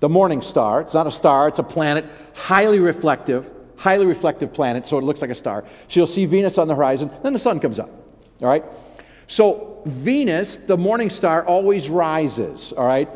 the 0.00 0.08
morning 0.08 0.42
star. 0.42 0.80
It's 0.80 0.94
not 0.94 1.06
a 1.06 1.10
star, 1.10 1.48
it's 1.48 1.58
a 1.58 1.64
planet, 1.64 2.06
highly 2.34 2.78
reflective 2.78 3.50
highly 3.78 4.04
reflective 4.04 4.52
planet, 4.52 4.86
so 4.86 4.98
it 4.98 5.04
looks 5.04 5.22
like 5.22 5.30
a 5.30 5.34
star. 5.34 5.64
So 5.88 6.00
you'll 6.00 6.06
see 6.06 6.26
Venus 6.26 6.58
on 6.58 6.68
the 6.68 6.74
horizon, 6.74 7.10
then 7.22 7.32
the 7.32 7.38
sun 7.38 7.60
comes 7.60 7.78
up. 7.78 7.88
All 8.42 8.48
right? 8.48 8.64
So 9.28 9.82
Venus, 9.86 10.56
the 10.56 10.76
morning 10.76 11.10
star, 11.10 11.46
always 11.46 11.88
rises, 11.88 12.72
all 12.72 12.86
right? 12.86 13.08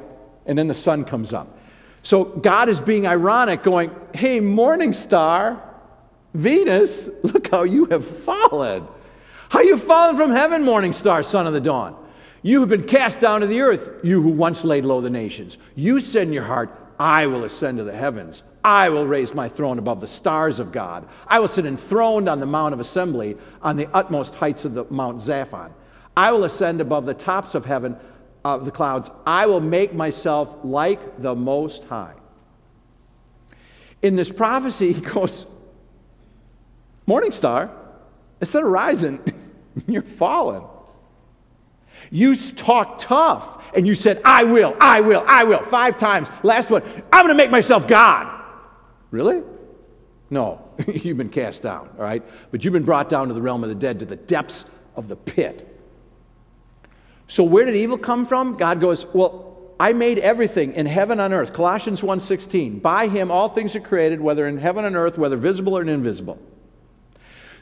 And 0.47 0.57
then 0.57 0.69
the 0.69 0.75
sun 0.75 1.05
comes 1.05 1.33
up. 1.33 1.59
So 2.03 2.25
God 2.25 2.69
is 2.69 2.81
being 2.81 3.07
ironic, 3.07 3.63
going, 3.63 3.95
Hey, 4.15 4.41
morning 4.41 4.93
star, 4.93 5.63
Venus, 6.35 7.09
look 7.23 7.49
how 7.49 7.65
you 7.65 7.87
have 7.87 8.07
fallen. 8.07 8.87
How 9.49 9.61
you 9.61 9.77
fallen 9.77 10.17
from 10.17 10.31
heaven, 10.31 10.65
morning 10.65 10.93
star, 10.93 11.23
son 11.23 11.47
of 11.47 11.53
the 11.53 11.61
dawn. 11.61 11.97
You 12.43 12.61
have 12.61 12.69
been 12.69 12.85
cast 12.85 13.21
down 13.21 13.43
to 13.43 13.47
the 13.47 13.61
earth, 13.61 13.89
you 14.03 14.21
who 14.21 14.31
once 14.31 14.65
laid 14.65 14.85
low 14.85 15.01
the 15.01 15.11
nations. 15.11 15.59
You 15.77 16.01
said 16.01 16.27
in 16.27 16.33
your 16.33 16.45
heart, 16.45 16.77
I 17.03 17.27
will 17.27 17.43
ascend 17.43 17.79
to 17.79 17.85
the 17.85 17.97
heavens. 17.97 18.45
I 18.63 18.89
will 18.91 19.09
raise 19.09 19.35
my 19.35 19.49
throne 19.49 19.81
above 19.81 20.01
the 20.01 20.07
stars 20.07 20.61
of 20.61 20.71
God. 20.71 21.09
I 21.27 21.41
will 21.41 21.49
sit 21.49 21.67
enthroned 21.67 22.29
on 22.29 22.39
the 22.39 22.47
Mount 22.47 22.75
of 22.75 22.79
Assembly 22.79 23.37
on 23.61 23.75
the 23.75 23.89
utmost 23.93 24.37
heights 24.37 24.65
of 24.65 24.75
the 24.75 24.85
Mount 24.89 25.19
Zaphon. 25.19 25.73
I 26.17 26.31
will 26.31 26.45
ascend 26.45 26.81
above 26.81 27.05
the 27.05 27.13
tops 27.13 27.57
of 27.57 27.65
heaven, 27.65 27.97
of 28.45 28.65
the 28.65 28.71
clouds. 28.71 29.11
I 29.27 29.47
will 29.47 29.61
make 29.61 29.93
myself 29.93 30.57
like 30.63 31.21
the 31.21 31.35
Most 31.35 31.83
High. 31.83 32.15
In 34.01 34.15
this 34.15 34.31
prophecy, 34.31 34.93
he 34.93 35.01
goes, 35.01 35.45
Morning 37.07 37.33
star, 37.33 37.73
instead 38.41 38.63
of 38.63 38.69
rising, 38.69 39.19
you're 39.89 40.03
falling. 40.03 40.65
You 42.11 42.37
talked 42.37 43.03
tough 43.03 43.63
and 43.75 43.87
you 43.87 43.95
said, 43.95 44.21
I 44.25 44.45
will, 44.45 44.77
I 44.81 45.01
will, 45.01 45.25
I 45.27 45.45
will, 45.45 45.63
five 45.63 45.99
times. 45.99 46.29
Last 46.43 46.71
one, 46.71 46.83
I'm 47.13 47.25
going 47.25 47.29
to 47.29 47.35
make 47.35 47.51
myself 47.51 47.87
God. 47.87 48.43
Really? 49.11 49.43
No, 50.31 50.67
you've 50.87 51.19
been 51.19 51.29
cast 51.29 51.63
down, 51.63 51.91
all 51.99 52.05
right? 52.05 52.23
But 52.51 52.65
you've 52.65 52.73
been 52.73 52.85
brought 52.85 53.09
down 53.09 53.29
to 53.29 53.35
the 53.35 53.43
realm 53.43 53.63
of 53.63 53.69
the 53.69 53.75
dead, 53.75 53.99
to 54.01 54.07
the 54.07 54.17
depths 54.17 54.65
of 54.97 55.09
the 55.09 55.17
pit. 55.17 55.69
So 57.29 57.45
where 57.45 57.65
did 57.65 57.77
evil 57.77 57.99
come 57.99 58.27
from? 58.27 58.57
God 58.57 58.81
goes, 58.81 59.07
Well, 59.15 59.53
I 59.83 59.93
made 59.95 60.19
everything 60.21 60.75
in 60.75 60.87
heaven 60.87 61.19
and 61.19 61.35
earth. 61.35 61.53
Colossians 61.53 62.03
1:16. 62.03 62.81
By 62.81 63.09
him 63.09 63.31
all 63.31 63.49
things 63.49 63.75
are 63.75 63.81
created, 63.81 64.21
whether 64.21 64.47
in 64.47 64.59
heaven 64.59 64.85
and 64.85 64.95
earth, 64.95 65.19
whether 65.19 65.37
visible 65.37 65.77
or 65.77 65.83
invisible. 65.83 66.39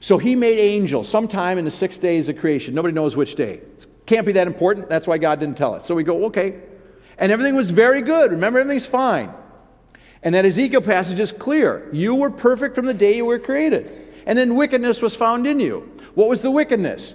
So 0.01 0.19
he 0.19 0.35
made 0.35 0.59
angels 0.59 1.09
sometime 1.09 1.57
in 1.57 1.65
the 1.65 1.71
six 1.71 1.99
days 1.99 2.29
of 2.29 2.39
creation. 2.39 2.75
Nobody 2.75 2.93
knows 2.93 3.17
which 3.17 3.37
day. 3.37 3.61
Can't 4.07 4.27
be 4.27 4.33
that 4.33 4.47
important. 4.47 4.89
That's 4.89 5.07
why 5.07 5.19
God 5.19 5.41
didn't 5.41 5.57
tell 5.57 5.75
us. 5.75 5.87
So 5.87 5.95
we 5.95 6.03
go, 6.03 6.27
okay. 6.27 6.61
And 7.19 7.31
everything 7.31 7.55
was 7.55 7.71
very 7.71 8.03
good. 8.03 8.33
Remember, 8.33 8.59
everything's 8.59 8.87
fine. 8.87 9.33
And 10.23 10.35
that 10.35 10.45
Ezekiel 10.45 10.83
passage 10.83 11.21
is 11.21 11.33
clear. 11.33 11.89
You 11.93 12.15
were 12.15 12.31
perfect 12.31 12.75
from 12.75 12.87
the 12.87 12.95
day 12.95 13.17
you 13.17 13.25
were 13.25 13.39
created. 13.39 14.13
And 14.27 14.39
then 14.39 14.55
wickedness 14.55 15.01
was 15.01 15.15
found 15.15 15.47
in 15.47 15.61
you. 15.61 15.91
What 16.15 16.29
was 16.29 16.43
the 16.43 16.51
wickedness? 16.51 17.15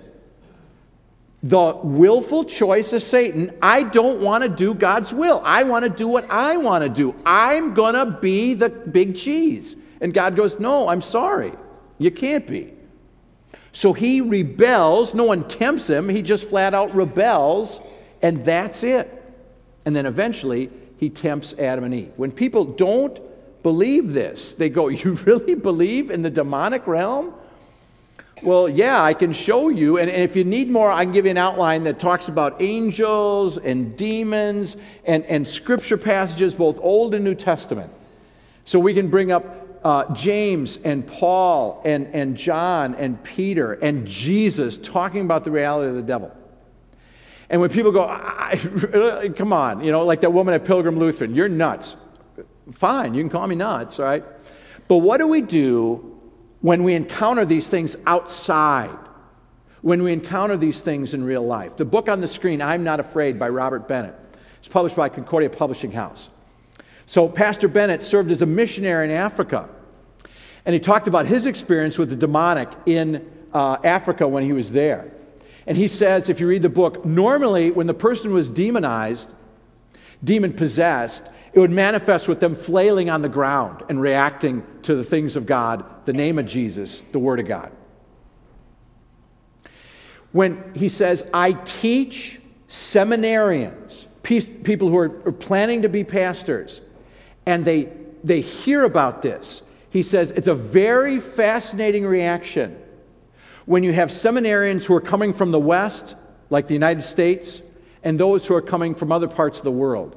The 1.43 1.75
willful 1.83 2.45
choice 2.45 2.93
of 2.93 3.03
Satan. 3.03 3.55
I 3.61 3.83
don't 3.83 4.21
want 4.21 4.43
to 4.43 4.49
do 4.49 4.73
God's 4.73 5.13
will. 5.13 5.41
I 5.45 5.63
want 5.63 5.83
to 5.83 5.89
do 5.89 6.07
what 6.07 6.29
I 6.29 6.57
want 6.57 6.83
to 6.83 6.89
do. 6.89 7.13
I'm 7.25 7.75
going 7.75 7.93
to 7.93 8.19
be 8.19 8.55
the 8.55 8.69
big 8.69 9.15
cheese. 9.15 9.75
And 10.01 10.13
God 10.13 10.35
goes, 10.35 10.59
No, 10.59 10.87
I'm 10.87 11.01
sorry. 11.01 11.53
You 11.99 12.09
can't 12.09 12.47
be. 12.47 12.74
So 13.75 13.91
he 13.91 14.21
rebels. 14.21 15.13
No 15.13 15.25
one 15.25 15.45
tempts 15.49 15.89
him. 15.89 16.07
He 16.07 16.21
just 16.21 16.47
flat 16.47 16.73
out 16.73 16.95
rebels. 16.95 17.81
And 18.21 18.43
that's 18.45 18.83
it. 18.83 19.11
And 19.85 19.93
then 19.93 20.05
eventually, 20.05 20.69
he 20.97 21.09
tempts 21.09 21.53
Adam 21.59 21.83
and 21.83 21.93
Eve. 21.93 22.13
When 22.15 22.31
people 22.31 22.63
don't 22.63 23.19
believe 23.63 24.13
this, 24.13 24.53
they 24.53 24.69
go, 24.69 24.87
You 24.89 25.13
really 25.25 25.55
believe 25.55 26.09
in 26.09 26.21
the 26.21 26.29
demonic 26.29 26.87
realm? 26.87 27.33
Well, 28.41 28.69
yeah, 28.69 29.03
I 29.03 29.13
can 29.13 29.33
show 29.33 29.67
you. 29.67 29.97
And, 29.97 30.09
if 30.09 30.37
you 30.37 30.45
need 30.45 30.69
more, 30.69 30.89
I 30.89 31.03
can 31.03 31.13
give 31.13 31.25
you 31.25 31.31
an 31.31 31.37
outline 31.37 31.83
that 31.83 31.99
talks 31.99 32.29
about 32.29 32.61
angels 32.61 33.57
and 33.57 33.97
demons 33.97 34.77
and, 35.03 35.25
and 35.25 35.45
scripture 35.45 35.97
passages, 35.97 36.53
both 36.53 36.79
Old 36.81 37.13
and 37.13 37.25
New 37.25 37.35
Testament. 37.35 37.91
So 38.63 38.79
we 38.79 38.93
can 38.93 39.09
bring 39.09 39.33
up 39.33 39.64
uh, 39.85 40.11
James 40.15 40.77
and 40.83 41.05
Paul 41.05 41.79
and, 41.85 42.07
and 42.07 42.35
John 42.35 42.95
and 42.95 43.23
Peter 43.23 43.73
and 43.73 44.07
Jesus 44.07 44.79
talking 44.79 45.21
about 45.21 45.43
the 45.43 45.51
reality 45.51 45.87
of 45.89 45.95
the 45.95 46.01
devil. 46.01 46.35
And 47.51 47.61
when 47.61 47.69
people 47.69 47.91
go, 47.91 48.07
come 49.37 49.53
on, 49.53 49.83
you 49.83 49.91
know, 49.91 50.03
like 50.03 50.21
that 50.21 50.33
woman 50.33 50.55
at 50.55 50.65
Pilgrim 50.65 50.97
Lutheran, 50.97 51.35
you're 51.35 51.47
nuts. 51.47 51.95
Fine, 52.71 53.13
you 53.13 53.21
can 53.21 53.29
call 53.29 53.45
me 53.45 53.53
nuts, 53.53 53.99
all 53.99 54.07
right? 54.07 54.23
But 54.87 54.97
what 54.97 55.19
do 55.19 55.27
we 55.27 55.41
do 55.41 56.19
when 56.61 56.83
we 56.83 56.95
encounter 56.95 57.45
these 57.45 57.67
things 57.67 57.95
outside? 58.07 58.97
When 59.81 60.01
we 60.01 60.11
encounter 60.13 60.57
these 60.57 60.81
things 60.81 61.13
in 61.13 61.23
real 61.23 61.45
life? 61.45 61.77
The 61.77 61.85
book 61.85 62.09
on 62.09 62.21
the 62.21 62.27
screen, 62.27 62.59
I'm 62.59 62.83
Not 62.83 62.99
Afraid 62.99 63.37
by 63.37 63.49
Robert 63.49 63.87
Bennett. 63.87 64.15
It's 64.57 64.67
published 64.67 64.95
by 64.95 65.09
Concordia 65.09 65.51
Publishing 65.51 65.91
House. 65.91 66.29
So, 67.07 67.27
Pastor 67.27 67.67
Bennett 67.67 68.01
served 68.01 68.31
as 68.31 68.41
a 68.41 68.45
missionary 68.45 69.05
in 69.05 69.11
Africa. 69.11 69.69
And 70.65 70.73
he 70.73 70.79
talked 70.79 71.07
about 71.07 71.27
his 71.27 71.45
experience 71.45 71.97
with 71.97 72.09
the 72.09 72.15
demonic 72.15 72.69
in 72.85 73.29
uh, 73.53 73.77
Africa 73.83 74.27
when 74.27 74.43
he 74.43 74.53
was 74.53 74.71
there. 74.71 75.11
And 75.67 75.77
he 75.77 75.87
says, 75.87 76.29
if 76.29 76.39
you 76.39 76.47
read 76.47 76.61
the 76.61 76.69
book, 76.69 77.05
normally 77.05 77.71
when 77.71 77.87
the 77.87 77.93
person 77.93 78.33
was 78.33 78.49
demonized, 78.49 79.29
demon 80.23 80.53
possessed, 80.53 81.23
it 81.53 81.59
would 81.59 81.71
manifest 81.71 82.27
with 82.27 82.39
them 82.39 82.55
flailing 82.55 83.09
on 83.09 83.21
the 83.21 83.29
ground 83.29 83.83
and 83.89 84.01
reacting 84.01 84.63
to 84.83 84.95
the 84.95 85.03
things 85.03 85.35
of 85.35 85.45
God, 85.45 85.85
the 86.05 86.13
name 86.13 86.37
of 86.37 86.45
Jesus, 86.45 87.01
the 87.11 87.19
Word 87.19 87.39
of 87.39 87.47
God. 87.47 87.71
When 90.31 90.73
he 90.75 90.89
says, 90.89 91.25
I 91.33 91.53
teach 91.53 92.41
seminarians, 92.67 94.05
people 94.23 94.89
who 94.89 94.97
are 94.97 95.09
planning 95.09 95.83
to 95.83 95.89
be 95.89 96.03
pastors, 96.03 96.81
and 97.45 97.65
they, 97.65 97.89
they 98.23 98.41
hear 98.41 98.83
about 98.83 99.21
this, 99.21 99.61
he 99.89 100.03
says 100.03 100.31
it's 100.31 100.47
a 100.47 100.55
very 100.55 101.19
fascinating 101.19 102.05
reaction 102.05 102.77
when 103.65 103.83
you 103.83 103.93
have 103.93 104.09
seminarians 104.09 104.85
who 104.85 104.93
are 104.95 105.01
coming 105.01 105.33
from 105.33 105.51
the 105.51 105.59
West, 105.59 106.15
like 106.49 106.67
the 106.67 106.73
United 106.73 107.01
States, 107.01 107.61
and 108.03 108.19
those 108.19 108.45
who 108.45 108.53
are 108.55 108.61
coming 108.61 108.93
from 108.93 109.11
other 109.11 109.27
parts 109.27 109.57
of 109.57 109.63
the 109.63 109.71
world, 109.71 110.15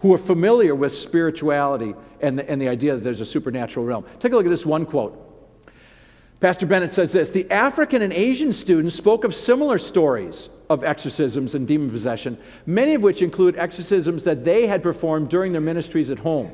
who 0.00 0.12
are 0.12 0.18
familiar 0.18 0.74
with 0.74 0.92
spirituality 0.92 1.94
and 2.20 2.38
the, 2.38 2.50
and 2.50 2.60
the 2.60 2.68
idea 2.68 2.94
that 2.94 3.04
there's 3.04 3.20
a 3.20 3.26
supernatural 3.26 3.86
realm. 3.86 4.04
Take 4.18 4.32
a 4.32 4.36
look 4.36 4.46
at 4.46 4.50
this 4.50 4.66
one 4.66 4.84
quote. 4.84 5.24
Pastor 6.40 6.66
Bennett 6.66 6.92
says 6.92 7.12
this 7.12 7.30
The 7.30 7.50
African 7.50 8.02
and 8.02 8.12
Asian 8.12 8.52
students 8.52 8.96
spoke 8.96 9.24
of 9.24 9.34
similar 9.34 9.78
stories 9.78 10.48
of 10.70 10.84
exorcisms 10.84 11.54
and 11.54 11.66
demon 11.66 11.90
possession, 11.90 12.38
many 12.66 12.94
of 12.94 13.02
which 13.02 13.22
include 13.22 13.56
exorcisms 13.56 14.24
that 14.24 14.44
they 14.44 14.66
had 14.66 14.82
performed 14.82 15.30
during 15.30 15.52
their 15.52 15.60
ministries 15.60 16.10
at 16.10 16.18
home. 16.18 16.52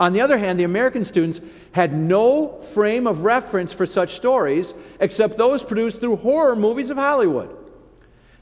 On 0.00 0.12
the 0.12 0.20
other 0.20 0.38
hand, 0.38 0.60
the 0.60 0.64
American 0.64 1.04
students 1.04 1.40
had 1.72 1.92
no 1.92 2.60
frame 2.60 3.06
of 3.06 3.24
reference 3.24 3.72
for 3.72 3.84
such 3.84 4.14
stories 4.14 4.74
except 5.00 5.36
those 5.36 5.62
produced 5.64 6.00
through 6.00 6.16
horror 6.16 6.54
movies 6.54 6.90
of 6.90 6.96
Hollywood. 6.96 7.54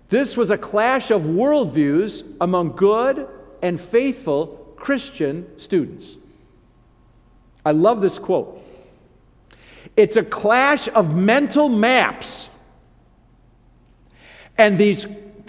This 0.09 0.37
was 0.37 0.51
a 0.51 0.59
clash 0.59 1.11
of 1.11 1.23
worldviews 1.23 2.37
among 2.41 2.77
good 2.77 3.27
and 3.63 3.81
faithful 3.81 4.75
Christian 4.77 5.59
students. 5.59 6.17
I 7.65 7.73
love 7.73 8.01
this 8.01 8.19
quote. 8.19 8.63
It's 9.97 10.17
a 10.17 10.23
clash 10.23 10.89
of 10.89 11.17
mental 11.17 11.69
maps. 11.69 12.49
And 14.59 14.79
these 14.79 15.07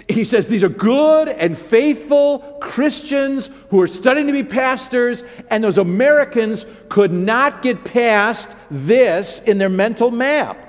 he 0.10 0.24
says 0.24 0.48
these 0.48 0.64
are 0.64 0.70
good 0.70 1.28
and 1.28 1.58
faithful 1.58 2.40
Christians 2.62 3.50
who 3.70 3.82
are 3.82 3.88
studying 3.88 4.28
to 4.28 4.34
be 4.34 4.44
pastors, 4.44 5.24
and 5.50 5.64
those 5.64 5.78
Americans 5.78 6.66
could 6.88 7.12
not 7.12 7.62
get 7.62 7.84
past 7.84 8.50
this 8.72 9.40
in 9.40 9.58
their 9.58 9.70
mental 9.70 10.10
map. 10.10 10.64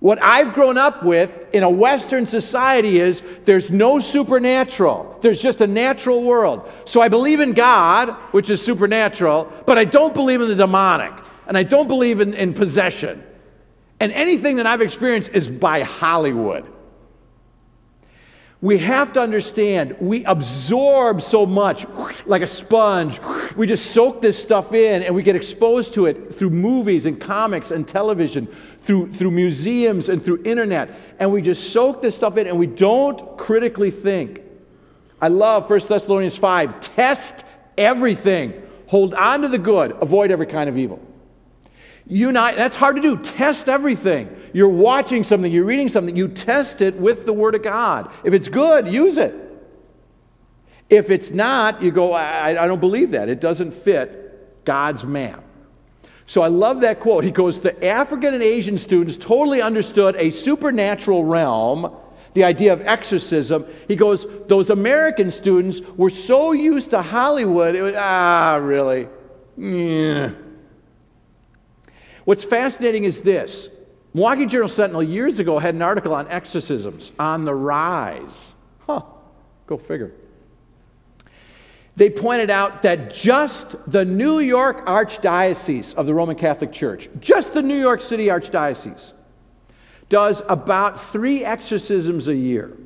What 0.00 0.22
I've 0.22 0.52
grown 0.52 0.76
up 0.76 1.02
with 1.02 1.46
in 1.54 1.62
a 1.62 1.70
Western 1.70 2.26
society 2.26 3.00
is 3.00 3.22
there's 3.46 3.70
no 3.70 3.98
supernatural. 3.98 5.18
There's 5.22 5.40
just 5.40 5.62
a 5.62 5.66
natural 5.66 6.22
world. 6.22 6.70
So 6.84 7.00
I 7.00 7.08
believe 7.08 7.40
in 7.40 7.54
God, 7.54 8.10
which 8.32 8.50
is 8.50 8.60
supernatural, 8.60 9.50
but 9.64 9.78
I 9.78 9.86
don't 9.86 10.12
believe 10.12 10.42
in 10.42 10.48
the 10.48 10.54
demonic, 10.54 11.14
and 11.46 11.56
I 11.56 11.62
don't 11.62 11.88
believe 11.88 12.20
in, 12.20 12.34
in 12.34 12.52
possession. 12.52 13.24
And 13.98 14.12
anything 14.12 14.56
that 14.56 14.66
I've 14.66 14.82
experienced 14.82 15.30
is 15.32 15.48
by 15.48 15.80
Hollywood 15.80 16.70
we 18.64 18.78
have 18.78 19.12
to 19.12 19.20
understand 19.20 19.94
we 20.00 20.24
absorb 20.24 21.20
so 21.20 21.44
much 21.44 21.86
like 22.24 22.40
a 22.40 22.46
sponge. 22.46 23.20
We 23.56 23.66
just 23.66 23.92
soak 23.92 24.22
this 24.22 24.40
stuff 24.40 24.72
in 24.72 25.02
and 25.02 25.14
we 25.14 25.22
get 25.22 25.36
exposed 25.36 25.92
to 25.94 26.06
it 26.06 26.34
through 26.34 26.48
movies 26.48 27.04
and 27.04 27.20
comics 27.20 27.72
and 27.72 27.86
television, 27.86 28.48
through, 28.80 29.12
through 29.12 29.32
museums 29.32 30.08
and 30.08 30.24
through 30.24 30.44
internet. 30.44 30.98
And 31.18 31.30
we 31.30 31.42
just 31.42 31.74
soak 31.74 32.00
this 32.00 32.16
stuff 32.16 32.38
in 32.38 32.46
and 32.46 32.58
we 32.58 32.66
don't 32.66 33.36
critically 33.36 33.90
think. 33.90 34.40
I 35.20 35.28
love 35.28 35.68
1 35.68 35.80
Thessalonians 35.86 36.38
5 36.38 36.80
test 36.80 37.44
everything, 37.76 38.62
hold 38.86 39.12
on 39.12 39.42
to 39.42 39.48
the 39.48 39.58
good, 39.58 39.94
avoid 40.00 40.30
every 40.30 40.46
kind 40.46 40.70
of 40.70 40.78
evil. 40.78 41.02
Not, 42.06 42.56
that's 42.56 42.76
hard 42.76 42.96
to 42.96 43.02
do. 43.02 43.16
Test 43.16 43.68
everything. 43.68 44.34
You're 44.52 44.68
watching 44.68 45.24
something, 45.24 45.50
you're 45.50 45.64
reading 45.64 45.88
something, 45.88 46.16
you 46.16 46.28
test 46.28 46.80
it 46.80 46.94
with 46.94 47.26
the 47.26 47.32
Word 47.32 47.54
of 47.54 47.62
God. 47.62 48.12
If 48.22 48.34
it's 48.34 48.48
good, 48.48 48.88
use 48.88 49.16
it. 49.16 49.34
If 50.90 51.10
it's 51.10 51.30
not, 51.30 51.82
you 51.82 51.90
go, 51.90 52.12
I, 52.12 52.50
I 52.50 52.66
don't 52.66 52.80
believe 52.80 53.12
that. 53.12 53.28
It 53.28 53.40
doesn't 53.40 53.72
fit 53.72 54.64
God's 54.64 55.02
map. 55.02 55.42
So 56.26 56.42
I 56.42 56.48
love 56.48 56.82
that 56.82 57.00
quote. 57.00 57.24
He 57.24 57.30
goes, 57.30 57.60
The 57.60 57.84
African 57.84 58.34
and 58.34 58.42
Asian 58.42 58.78
students 58.78 59.16
totally 59.16 59.60
understood 59.60 60.14
a 60.16 60.30
supernatural 60.30 61.24
realm, 61.24 61.94
the 62.34 62.44
idea 62.44 62.72
of 62.72 62.80
exorcism. 62.82 63.66
He 63.88 63.96
goes, 63.96 64.26
Those 64.46 64.70
American 64.70 65.30
students 65.30 65.80
were 65.96 66.10
so 66.10 66.52
used 66.52 66.90
to 66.90 67.02
Hollywood, 67.02 67.74
it 67.74 67.82
was, 67.82 67.94
ah, 67.96 68.58
really? 68.60 69.08
Yeah. 69.56 70.30
What's 72.24 72.44
fascinating 72.44 73.04
is 73.04 73.22
this 73.22 73.68
Milwaukee 74.14 74.46
Journal 74.46 74.68
Sentinel 74.68 75.02
years 75.02 75.38
ago 75.38 75.58
had 75.58 75.74
an 75.74 75.82
article 75.82 76.14
on 76.14 76.28
exorcisms 76.28 77.12
on 77.18 77.44
the 77.44 77.54
rise. 77.54 78.52
Huh, 78.86 79.02
go 79.66 79.76
figure. 79.76 80.12
They 81.96 82.10
pointed 82.10 82.50
out 82.50 82.82
that 82.82 83.14
just 83.14 83.76
the 83.90 84.04
New 84.04 84.40
York 84.40 84.86
Archdiocese 84.86 85.94
of 85.94 86.06
the 86.06 86.14
Roman 86.14 86.34
Catholic 86.34 86.72
Church, 86.72 87.08
just 87.20 87.54
the 87.54 87.62
New 87.62 87.78
York 87.78 88.02
City 88.02 88.26
Archdiocese, 88.26 89.12
does 90.08 90.42
about 90.48 91.00
three 91.00 91.44
exorcisms 91.44 92.26
a 92.26 92.34
year. 92.34 92.76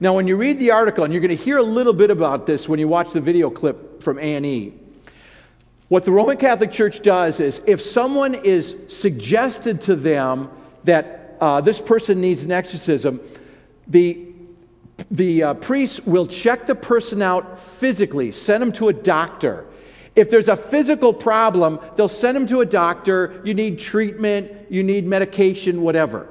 Now, 0.00 0.14
when 0.14 0.26
you 0.26 0.36
read 0.36 0.58
the 0.58 0.72
article, 0.72 1.04
and 1.04 1.12
you're 1.12 1.22
going 1.22 1.36
to 1.36 1.42
hear 1.42 1.58
a 1.58 1.62
little 1.62 1.92
bit 1.92 2.10
about 2.10 2.44
this 2.44 2.68
when 2.68 2.80
you 2.80 2.88
watch 2.88 3.12
the 3.12 3.20
video 3.20 3.48
clip 3.48 4.02
from 4.02 4.18
A&E, 4.18 4.74
what 5.92 6.06
the 6.06 6.10
Roman 6.10 6.38
Catholic 6.38 6.72
Church 6.72 7.02
does 7.02 7.38
is 7.38 7.60
if 7.66 7.82
someone 7.82 8.34
is 8.34 8.74
suggested 8.88 9.82
to 9.82 9.94
them 9.94 10.48
that 10.84 11.36
uh, 11.38 11.60
this 11.60 11.78
person 11.78 12.18
needs 12.18 12.44
an 12.44 12.50
exorcism, 12.50 13.20
the, 13.86 14.26
the 15.10 15.42
uh, 15.42 15.52
priest 15.52 16.06
will 16.06 16.26
check 16.26 16.66
the 16.66 16.74
person 16.74 17.20
out 17.20 17.58
physically, 17.58 18.32
send 18.32 18.62
them 18.62 18.72
to 18.72 18.88
a 18.88 18.92
doctor. 18.94 19.66
If 20.16 20.30
there's 20.30 20.48
a 20.48 20.56
physical 20.56 21.12
problem, 21.12 21.78
they'll 21.96 22.08
send 22.08 22.36
them 22.36 22.46
to 22.46 22.62
a 22.62 22.64
doctor. 22.64 23.42
You 23.44 23.52
need 23.52 23.78
treatment, 23.78 24.50
you 24.70 24.82
need 24.82 25.06
medication, 25.06 25.82
whatever. 25.82 26.26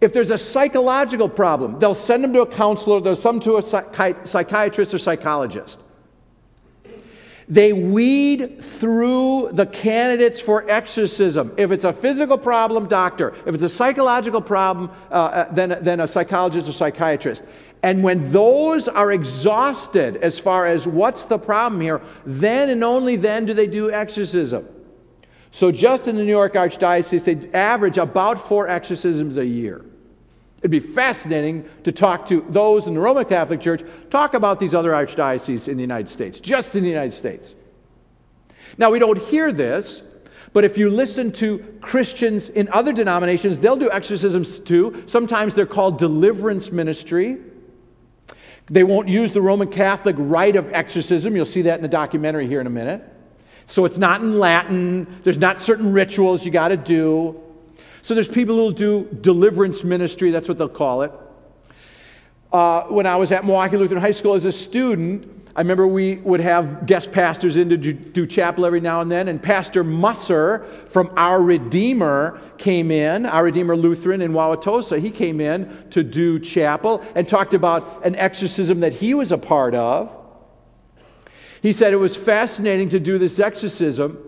If 0.00 0.12
there's 0.12 0.32
a 0.32 0.38
psychological 0.38 1.28
problem, 1.28 1.78
they'll 1.78 1.94
send 1.94 2.24
them 2.24 2.32
to 2.32 2.40
a 2.40 2.46
counselor, 2.46 3.00
they'll 3.00 3.14
send 3.14 3.36
them 3.36 3.42
to 3.42 3.56
a 3.58 3.62
psychi- 3.62 4.26
psychiatrist 4.26 4.94
or 4.94 4.98
psychologist. 4.98 5.78
They 7.48 7.72
weed 7.72 8.62
through 8.62 9.50
the 9.52 9.66
candidates 9.66 10.40
for 10.40 10.68
exorcism. 10.68 11.52
If 11.56 11.70
it's 11.70 11.84
a 11.84 11.92
physical 11.92 12.38
problem, 12.38 12.88
doctor. 12.88 13.34
If 13.46 13.54
it's 13.54 13.62
a 13.62 13.68
psychological 13.68 14.40
problem, 14.40 14.90
uh, 15.10 15.14
uh, 15.14 15.52
then, 15.52 15.78
then 15.80 16.00
a 16.00 16.08
psychologist 16.08 16.68
or 16.68 16.72
psychiatrist. 16.72 17.44
And 17.84 18.02
when 18.02 18.32
those 18.32 18.88
are 18.88 19.12
exhausted 19.12 20.16
as 20.16 20.40
far 20.40 20.66
as 20.66 20.88
what's 20.88 21.26
the 21.26 21.38
problem 21.38 21.80
here, 21.80 22.02
then 22.24 22.68
and 22.68 22.82
only 22.82 23.14
then 23.14 23.46
do 23.46 23.54
they 23.54 23.68
do 23.68 23.92
exorcism. 23.92 24.66
So, 25.52 25.70
just 25.70 26.08
in 26.08 26.16
the 26.16 26.24
New 26.24 26.32
York 26.32 26.54
Archdiocese, 26.54 27.24
they 27.24 27.50
average 27.56 27.96
about 27.96 28.46
four 28.46 28.68
exorcisms 28.68 29.36
a 29.36 29.46
year. 29.46 29.84
It'd 30.66 30.72
be 30.72 30.80
fascinating 30.80 31.64
to 31.84 31.92
talk 31.92 32.26
to 32.26 32.44
those 32.48 32.88
in 32.88 32.94
the 32.94 33.00
Roman 33.00 33.24
Catholic 33.24 33.60
Church, 33.60 33.84
talk 34.10 34.34
about 34.34 34.58
these 34.58 34.74
other 34.74 34.90
archdioceses 34.90 35.68
in 35.68 35.76
the 35.76 35.80
United 35.80 36.08
States, 36.08 36.40
just 36.40 36.74
in 36.74 36.82
the 36.82 36.88
United 36.88 37.14
States. 37.14 37.54
Now, 38.76 38.90
we 38.90 38.98
don't 38.98 39.16
hear 39.16 39.52
this, 39.52 40.02
but 40.52 40.64
if 40.64 40.76
you 40.76 40.90
listen 40.90 41.30
to 41.34 41.60
Christians 41.80 42.48
in 42.48 42.68
other 42.70 42.92
denominations, 42.92 43.60
they'll 43.60 43.76
do 43.76 43.88
exorcisms 43.92 44.58
too. 44.58 45.04
Sometimes 45.06 45.54
they're 45.54 45.66
called 45.66 46.00
deliverance 46.00 46.72
ministry. 46.72 47.38
They 48.68 48.82
won't 48.82 49.06
use 49.06 49.30
the 49.30 49.42
Roman 49.42 49.68
Catholic 49.68 50.16
rite 50.18 50.56
of 50.56 50.72
exorcism. 50.72 51.36
You'll 51.36 51.44
see 51.44 51.62
that 51.62 51.76
in 51.76 51.82
the 51.82 51.86
documentary 51.86 52.48
here 52.48 52.60
in 52.60 52.66
a 52.66 52.70
minute. 52.70 53.04
So 53.68 53.84
it's 53.84 53.98
not 53.98 54.20
in 54.20 54.40
Latin, 54.40 55.20
there's 55.22 55.38
not 55.38 55.60
certain 55.62 55.92
rituals 55.92 56.44
you 56.44 56.50
got 56.50 56.70
to 56.70 56.76
do. 56.76 57.40
So 58.06 58.14
there's 58.14 58.28
people 58.28 58.54
who'll 58.54 58.70
do 58.70 59.08
deliverance 59.20 59.82
ministry, 59.82 60.30
that's 60.30 60.48
what 60.48 60.58
they'll 60.58 60.68
call 60.68 61.02
it. 61.02 61.10
Uh, 62.52 62.82
when 62.82 63.04
I 63.04 63.16
was 63.16 63.32
at 63.32 63.44
Milwaukee 63.44 63.76
Lutheran 63.76 64.00
High 64.00 64.12
School 64.12 64.34
as 64.34 64.44
a 64.44 64.52
student, 64.52 65.48
I 65.56 65.62
remember 65.62 65.88
we 65.88 66.14
would 66.18 66.38
have 66.38 66.86
guest 66.86 67.10
pastors 67.10 67.56
in 67.56 67.68
to 67.68 67.76
do, 67.76 67.92
do, 67.92 68.24
chapel 68.24 68.64
every 68.64 68.78
now 68.78 69.00
and 69.00 69.10
then, 69.10 69.26
and 69.26 69.42
Pastor 69.42 69.82
Musser 69.82 70.64
from 70.86 71.10
Our 71.16 71.42
Redeemer 71.42 72.40
came 72.58 72.92
in, 72.92 73.26
Our 73.26 73.42
Redeemer 73.42 73.76
Lutheran 73.76 74.22
in 74.22 74.30
Wauwatosa. 74.30 75.00
He 75.00 75.10
came 75.10 75.40
in 75.40 75.90
to 75.90 76.04
do 76.04 76.38
chapel 76.38 77.04
and 77.16 77.28
talked 77.28 77.54
about 77.54 78.06
an 78.06 78.14
exorcism 78.14 78.78
that 78.80 78.94
he 78.94 79.14
was 79.14 79.32
a 79.32 79.38
part 79.38 79.74
of. 79.74 80.16
He 81.60 81.72
said 81.72 81.92
it 81.92 81.96
was 81.96 82.14
fascinating 82.14 82.88
to 82.90 83.00
do 83.00 83.18
this 83.18 83.40
exorcism 83.40 84.22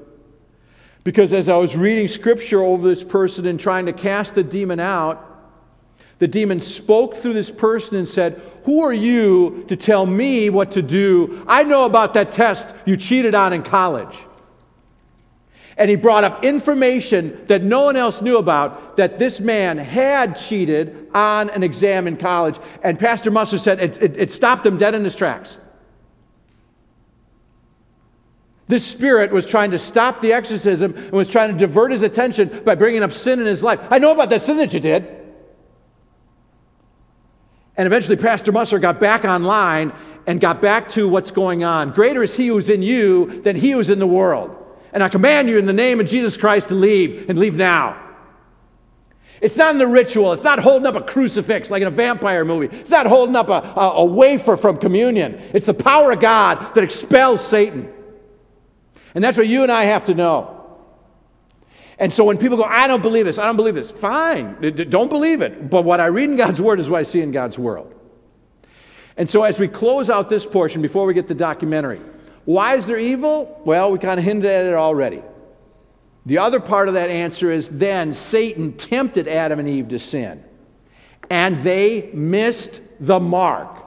because 1.04 1.32
as 1.32 1.48
I 1.48 1.56
was 1.56 1.76
reading 1.76 2.08
scripture 2.08 2.60
over 2.62 2.86
this 2.86 3.02
person 3.02 3.46
and 3.46 3.58
trying 3.58 3.86
to 3.86 3.92
cast 3.92 4.34
the 4.34 4.42
demon 4.42 4.80
out, 4.80 5.24
the 6.18 6.28
demon 6.28 6.60
spoke 6.60 7.16
through 7.16 7.34
this 7.34 7.50
person 7.50 7.96
and 7.96 8.08
said, 8.08 8.42
Who 8.64 8.82
are 8.82 8.92
you 8.92 9.64
to 9.68 9.76
tell 9.76 10.04
me 10.04 10.50
what 10.50 10.72
to 10.72 10.82
do? 10.82 11.44
I 11.46 11.62
know 11.62 11.84
about 11.84 12.14
that 12.14 12.32
test 12.32 12.68
you 12.84 12.96
cheated 12.96 13.34
on 13.34 13.52
in 13.52 13.62
college. 13.62 14.16
And 15.76 15.88
he 15.88 15.94
brought 15.94 16.24
up 16.24 16.44
information 16.44 17.44
that 17.46 17.62
no 17.62 17.84
one 17.84 17.94
else 17.94 18.20
knew 18.20 18.36
about 18.36 18.96
that 18.96 19.20
this 19.20 19.38
man 19.38 19.78
had 19.78 20.36
cheated 20.36 21.08
on 21.14 21.50
an 21.50 21.62
exam 21.62 22.08
in 22.08 22.16
college. 22.16 22.56
And 22.82 22.98
Pastor 22.98 23.30
Musser 23.30 23.58
said 23.58 23.80
it, 23.80 24.02
it, 24.02 24.16
it 24.16 24.30
stopped 24.32 24.66
him 24.66 24.76
dead 24.76 24.96
in 24.96 25.04
his 25.04 25.14
tracks. 25.14 25.56
This 28.68 28.86
spirit 28.86 29.32
was 29.32 29.46
trying 29.46 29.70
to 29.70 29.78
stop 29.78 30.20
the 30.20 30.34
exorcism 30.34 30.94
and 30.94 31.12
was 31.12 31.26
trying 31.26 31.50
to 31.50 31.58
divert 31.58 31.90
his 31.90 32.02
attention 32.02 32.62
by 32.64 32.74
bringing 32.74 33.02
up 33.02 33.12
sin 33.12 33.40
in 33.40 33.46
his 33.46 33.62
life. 33.62 33.80
I 33.90 33.98
know 33.98 34.12
about 34.12 34.28
that 34.30 34.42
sin 34.42 34.58
that 34.58 34.74
you 34.74 34.80
did. 34.80 35.08
And 37.76 37.86
eventually, 37.86 38.16
Pastor 38.16 38.52
Musser 38.52 38.78
got 38.78 39.00
back 39.00 39.24
online 39.24 39.92
and 40.26 40.40
got 40.40 40.60
back 40.60 40.90
to 40.90 41.08
what's 41.08 41.30
going 41.30 41.64
on. 41.64 41.92
Greater 41.92 42.22
is 42.22 42.36
he 42.36 42.48
who's 42.48 42.68
in 42.68 42.82
you 42.82 43.40
than 43.42 43.56
he 43.56 43.70
who's 43.70 43.88
in 43.88 43.98
the 43.98 44.06
world. 44.06 44.54
And 44.92 45.02
I 45.02 45.08
command 45.08 45.48
you 45.48 45.58
in 45.58 45.64
the 45.64 45.72
name 45.72 45.98
of 46.00 46.06
Jesus 46.06 46.36
Christ 46.36 46.68
to 46.68 46.74
leave 46.74 47.30
and 47.30 47.38
leave 47.38 47.56
now. 47.56 48.04
It's 49.40 49.56
not 49.56 49.70
in 49.70 49.78
the 49.78 49.86
ritual. 49.86 50.32
It's 50.32 50.44
not 50.44 50.58
holding 50.58 50.86
up 50.86 50.96
a 50.96 51.00
crucifix 51.00 51.70
like 51.70 51.80
in 51.80 51.88
a 51.88 51.92
vampire 51.92 52.44
movie. 52.44 52.76
It's 52.76 52.90
not 52.90 53.06
holding 53.06 53.36
up 53.36 53.48
a, 53.48 53.80
a, 53.80 53.90
a 53.98 54.04
wafer 54.04 54.56
from 54.56 54.78
communion. 54.78 55.40
It's 55.54 55.66
the 55.66 55.74
power 55.74 56.12
of 56.12 56.20
God 56.20 56.74
that 56.74 56.82
expels 56.84 57.46
Satan. 57.46 57.92
And 59.18 59.24
that's 59.24 59.36
what 59.36 59.48
you 59.48 59.64
and 59.64 59.72
I 59.72 59.86
have 59.86 60.04
to 60.04 60.14
know. 60.14 60.64
And 61.98 62.14
so 62.14 62.22
when 62.22 62.38
people 62.38 62.56
go, 62.56 62.62
I 62.62 62.86
don't 62.86 63.02
believe 63.02 63.24
this, 63.24 63.36
I 63.36 63.46
don't 63.46 63.56
believe 63.56 63.74
this, 63.74 63.90
fine, 63.90 64.54
don't 64.88 65.08
believe 65.08 65.42
it. 65.42 65.68
But 65.68 65.82
what 65.82 65.98
I 65.98 66.06
read 66.06 66.30
in 66.30 66.36
God's 66.36 66.62
Word 66.62 66.78
is 66.78 66.88
what 66.88 67.00
I 67.00 67.02
see 67.02 67.20
in 67.20 67.32
God's 67.32 67.58
world. 67.58 67.92
And 69.16 69.28
so 69.28 69.42
as 69.42 69.58
we 69.58 69.66
close 69.66 70.08
out 70.08 70.28
this 70.28 70.46
portion, 70.46 70.82
before 70.82 71.04
we 71.04 71.14
get 71.14 71.26
the 71.26 71.34
documentary, 71.34 72.00
why 72.44 72.76
is 72.76 72.86
there 72.86 72.96
evil? 72.96 73.60
Well, 73.64 73.90
we 73.90 73.98
kind 73.98 74.20
of 74.20 74.24
hinted 74.24 74.44
at 74.44 74.66
it 74.66 74.74
already. 74.74 75.24
The 76.24 76.38
other 76.38 76.60
part 76.60 76.86
of 76.86 76.94
that 76.94 77.10
answer 77.10 77.50
is 77.50 77.68
then 77.70 78.14
Satan 78.14 78.74
tempted 78.74 79.26
Adam 79.26 79.58
and 79.58 79.68
Eve 79.68 79.88
to 79.88 79.98
sin, 79.98 80.44
and 81.28 81.64
they 81.64 82.12
missed 82.14 82.80
the 83.00 83.18
mark. 83.18 83.77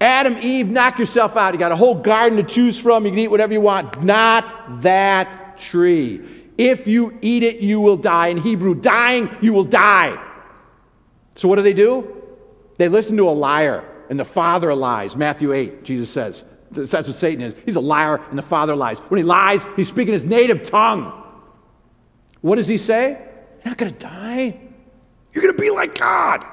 Adam, 0.00 0.38
Eve, 0.38 0.68
knock 0.70 0.98
yourself 0.98 1.36
out. 1.36 1.52
You 1.52 1.60
got 1.60 1.72
a 1.72 1.76
whole 1.76 1.94
garden 1.94 2.38
to 2.38 2.42
choose 2.42 2.78
from. 2.78 3.04
You 3.04 3.10
can 3.10 3.18
eat 3.18 3.28
whatever 3.28 3.52
you 3.52 3.60
want. 3.60 4.02
Not 4.02 4.80
that 4.82 5.58
tree. 5.58 6.20
If 6.56 6.86
you 6.86 7.18
eat 7.20 7.42
it, 7.42 7.60
you 7.60 7.80
will 7.80 7.96
die. 7.96 8.28
In 8.28 8.38
Hebrew, 8.38 8.74
dying, 8.74 9.34
you 9.40 9.52
will 9.52 9.64
die. 9.64 10.18
So 11.36 11.48
what 11.48 11.56
do 11.56 11.62
they 11.62 11.74
do? 11.74 12.16
They 12.78 12.88
listen 12.88 13.16
to 13.18 13.28
a 13.28 13.30
liar 13.30 13.84
and 14.08 14.18
the 14.18 14.24
father 14.24 14.74
lies. 14.74 15.16
Matthew 15.16 15.52
8, 15.52 15.84
Jesus 15.84 16.10
says. 16.10 16.44
That's 16.70 16.92
what 16.92 17.16
Satan 17.16 17.42
is. 17.42 17.54
He's 17.64 17.76
a 17.76 17.80
liar 17.80 18.22
and 18.30 18.38
the 18.38 18.42
father 18.42 18.76
lies. 18.76 18.98
When 18.98 19.18
he 19.18 19.24
lies, 19.24 19.64
he's 19.76 19.88
speaking 19.88 20.12
his 20.12 20.24
native 20.24 20.62
tongue. 20.62 21.12
What 22.40 22.56
does 22.56 22.68
he 22.68 22.78
say? 22.78 23.10
You're 23.64 23.70
not 23.72 23.76
going 23.76 23.92
to 23.92 23.98
die. 23.98 24.60
You're 25.32 25.42
going 25.42 25.54
to 25.54 25.60
be 25.60 25.70
like 25.70 25.98
God. 25.98 26.44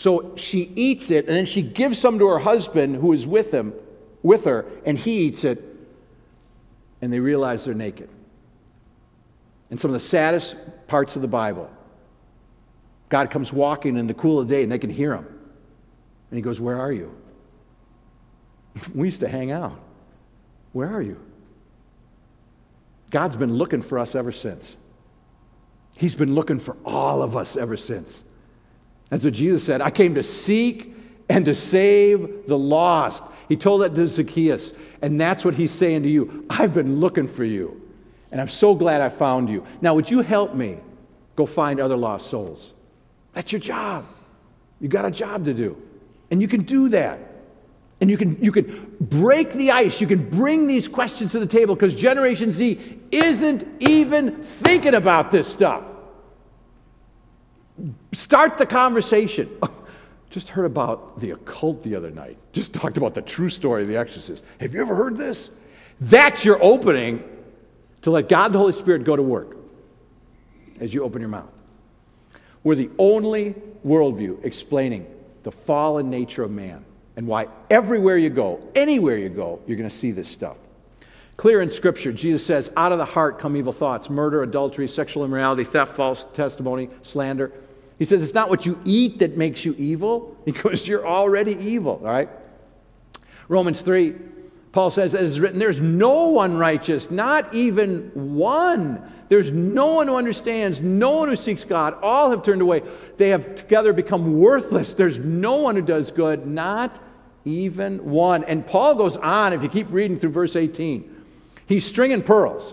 So 0.00 0.32
she 0.34 0.72
eats 0.76 1.10
it 1.10 1.26
and 1.26 1.36
then 1.36 1.44
she 1.44 1.60
gives 1.60 1.98
some 1.98 2.18
to 2.20 2.26
her 2.28 2.38
husband 2.38 2.96
who 2.96 3.12
is 3.12 3.26
with 3.26 3.52
him, 3.52 3.74
with 4.22 4.46
her, 4.46 4.64
and 4.86 4.96
he 4.96 5.26
eats 5.26 5.44
it 5.44 5.62
and 7.02 7.12
they 7.12 7.20
realize 7.20 7.66
they're 7.66 7.74
naked. 7.74 8.08
And 9.68 9.78
some 9.78 9.90
of 9.90 9.92
the 9.92 10.00
saddest 10.00 10.56
parts 10.88 11.16
of 11.16 11.22
the 11.22 11.28
Bible, 11.28 11.70
God 13.10 13.28
comes 13.28 13.52
walking 13.52 13.98
in 13.98 14.06
the 14.06 14.14
cool 14.14 14.40
of 14.40 14.48
the 14.48 14.54
day 14.54 14.62
and 14.62 14.72
they 14.72 14.78
can 14.78 14.88
hear 14.88 15.12
him. 15.12 15.26
And 15.26 16.38
he 16.38 16.40
goes, 16.40 16.58
Where 16.62 16.80
are 16.80 16.92
you? 16.92 17.14
we 18.94 19.08
used 19.08 19.20
to 19.20 19.28
hang 19.28 19.50
out. 19.50 19.78
Where 20.72 20.88
are 20.88 21.02
you? 21.02 21.20
God's 23.10 23.36
been 23.36 23.52
looking 23.52 23.82
for 23.82 23.98
us 23.98 24.14
ever 24.14 24.32
since. 24.32 24.78
He's 25.94 26.14
been 26.14 26.34
looking 26.34 26.58
for 26.58 26.74
all 26.86 27.20
of 27.20 27.36
us 27.36 27.58
ever 27.58 27.76
since. 27.76 28.24
That's 29.10 29.24
what 29.24 29.34
Jesus 29.34 29.64
said. 29.64 29.82
I 29.82 29.90
came 29.90 30.14
to 30.14 30.22
seek 30.22 30.94
and 31.28 31.44
to 31.44 31.54
save 31.54 32.46
the 32.46 32.58
lost. 32.58 33.22
He 33.48 33.56
told 33.56 33.82
that 33.82 33.94
to 33.94 34.06
Zacchaeus. 34.06 34.72
And 35.02 35.20
that's 35.20 35.44
what 35.44 35.54
he's 35.54 35.72
saying 35.72 36.02
to 36.04 36.08
you. 36.08 36.46
I've 36.48 36.74
been 36.74 37.00
looking 37.00 37.26
for 37.26 37.44
you, 37.44 37.80
and 38.30 38.40
I'm 38.40 38.48
so 38.48 38.74
glad 38.74 39.00
I 39.00 39.08
found 39.08 39.48
you. 39.48 39.64
Now, 39.80 39.94
would 39.94 40.10
you 40.10 40.20
help 40.20 40.54
me 40.54 40.78
go 41.36 41.46
find 41.46 41.80
other 41.80 41.96
lost 41.96 42.28
souls? 42.28 42.74
That's 43.32 43.50
your 43.52 43.60
job. 43.60 44.06
You 44.80 44.88
got 44.88 45.04
a 45.04 45.10
job 45.10 45.44
to 45.46 45.54
do. 45.54 45.80
And 46.30 46.40
you 46.40 46.48
can 46.48 46.62
do 46.62 46.88
that. 46.90 47.18
And 48.00 48.10
you 48.10 48.16
can, 48.16 48.42
you 48.42 48.50
can 48.50 48.96
break 49.00 49.52
the 49.52 49.72
ice. 49.72 50.00
You 50.00 50.06
can 50.06 50.28
bring 50.28 50.66
these 50.66 50.88
questions 50.88 51.32
to 51.32 51.38
the 51.38 51.46
table 51.46 51.74
because 51.74 51.94
Generation 51.94 52.50
Z 52.50 52.98
isn't 53.10 53.66
even 53.80 54.42
thinking 54.42 54.94
about 54.94 55.30
this 55.30 55.46
stuff. 55.46 55.84
Start 58.12 58.58
the 58.58 58.66
conversation. 58.66 59.50
Just 60.30 60.48
heard 60.48 60.64
about 60.64 61.18
the 61.18 61.32
occult 61.32 61.82
the 61.82 61.96
other 61.96 62.10
night. 62.10 62.38
Just 62.52 62.72
talked 62.72 62.96
about 62.96 63.14
the 63.14 63.22
true 63.22 63.48
story 63.48 63.82
of 63.82 63.88
the 63.88 63.96
exorcist. 63.96 64.44
Have 64.60 64.74
you 64.74 64.80
ever 64.80 64.94
heard 64.94 65.16
this? 65.16 65.50
That's 66.00 66.44
your 66.44 66.62
opening 66.62 67.22
to 68.02 68.10
let 68.10 68.28
God 68.28 68.52
the 68.52 68.58
Holy 68.58 68.72
Spirit 68.72 69.04
go 69.04 69.16
to 69.16 69.22
work 69.22 69.56
as 70.78 70.94
you 70.94 71.02
open 71.02 71.20
your 71.20 71.30
mouth. 71.30 71.50
We're 72.62 72.76
the 72.76 72.90
only 72.98 73.54
worldview 73.84 74.44
explaining 74.44 75.06
the 75.42 75.52
fallen 75.52 76.10
nature 76.10 76.42
of 76.42 76.50
man 76.50 76.84
and 77.16 77.26
why 77.26 77.48
everywhere 77.68 78.16
you 78.16 78.30
go, 78.30 78.66
anywhere 78.74 79.16
you 79.16 79.28
go, 79.28 79.60
you're 79.66 79.76
going 79.76 79.88
to 79.88 79.94
see 79.94 80.12
this 80.12 80.28
stuff. 80.28 80.56
Clear 81.36 81.62
in 81.62 81.70
Scripture, 81.70 82.12
Jesus 82.12 82.44
says, 82.44 82.70
out 82.76 82.92
of 82.92 82.98
the 82.98 83.04
heart 83.04 83.38
come 83.38 83.56
evil 83.56 83.72
thoughts 83.72 84.10
murder, 84.10 84.42
adultery, 84.42 84.86
sexual 84.86 85.24
immorality, 85.24 85.64
theft, 85.64 85.96
false 85.96 86.26
testimony, 86.34 86.88
slander. 87.02 87.50
He 88.00 88.06
says 88.06 88.22
it's 88.22 88.32
not 88.32 88.48
what 88.48 88.64
you 88.64 88.80
eat 88.86 89.18
that 89.18 89.36
makes 89.36 89.62
you 89.62 89.76
evil, 89.78 90.34
because 90.46 90.88
you're 90.88 91.06
already 91.06 91.52
evil, 91.52 92.00
all 92.02 92.10
right? 92.10 92.30
Romans 93.46 93.82
3, 93.82 94.14
Paul 94.72 94.90
says, 94.90 95.14
as 95.14 95.32
is 95.32 95.40
written, 95.40 95.58
there's 95.58 95.80
no 95.80 96.28
one 96.28 96.56
righteous, 96.56 97.10
not 97.10 97.52
even 97.52 98.10
one. 98.14 99.02
There's 99.28 99.50
no 99.50 99.94
one 99.94 100.08
who 100.08 100.16
understands, 100.16 100.80
no 100.80 101.10
one 101.10 101.28
who 101.28 101.36
seeks 101.36 101.62
God. 101.62 101.98
All 102.02 102.30
have 102.30 102.42
turned 102.42 102.62
away. 102.62 102.84
They 103.18 103.30
have 103.30 103.54
together 103.54 103.92
become 103.92 104.38
worthless. 104.38 104.94
There's 104.94 105.18
no 105.18 105.56
one 105.56 105.76
who 105.76 105.82
does 105.82 106.10
good, 106.10 106.46
not 106.46 107.02
even 107.44 108.02
one. 108.10 108.44
And 108.44 108.64
Paul 108.64 108.94
goes 108.94 109.18
on, 109.18 109.52
if 109.52 109.62
you 109.62 109.68
keep 109.68 109.88
reading 109.90 110.18
through 110.18 110.30
verse 110.30 110.56
18, 110.56 111.16
he's 111.66 111.84
stringing 111.84 112.22
pearls. 112.22 112.72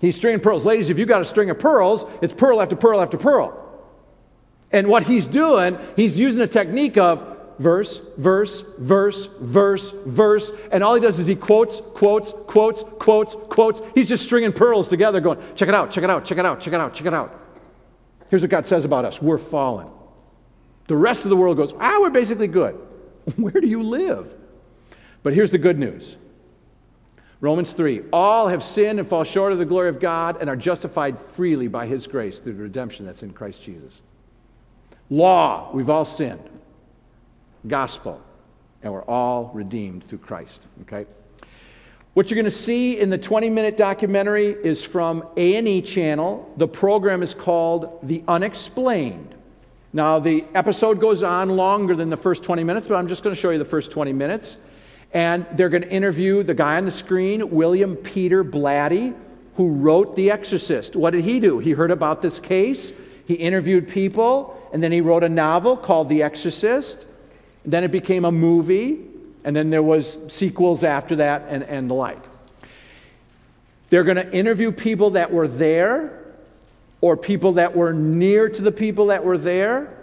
He's 0.00 0.16
stringing 0.16 0.40
pearls. 0.40 0.64
Ladies, 0.64 0.88
if 0.88 0.98
you've 0.98 1.06
got 1.06 1.20
a 1.20 1.24
string 1.24 1.50
of 1.50 1.60
pearls, 1.60 2.04
it's 2.20 2.34
pearl 2.34 2.60
after 2.60 2.74
pearl 2.74 3.00
after 3.00 3.16
pearl. 3.16 3.63
And 4.74 4.88
what 4.88 5.04
he's 5.04 5.28
doing, 5.28 5.78
he's 5.94 6.18
using 6.18 6.40
a 6.40 6.48
technique 6.48 6.98
of 6.98 7.24
verse, 7.60 8.02
verse, 8.16 8.64
verse, 8.76 9.28
verse, 9.40 9.92
verse, 10.04 10.50
and 10.72 10.82
all 10.82 10.96
he 10.96 11.00
does 11.00 11.20
is 11.20 11.28
he 11.28 11.36
quotes, 11.36 11.80
quotes, 11.94 12.32
quotes, 12.48 12.82
quotes, 12.98 13.36
quotes. 13.48 13.80
He's 13.94 14.08
just 14.08 14.24
stringing 14.24 14.52
pearls 14.52 14.88
together, 14.88 15.20
going, 15.20 15.38
check 15.54 15.68
it 15.68 15.76
out, 15.76 15.92
check 15.92 16.02
it 16.02 16.10
out, 16.10 16.24
check 16.24 16.38
it 16.38 16.44
out, 16.44 16.60
check 16.60 16.74
it 16.74 16.80
out, 16.80 16.92
check 16.92 17.06
it 17.06 17.14
out. 17.14 17.40
Here's 18.30 18.42
what 18.42 18.50
God 18.50 18.66
says 18.66 18.84
about 18.84 19.04
us 19.04 19.22
we're 19.22 19.38
fallen. 19.38 19.86
The 20.88 20.96
rest 20.96 21.22
of 21.24 21.30
the 21.30 21.36
world 21.36 21.56
goes, 21.56 21.72
ah, 21.78 21.98
we're 22.00 22.10
basically 22.10 22.48
good. 22.48 22.74
Where 23.36 23.52
do 23.52 23.68
you 23.68 23.84
live? 23.84 24.34
But 25.22 25.34
here's 25.34 25.52
the 25.52 25.58
good 25.58 25.78
news 25.78 26.16
Romans 27.40 27.72
3 27.74 28.02
All 28.12 28.48
have 28.48 28.64
sinned 28.64 28.98
and 28.98 29.08
fall 29.08 29.22
short 29.22 29.52
of 29.52 29.58
the 29.58 29.64
glory 29.64 29.88
of 29.88 30.00
God 30.00 30.38
and 30.40 30.50
are 30.50 30.56
justified 30.56 31.20
freely 31.20 31.68
by 31.68 31.86
his 31.86 32.08
grace 32.08 32.40
through 32.40 32.54
the 32.54 32.62
redemption 32.64 33.06
that's 33.06 33.22
in 33.22 33.32
Christ 33.32 33.62
Jesus. 33.62 34.00
Law, 35.10 35.70
we've 35.72 35.90
all 35.90 36.04
sinned. 36.04 36.48
Gospel, 37.66 38.20
and 38.82 38.92
we're 38.92 39.04
all 39.04 39.50
redeemed 39.54 40.04
through 40.04 40.18
Christ. 40.18 40.62
Okay? 40.82 41.06
What 42.14 42.30
you're 42.30 42.36
going 42.36 42.44
to 42.44 42.50
see 42.50 43.00
in 43.00 43.10
the 43.10 43.18
20-minute 43.18 43.76
documentary 43.76 44.46
is 44.46 44.84
from 44.84 45.26
A&E 45.36 45.82
channel. 45.82 46.52
The 46.56 46.68
program 46.68 47.22
is 47.22 47.34
called 47.34 47.98
The 48.02 48.22
Unexplained. 48.28 49.34
Now, 49.92 50.18
the 50.18 50.44
episode 50.54 51.00
goes 51.00 51.22
on 51.22 51.50
longer 51.50 51.96
than 51.96 52.10
the 52.10 52.16
first 52.16 52.42
20 52.42 52.62
minutes, 52.64 52.86
but 52.86 52.96
I'm 52.96 53.08
just 53.08 53.22
going 53.22 53.34
to 53.34 53.40
show 53.40 53.50
you 53.50 53.58
the 53.58 53.64
first 53.64 53.90
20 53.90 54.12
minutes. 54.12 54.56
And 55.12 55.46
they're 55.54 55.68
going 55.68 55.82
to 55.82 55.90
interview 55.90 56.42
the 56.42 56.54
guy 56.54 56.76
on 56.76 56.84
the 56.84 56.90
screen, 56.90 57.50
William 57.50 57.96
Peter 57.96 58.44
Blatty, 58.44 59.14
who 59.56 59.70
wrote 59.70 60.16
The 60.16 60.30
Exorcist. 60.32 60.96
What 60.96 61.10
did 61.10 61.24
he 61.24 61.38
do? 61.38 61.60
He 61.60 61.70
heard 61.70 61.92
about 61.92 62.22
this 62.22 62.40
case, 62.40 62.92
he 63.26 63.34
interviewed 63.34 63.88
people, 63.88 64.60
and 64.72 64.82
then 64.82 64.92
he 64.92 65.00
wrote 65.00 65.24
a 65.24 65.28
novel 65.28 65.76
called 65.76 66.08
The 66.08 66.22
Exorcist. 66.22 67.06
Then 67.64 67.84
it 67.84 67.90
became 67.90 68.24
a 68.24 68.32
movie, 68.32 69.00
and 69.44 69.56
then 69.56 69.70
there 69.70 69.82
was 69.82 70.18
sequels 70.28 70.84
after 70.84 71.16
that 71.16 71.46
and, 71.48 71.62
and 71.64 71.88
the 71.88 71.94
like. 71.94 72.22
They're 73.88 74.04
going 74.04 74.16
to 74.16 74.32
interview 74.32 74.72
people 74.72 75.10
that 75.10 75.32
were 75.32 75.48
there 75.48 76.24
or 77.00 77.16
people 77.16 77.52
that 77.52 77.76
were 77.76 77.92
near 77.92 78.48
to 78.48 78.62
the 78.62 78.72
people 78.72 79.06
that 79.06 79.24
were 79.24 79.38
there, 79.38 79.94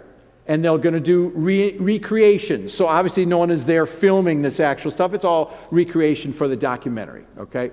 and 0.46 0.64
they're 0.64 0.78
going 0.78 0.94
to 0.94 1.00
do 1.00 1.28
re- 1.34 1.76
recreations. 1.78 2.72
So 2.72 2.86
obviously, 2.86 3.26
no 3.26 3.38
one 3.38 3.50
is 3.50 3.64
there 3.64 3.86
filming 3.86 4.42
this 4.42 4.60
actual 4.60 4.90
stuff. 4.90 5.14
It's 5.14 5.24
all 5.24 5.56
recreation 5.70 6.32
for 6.32 6.48
the 6.48 6.56
documentary, 6.56 7.24
okay? 7.36 7.72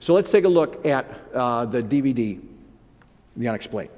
So 0.00 0.14
let's 0.14 0.30
take 0.30 0.44
a 0.44 0.48
look 0.48 0.84
at 0.84 1.06
uh, 1.34 1.66
the 1.66 1.82
DVD, 1.82 2.40
The 3.36 3.48
Unexplained. 3.48 3.90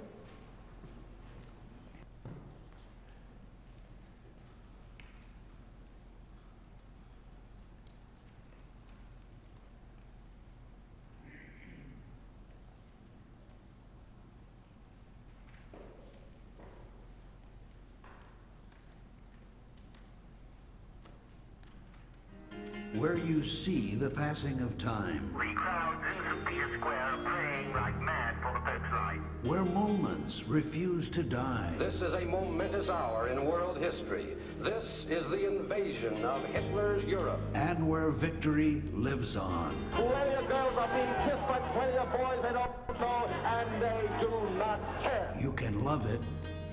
Passing 24.34 24.60
of 24.62 24.76
time. 24.76 25.32
We 25.38 25.54
crowd 25.54 25.96
in 26.10 26.28
St. 26.28 26.44
Peter's 26.46 26.80
Square 26.80 27.12
praying 27.24 27.72
like 27.72 28.02
mad 28.02 28.34
for 28.42 28.52
the 28.52 28.58
Pope's 28.58 28.92
light. 28.92 29.20
Where 29.44 29.64
moments 29.64 30.48
refuse 30.48 31.08
to 31.10 31.22
die. 31.22 31.72
This 31.78 32.02
is 32.02 32.14
a 32.14 32.22
momentous 32.22 32.88
hour 32.88 33.28
in 33.28 33.44
world 33.44 33.78
history. 33.78 34.36
This 34.60 35.06
is 35.08 35.22
the 35.30 35.46
invasion 35.46 36.24
of 36.24 36.44
Hitler's 36.46 37.04
Europe. 37.04 37.38
And 37.54 37.88
where 37.88 38.10
victory 38.10 38.82
lives 38.92 39.36
on. 39.36 39.76
Plenty 39.92 40.34
of 40.34 40.48
girls 40.48 40.76
are 40.78 40.88
being 40.88 41.14
kissed 41.30 41.46
by 41.46 41.60
plenty 41.72 41.96
of 41.96 42.10
boys 42.10 42.42
they 42.42 42.54
don't 42.54 43.00
know, 43.00 43.26
and 43.44 43.80
they 43.80 44.18
do 44.20 44.58
not 44.58 44.80
care. 45.04 45.32
You 45.40 45.52
can 45.52 45.84
love 45.84 46.12
it, 46.12 46.20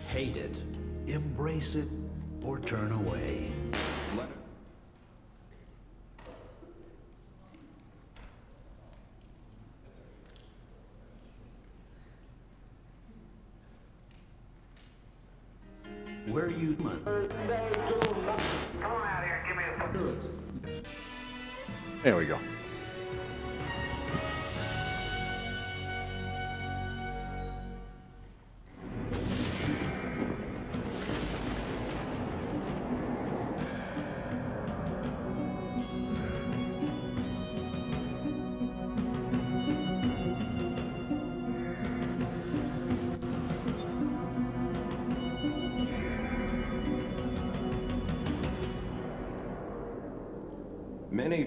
hate 0.07 0.35
it, 0.35 0.63
embrace 1.05 1.75
it, 1.75 1.89
or 2.43 2.57
turn 2.57 2.91
away. 2.91 3.51
Where 16.27 16.50
you 16.61 16.75
Come 16.75 16.87
on 18.91 19.07
out 19.07 19.23
here 19.23 19.33
and 19.33 19.47
give 19.47 19.57
me 19.57 19.63
a 19.63 19.79
There 22.03 22.15
we 22.15 22.25
go. 22.25 22.37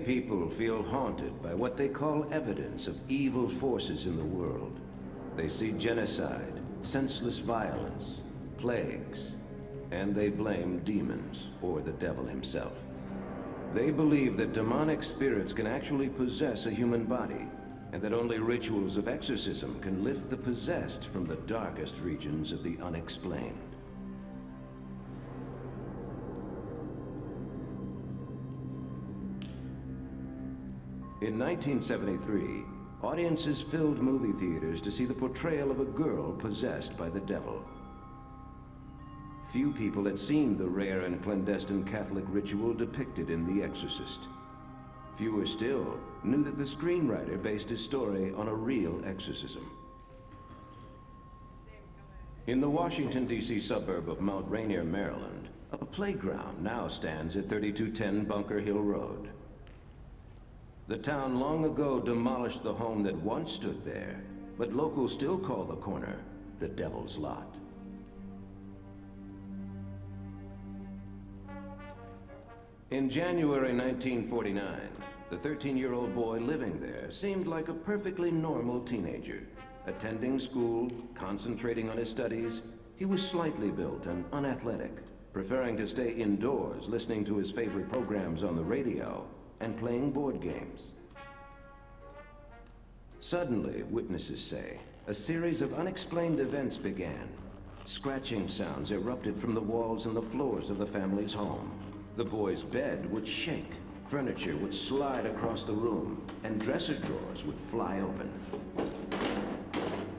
People 0.04 0.50
feel 0.50 0.82
haunted 0.82 1.42
by 1.42 1.54
what 1.54 1.76
they 1.76 1.88
call 1.88 2.26
evidence 2.32 2.86
of 2.86 2.98
evil 3.08 3.48
forces 3.48 4.06
in 4.06 4.16
the 4.16 4.24
world. 4.24 4.78
They 5.36 5.48
see 5.48 5.72
genocide, 5.72 6.60
senseless 6.82 7.38
violence, 7.38 8.20
plagues, 8.58 9.32
and 9.90 10.14
they 10.14 10.28
blame 10.28 10.80
demons 10.80 11.48
or 11.62 11.80
the 11.80 11.92
devil 11.92 12.26
himself. 12.26 12.74
They 13.72 13.90
believe 13.90 14.36
that 14.36 14.52
demonic 14.52 15.02
spirits 15.02 15.52
can 15.52 15.66
actually 15.66 16.08
possess 16.08 16.66
a 16.66 16.70
human 16.70 17.04
body, 17.04 17.46
and 17.92 18.02
that 18.02 18.12
only 18.12 18.38
rituals 18.38 18.96
of 18.96 19.08
exorcism 19.08 19.80
can 19.80 20.04
lift 20.04 20.28
the 20.28 20.36
possessed 20.36 21.04
from 21.06 21.26
the 21.26 21.36
darkest 21.36 22.00
regions 22.00 22.52
of 22.52 22.62
the 22.62 22.76
unexplained. 22.82 23.76
In 31.20 31.38
1973, 31.38 32.64
audiences 33.02 33.62
filled 33.62 34.00
movie 34.00 34.32
theaters 34.32 34.80
to 34.80 34.90
see 34.90 35.04
the 35.04 35.14
portrayal 35.14 35.70
of 35.70 35.78
a 35.78 35.84
girl 35.84 36.32
possessed 36.32 36.98
by 36.98 37.08
the 37.08 37.20
devil. 37.20 37.64
Few 39.52 39.70
people 39.70 40.04
had 40.04 40.18
seen 40.18 40.58
the 40.58 40.68
rare 40.68 41.02
and 41.02 41.22
clandestine 41.22 41.84
Catholic 41.84 42.24
ritual 42.26 42.74
depicted 42.74 43.30
in 43.30 43.46
The 43.46 43.62
Exorcist. 43.62 44.26
Fewer 45.16 45.46
still 45.46 46.00
knew 46.24 46.42
that 46.42 46.56
the 46.56 46.64
screenwriter 46.64 47.40
based 47.40 47.70
his 47.70 47.82
story 47.82 48.32
on 48.34 48.48
a 48.48 48.54
real 48.54 49.00
exorcism. 49.06 49.70
In 52.48 52.60
the 52.60 52.68
Washington, 52.68 53.28
D.C. 53.28 53.60
suburb 53.60 54.10
of 54.10 54.20
Mount 54.20 54.50
Rainier, 54.50 54.82
Maryland, 54.82 55.48
a 55.70 55.84
playground 55.84 56.60
now 56.60 56.88
stands 56.88 57.36
at 57.36 57.48
3210 57.48 58.24
Bunker 58.24 58.58
Hill 58.58 58.82
Road. 58.82 59.30
The 60.86 60.98
town 60.98 61.40
long 61.40 61.64
ago 61.64 61.98
demolished 61.98 62.62
the 62.62 62.74
home 62.74 63.02
that 63.04 63.16
once 63.16 63.52
stood 63.52 63.82
there, 63.86 64.20
but 64.58 64.74
locals 64.74 65.14
still 65.14 65.38
call 65.38 65.64
the 65.64 65.76
corner 65.76 66.18
the 66.58 66.68
Devil's 66.68 67.16
Lot. 67.16 67.56
In 72.90 73.08
January 73.08 73.74
1949, 73.74 74.78
the 75.30 75.36
13-year-old 75.36 76.14
boy 76.14 76.38
living 76.38 76.78
there 76.78 77.10
seemed 77.10 77.46
like 77.46 77.68
a 77.68 77.74
perfectly 77.74 78.30
normal 78.30 78.80
teenager. 78.80 79.42
Attending 79.86 80.38
school, 80.38 80.90
concentrating 81.14 81.88
on 81.88 81.96
his 81.96 82.10
studies, 82.10 82.60
he 82.96 83.06
was 83.06 83.26
slightly 83.26 83.70
built 83.70 84.04
and 84.04 84.26
unathletic, 84.34 84.92
preferring 85.32 85.78
to 85.78 85.88
stay 85.88 86.12
indoors 86.12 86.90
listening 86.90 87.24
to 87.24 87.38
his 87.38 87.50
favorite 87.50 87.90
programs 87.90 88.44
on 88.44 88.54
the 88.54 88.62
radio 88.62 89.26
and 89.64 89.76
playing 89.78 90.10
board 90.10 90.42
games. 90.42 90.88
Suddenly, 93.20 93.82
witnesses 93.84 94.44
say, 94.44 94.78
a 95.06 95.14
series 95.14 95.62
of 95.62 95.72
unexplained 95.72 96.38
events 96.38 96.76
began. 96.76 97.28
Scratching 97.86 98.46
sounds 98.46 98.90
erupted 98.90 99.34
from 99.34 99.54
the 99.54 99.60
walls 99.60 100.04
and 100.04 100.14
the 100.14 100.20
floors 100.20 100.68
of 100.68 100.76
the 100.76 100.86
family's 100.86 101.32
home. 101.32 101.70
The 102.16 102.24
boy's 102.24 102.62
bed 102.62 103.10
would 103.10 103.26
shake, 103.26 103.72
furniture 104.06 104.54
would 104.58 104.74
slide 104.74 105.24
across 105.24 105.62
the 105.62 105.72
room, 105.72 106.22
and 106.44 106.60
dresser 106.60 106.98
drawers 106.98 107.44
would 107.46 107.58
fly 107.58 108.00
open. 108.00 108.30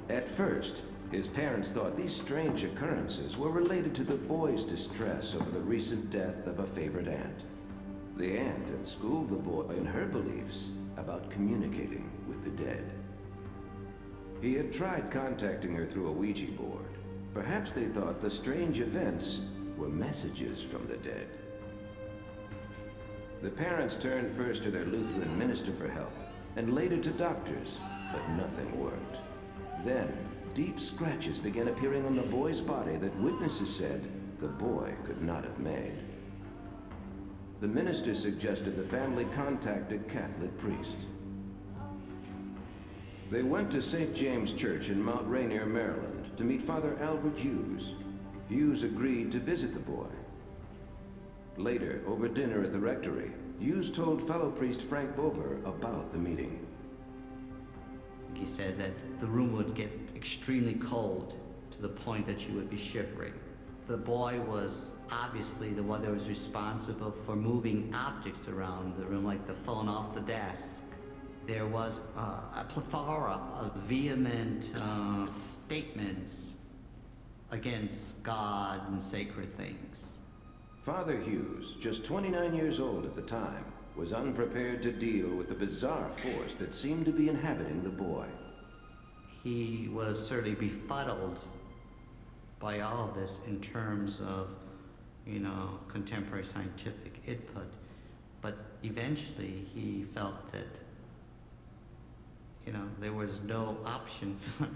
At 0.10 0.28
first, 0.28 0.82
his 1.12 1.28
parents 1.28 1.72
thought 1.72 1.96
these 1.96 2.16
strange 2.16 2.64
occurrences 2.64 3.38
were 3.38 3.52
related 3.52 3.94
to 3.96 4.04
the 4.04 4.16
boy's 4.16 4.64
distress 4.64 5.36
over 5.36 5.52
the 5.52 5.60
recent 5.60 6.10
death 6.10 6.48
of 6.48 6.60
a 6.60 6.66
favorite 6.66 7.08
aunt. 7.08 7.44
The 8.16 8.38
aunt 8.38 8.70
had 8.70 8.88
schooled 8.88 9.30
the 9.30 9.36
boy 9.36 9.74
in 9.76 9.86
her 9.86 10.06
beliefs 10.06 10.70
about 10.96 11.30
communicating 11.30 12.10
with 12.28 12.44
the 12.44 12.64
dead. 12.64 12.90
He 14.42 14.54
had 14.54 14.72
tried 14.72 15.12
contacting 15.12 15.76
her 15.76 15.86
through 15.86 16.08
a 16.08 16.12
Ouija 16.12 16.52
board. 16.54 16.86
Perhaps 17.34 17.74
they 17.74 17.88
thought 17.88 18.22
the 18.22 18.30
strange 18.30 18.80
events 18.80 19.42
were 19.76 19.90
messages 19.90 20.62
from 20.62 20.88
the 20.88 20.98
dead. 20.98 21.28
The 23.42 23.50
parents 23.50 23.98
turned 23.98 24.32
first 24.32 24.64
to 24.64 24.72
their 24.72 24.86
Lutheran 24.86 25.38
minister 25.38 25.74
for 25.74 25.90
help, 25.90 26.14
and 26.56 26.74
later 26.74 26.98
to 26.98 27.12
doctors, 27.12 27.78
but 28.14 28.30
nothing 28.30 28.80
worked. 28.80 29.18
Then, 29.84 30.18
deep 30.54 30.80
scratches 30.80 31.38
began 31.38 31.68
appearing 31.68 32.06
on 32.06 32.16
the 32.16 32.24
boy's 32.24 32.62
body 32.62 32.96
that 32.96 33.20
witnesses 33.20 33.76
said 33.76 34.10
the 34.40 34.48
boy 34.48 34.96
could 35.06 35.22
not 35.22 35.44
have 35.44 35.60
made. 35.60 36.05
The 37.66 37.72
minister 37.74 38.14
suggested 38.14 38.78
the 38.78 38.84
family 38.84 39.26
contact 39.34 39.92
a 39.92 39.98
Catholic 39.98 40.56
priest. 40.56 41.08
They 43.32 43.42
went 43.42 43.72
to 43.72 43.82
St. 43.82 44.16
James 44.16 44.54
Church 44.54 44.90
in 44.90 45.02
Mount 45.02 45.28
Rainier, 45.28 45.66
Maryland, 45.66 46.30
to 46.38 46.44
meet 46.44 46.62
Father 46.62 46.96
Albert 47.02 47.40
Hughes. 47.40 47.94
Hughes 48.50 48.84
agreed 48.84 49.32
to 49.32 49.40
visit 49.40 49.74
the 49.74 49.80
boy. 49.80 50.06
Later, 51.58 52.04
over 52.06 52.28
dinner 52.28 52.64
at 52.64 52.72
the 52.72 52.78
rectory, 52.78 53.32
Hughes 53.60 53.90
told 53.90 54.28
fellow 54.28 54.52
priest 54.52 54.84
Frank 54.84 55.16
Bober 55.16 55.56
about 55.66 56.12
the 56.12 56.20
meeting. 56.20 56.68
He 58.36 58.46
said 58.46 58.78
that 58.78 58.92
the 59.20 59.26
room 59.26 59.54
would 59.54 59.74
get 59.74 59.90
extremely 60.16 60.76
cold 60.76 61.34
to 61.72 61.82
the 61.82 61.90
point 61.90 62.28
that 62.28 62.48
you 62.48 62.54
would 62.54 62.70
be 62.70 62.78
shivering. 62.78 63.34
The 63.88 63.98
boy 63.98 64.42
was 64.48 64.96
obviously 65.12 65.70
the 65.70 65.84
one 65.84 66.02
that 66.02 66.12
was 66.12 66.28
responsible 66.28 67.12
for 67.12 67.36
moving 67.36 67.94
objects 67.94 68.48
around 68.48 68.98
the 68.98 69.06
room, 69.06 69.24
like 69.24 69.46
the 69.46 69.54
phone 69.54 69.88
off 69.88 70.16
the 70.16 70.22
desk. 70.22 70.86
There 71.46 71.68
was 71.68 72.02
uh, 72.18 72.42
a 72.56 72.66
plethora 72.68 73.40
of 73.54 73.76
vehement 73.84 74.72
uh, 74.76 75.28
statements 75.28 76.58
against 77.52 78.24
God 78.24 78.90
and 78.90 79.02
sacred 79.02 79.56
things. 79.56 80.18
Father 80.82 81.20
Hughes, 81.20 81.76
just 81.80 82.04
29 82.06 82.56
years 82.56 82.80
old 82.80 83.06
at 83.06 83.16
the 83.16 83.22
time, 83.22 83.66
was 83.96 84.14
unprepared 84.14 84.82
to 84.82 84.92
deal 84.92 85.30
with 85.30 85.48
the 85.48 85.54
bizarre 85.54 86.10
force 86.10 86.56
that 86.56 86.74
seemed 86.74 87.06
to 87.06 87.12
be 87.12 87.30
inhabiting 87.30 87.84
the 87.84 87.90
boy. 87.90 88.26
He 89.44 89.90
was 89.94 90.28
certainly 90.28 90.56
befuddled 90.56 91.40
by 92.60 92.80
all 92.80 93.10
of 93.10 93.16
this 93.16 93.42
in 93.48 93.60
terms 93.62 94.22
of, 94.22 94.50
you 95.26 95.40
know, 95.40 95.80
contemporary 95.88 96.46
scientific 96.46 97.22
input. 97.28 97.72
But 98.42 98.58
eventually 98.84 99.68
he 99.74 100.06
felt 100.14 100.52
that, 100.52 100.68
you 102.66 102.74
know, 102.74 102.88
there 103.00 103.14
was 103.14 103.42
no 103.44 103.78
option 103.86 104.38
but 104.60 104.70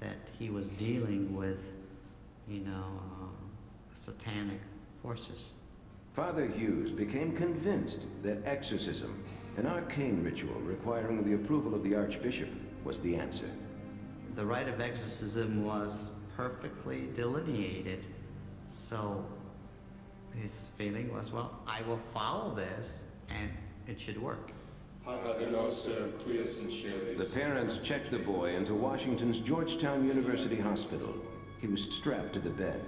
that 0.00 0.16
he 0.38 0.50
was 0.50 0.70
dealing 0.70 1.34
with, 1.36 1.60
you 2.48 2.60
know, 2.60 3.00
uh, 3.22 3.26
satanic 3.94 4.60
forces. 5.02 5.52
Father 6.12 6.46
Hughes 6.46 6.92
became 6.92 7.34
convinced 7.34 8.06
that 8.22 8.38
exorcism, 8.44 9.24
an 9.56 9.66
arcane 9.66 10.22
ritual 10.22 10.60
requiring 10.60 11.24
the 11.24 11.34
approval 11.34 11.74
of 11.74 11.82
the 11.82 11.96
Archbishop, 11.96 12.48
was 12.84 13.00
the 13.00 13.16
answer. 13.16 13.50
The 14.36 14.44
rite 14.44 14.68
of 14.68 14.80
exorcism 14.80 15.64
was 15.64 16.12
perfectly 16.36 17.08
delineated, 17.14 18.04
so 18.68 19.24
his 20.40 20.68
feeling 20.76 21.12
was, 21.12 21.32
well, 21.32 21.60
I 21.66 21.82
will 21.82 22.00
follow 22.12 22.54
this 22.54 23.04
and 23.28 23.50
it 23.86 24.00
should 24.00 24.20
work. 24.20 24.50
The 27.18 27.30
parents 27.34 27.78
checked 27.82 28.10
the 28.10 28.18
boy 28.18 28.56
into 28.56 28.74
Washington's 28.74 29.38
Georgetown 29.38 30.06
University 30.06 30.58
Hospital. 30.58 31.14
He 31.60 31.66
was 31.66 31.82
strapped 31.82 32.32
to 32.34 32.40
the 32.40 32.50
bed. 32.50 32.80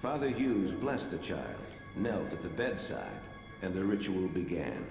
Father 0.00 0.28
Hughes 0.28 0.72
blessed 0.72 1.10
the 1.10 1.18
child, 1.18 1.56
knelt 1.96 2.32
at 2.32 2.42
the 2.42 2.48
bedside, 2.48 3.20
and 3.62 3.74
the 3.74 3.84
ritual 3.84 4.28
began. 4.28 4.86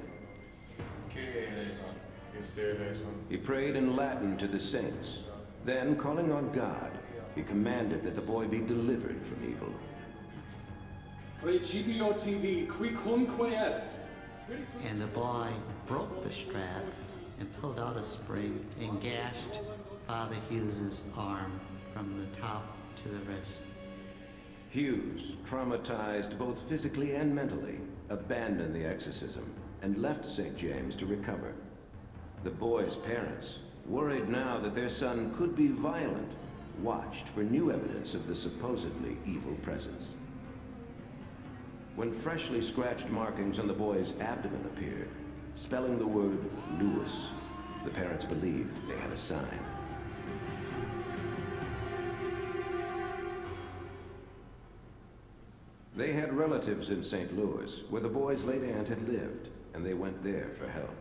He 3.29 3.37
prayed 3.37 3.75
in 3.75 3.95
Latin 3.95 4.37
to 4.37 4.47
the 4.47 4.59
saints. 4.59 5.19
Then, 5.65 5.95
calling 5.95 6.31
on 6.31 6.51
God, 6.51 6.91
he 7.35 7.41
commanded 7.41 8.03
that 8.03 8.15
the 8.15 8.21
boy 8.21 8.47
be 8.47 8.59
delivered 8.59 9.23
from 9.25 9.43
evil. 9.49 9.73
Principio 11.41 12.13
tibi 12.13 12.65
qui 12.67 12.89
cumque 12.89 13.53
est. 13.53 13.97
And 14.87 15.01
the 15.01 15.07
boy 15.07 15.47
broke 15.87 16.23
the 16.23 16.31
strap 16.31 16.83
and 17.39 17.61
pulled 17.61 17.79
out 17.79 17.97
a 17.97 18.03
spring 18.03 18.65
and 18.79 19.01
gashed 19.01 19.61
Father 20.07 20.35
Hughes's 20.49 21.03
arm 21.17 21.59
from 21.93 22.17
the 22.19 22.25
top 22.37 22.77
to 23.03 23.09
the 23.09 23.19
wrist. 23.19 23.59
Hughes, 24.69 25.33
traumatized 25.45 26.37
both 26.37 26.61
physically 26.61 27.15
and 27.15 27.33
mentally, 27.33 27.79
abandoned 28.09 28.75
the 28.75 28.85
exorcism 28.85 29.45
and 29.81 30.01
left 30.01 30.25
St. 30.25 30.57
James 30.57 30.95
to 30.97 31.05
recover. 31.05 31.53
The 32.43 32.49
boy's 32.49 32.95
parents, 32.95 33.59
worried 33.85 34.29
now 34.29 34.59
that 34.59 34.75
their 34.75 34.89
son 34.89 35.33
could 35.37 35.55
be 35.55 35.67
violent, 35.67 36.31
watched 36.81 37.27
for 37.27 37.43
new 37.43 37.71
evidence 37.71 38.13
of 38.13 38.27
the 38.27 38.35
supposedly 38.35 39.17
evil 39.25 39.53
presence. 39.63 40.09
When 41.95 42.11
freshly 42.11 42.61
scratched 42.61 43.09
markings 43.09 43.59
on 43.59 43.67
the 43.67 43.73
boy's 43.73 44.13
abdomen 44.19 44.65
appeared, 44.65 45.09
spelling 45.55 45.99
the 45.99 46.07
word 46.07 46.39
Lewis, 46.79 47.27
the 47.83 47.91
parents 47.91 48.25
believed 48.25 48.87
they 48.87 48.97
had 48.97 49.11
a 49.11 49.17
sign. 49.17 49.59
They 55.95 56.13
had 56.13 56.33
relatives 56.33 56.89
in 56.89 57.03
St. 57.03 57.37
Louis, 57.37 57.81
where 57.91 58.01
the 58.01 58.09
boy's 58.09 58.43
late 58.43 58.63
aunt 58.63 58.87
had 58.87 59.07
lived, 59.07 59.49
and 59.75 59.85
they 59.85 59.93
went 59.93 60.23
there 60.23 60.49
for 60.57 60.67
help. 60.67 60.95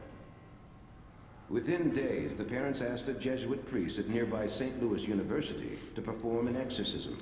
Within 1.53 1.91
days, 1.91 2.35
the 2.35 2.45
parents 2.45 2.81
asked 2.81 3.09
a 3.09 3.13
Jesuit 3.13 3.67
priest 3.67 3.99
at 3.99 4.09
nearby 4.09 4.47
St. 4.47 4.83
Louis 4.83 5.07
University 5.07 5.79
to 5.95 6.01
perform 6.01 6.49
an 6.49 6.57
exorcism. 6.57 7.19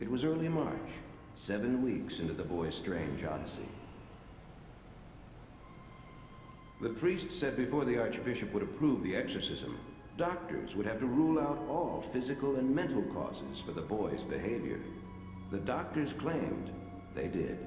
It 0.00 0.10
was 0.10 0.24
early 0.24 0.48
March, 0.48 0.88
seven 1.34 1.82
weeks 1.82 2.20
into 2.20 2.32
the 2.32 2.42
boy's 2.42 2.74
strange 2.74 3.22
odyssey. 3.22 3.68
The 6.80 6.88
priest 6.88 7.32
said 7.32 7.54
before 7.54 7.84
the 7.84 7.98
Archbishop 7.98 8.50
would 8.54 8.62
approve 8.62 9.02
the 9.02 9.14
exorcism, 9.14 9.78
doctors 10.16 10.74
would 10.74 10.86
have 10.86 11.00
to 11.00 11.06
rule 11.06 11.38
out 11.38 11.62
all 11.68 12.02
physical 12.14 12.56
and 12.56 12.74
mental 12.74 13.02
causes 13.12 13.60
for 13.60 13.72
the 13.72 13.82
boy's 13.82 14.22
behavior. 14.22 14.80
The 15.50 15.58
doctors 15.58 16.14
claimed 16.14 16.70
they 17.14 17.28
did. 17.28 17.58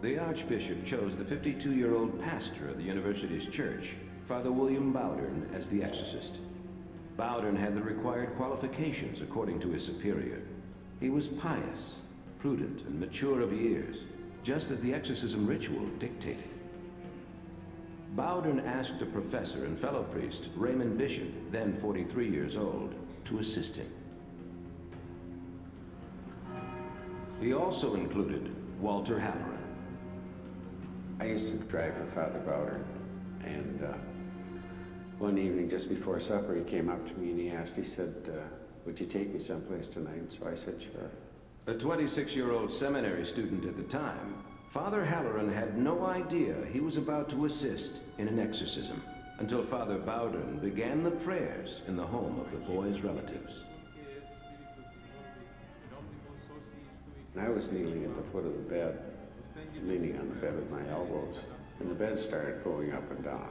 The 0.00 0.18
Archbishop 0.18 0.84
chose 0.84 1.16
the 1.16 1.24
52 1.24 1.74
year 1.74 1.96
old 1.96 2.22
pastor 2.22 2.68
of 2.68 2.76
the 2.76 2.84
university's 2.84 3.48
church, 3.48 3.96
Father 4.30 4.52
William 4.52 4.92
Bowdern, 4.92 5.52
as 5.52 5.68
the 5.68 5.82
exorcist. 5.82 6.36
Bowdern 7.16 7.56
had 7.56 7.74
the 7.74 7.82
required 7.82 8.36
qualifications 8.36 9.22
according 9.22 9.58
to 9.58 9.72
his 9.72 9.84
superior. 9.84 10.40
He 11.00 11.10
was 11.10 11.26
pious, 11.26 11.96
prudent, 12.38 12.82
and 12.82 13.00
mature 13.00 13.40
of 13.40 13.52
years, 13.52 14.04
just 14.44 14.70
as 14.70 14.80
the 14.82 14.94
exorcism 14.94 15.48
ritual 15.48 15.84
dictated. 15.98 16.48
Bowdern 18.14 18.64
asked 18.64 19.02
a 19.02 19.06
professor 19.06 19.64
and 19.64 19.76
fellow 19.76 20.04
priest, 20.04 20.50
Raymond 20.54 20.96
Bishop, 20.96 21.32
then 21.50 21.74
43 21.74 22.30
years 22.30 22.56
old, 22.56 22.94
to 23.24 23.40
assist 23.40 23.74
him. 23.74 23.92
He 27.40 27.52
also 27.52 27.94
included 27.94 28.54
Walter 28.80 29.18
Halloran. 29.18 29.58
I 31.18 31.24
used 31.24 31.48
to 31.48 31.54
drive 31.64 31.96
for 31.96 32.06
Father 32.06 32.38
Bowdern, 32.38 32.84
and 33.44 33.82
uh, 33.82 33.94
one 35.20 35.36
evening 35.36 35.68
just 35.68 35.88
before 35.88 36.18
supper, 36.18 36.54
he 36.54 36.62
came 36.62 36.88
up 36.88 37.06
to 37.06 37.14
me 37.20 37.30
and 37.30 37.38
he 37.38 37.50
asked, 37.50 37.76
he 37.76 37.84
said, 37.84 38.14
uh, 38.28 38.40
would 38.86 38.98
you 38.98 39.06
take 39.06 39.32
me 39.34 39.38
someplace 39.38 39.86
tonight? 39.86 40.32
So 40.32 40.48
I 40.48 40.54
said, 40.54 40.80
sure. 40.80 41.10
A 41.66 41.74
26 41.78 42.34
year 42.34 42.52
old 42.52 42.72
seminary 42.72 43.26
student 43.26 43.66
at 43.66 43.76
the 43.76 43.82
time, 43.82 44.42
Father 44.70 45.04
Halloran 45.04 45.52
had 45.52 45.76
no 45.76 46.06
idea 46.06 46.54
he 46.72 46.80
was 46.80 46.96
about 46.96 47.28
to 47.30 47.44
assist 47.44 48.00
in 48.16 48.28
an 48.28 48.38
exorcism 48.38 49.02
until 49.38 49.62
Father 49.62 49.98
Bowdern 49.98 50.58
began 50.60 51.02
the 51.02 51.10
prayers 51.10 51.82
in 51.86 51.96
the 51.96 52.06
home 52.06 52.40
of 52.40 52.50
the 52.50 52.72
boy's 52.72 53.00
relatives. 53.02 53.64
And 57.34 57.44
I 57.44 57.48
was 57.50 57.70
kneeling 57.70 58.04
at 58.04 58.16
the 58.16 58.30
foot 58.30 58.46
of 58.46 58.54
the 58.54 58.74
bed, 58.74 58.98
leaning 59.84 60.18
on 60.18 60.30
the 60.30 60.34
bed 60.36 60.56
with 60.56 60.70
my 60.70 60.88
elbows, 60.90 61.36
and 61.78 61.90
the 61.90 61.94
bed 61.94 62.18
started 62.18 62.64
going 62.64 62.92
up 62.92 63.08
and 63.10 63.22
down. 63.22 63.48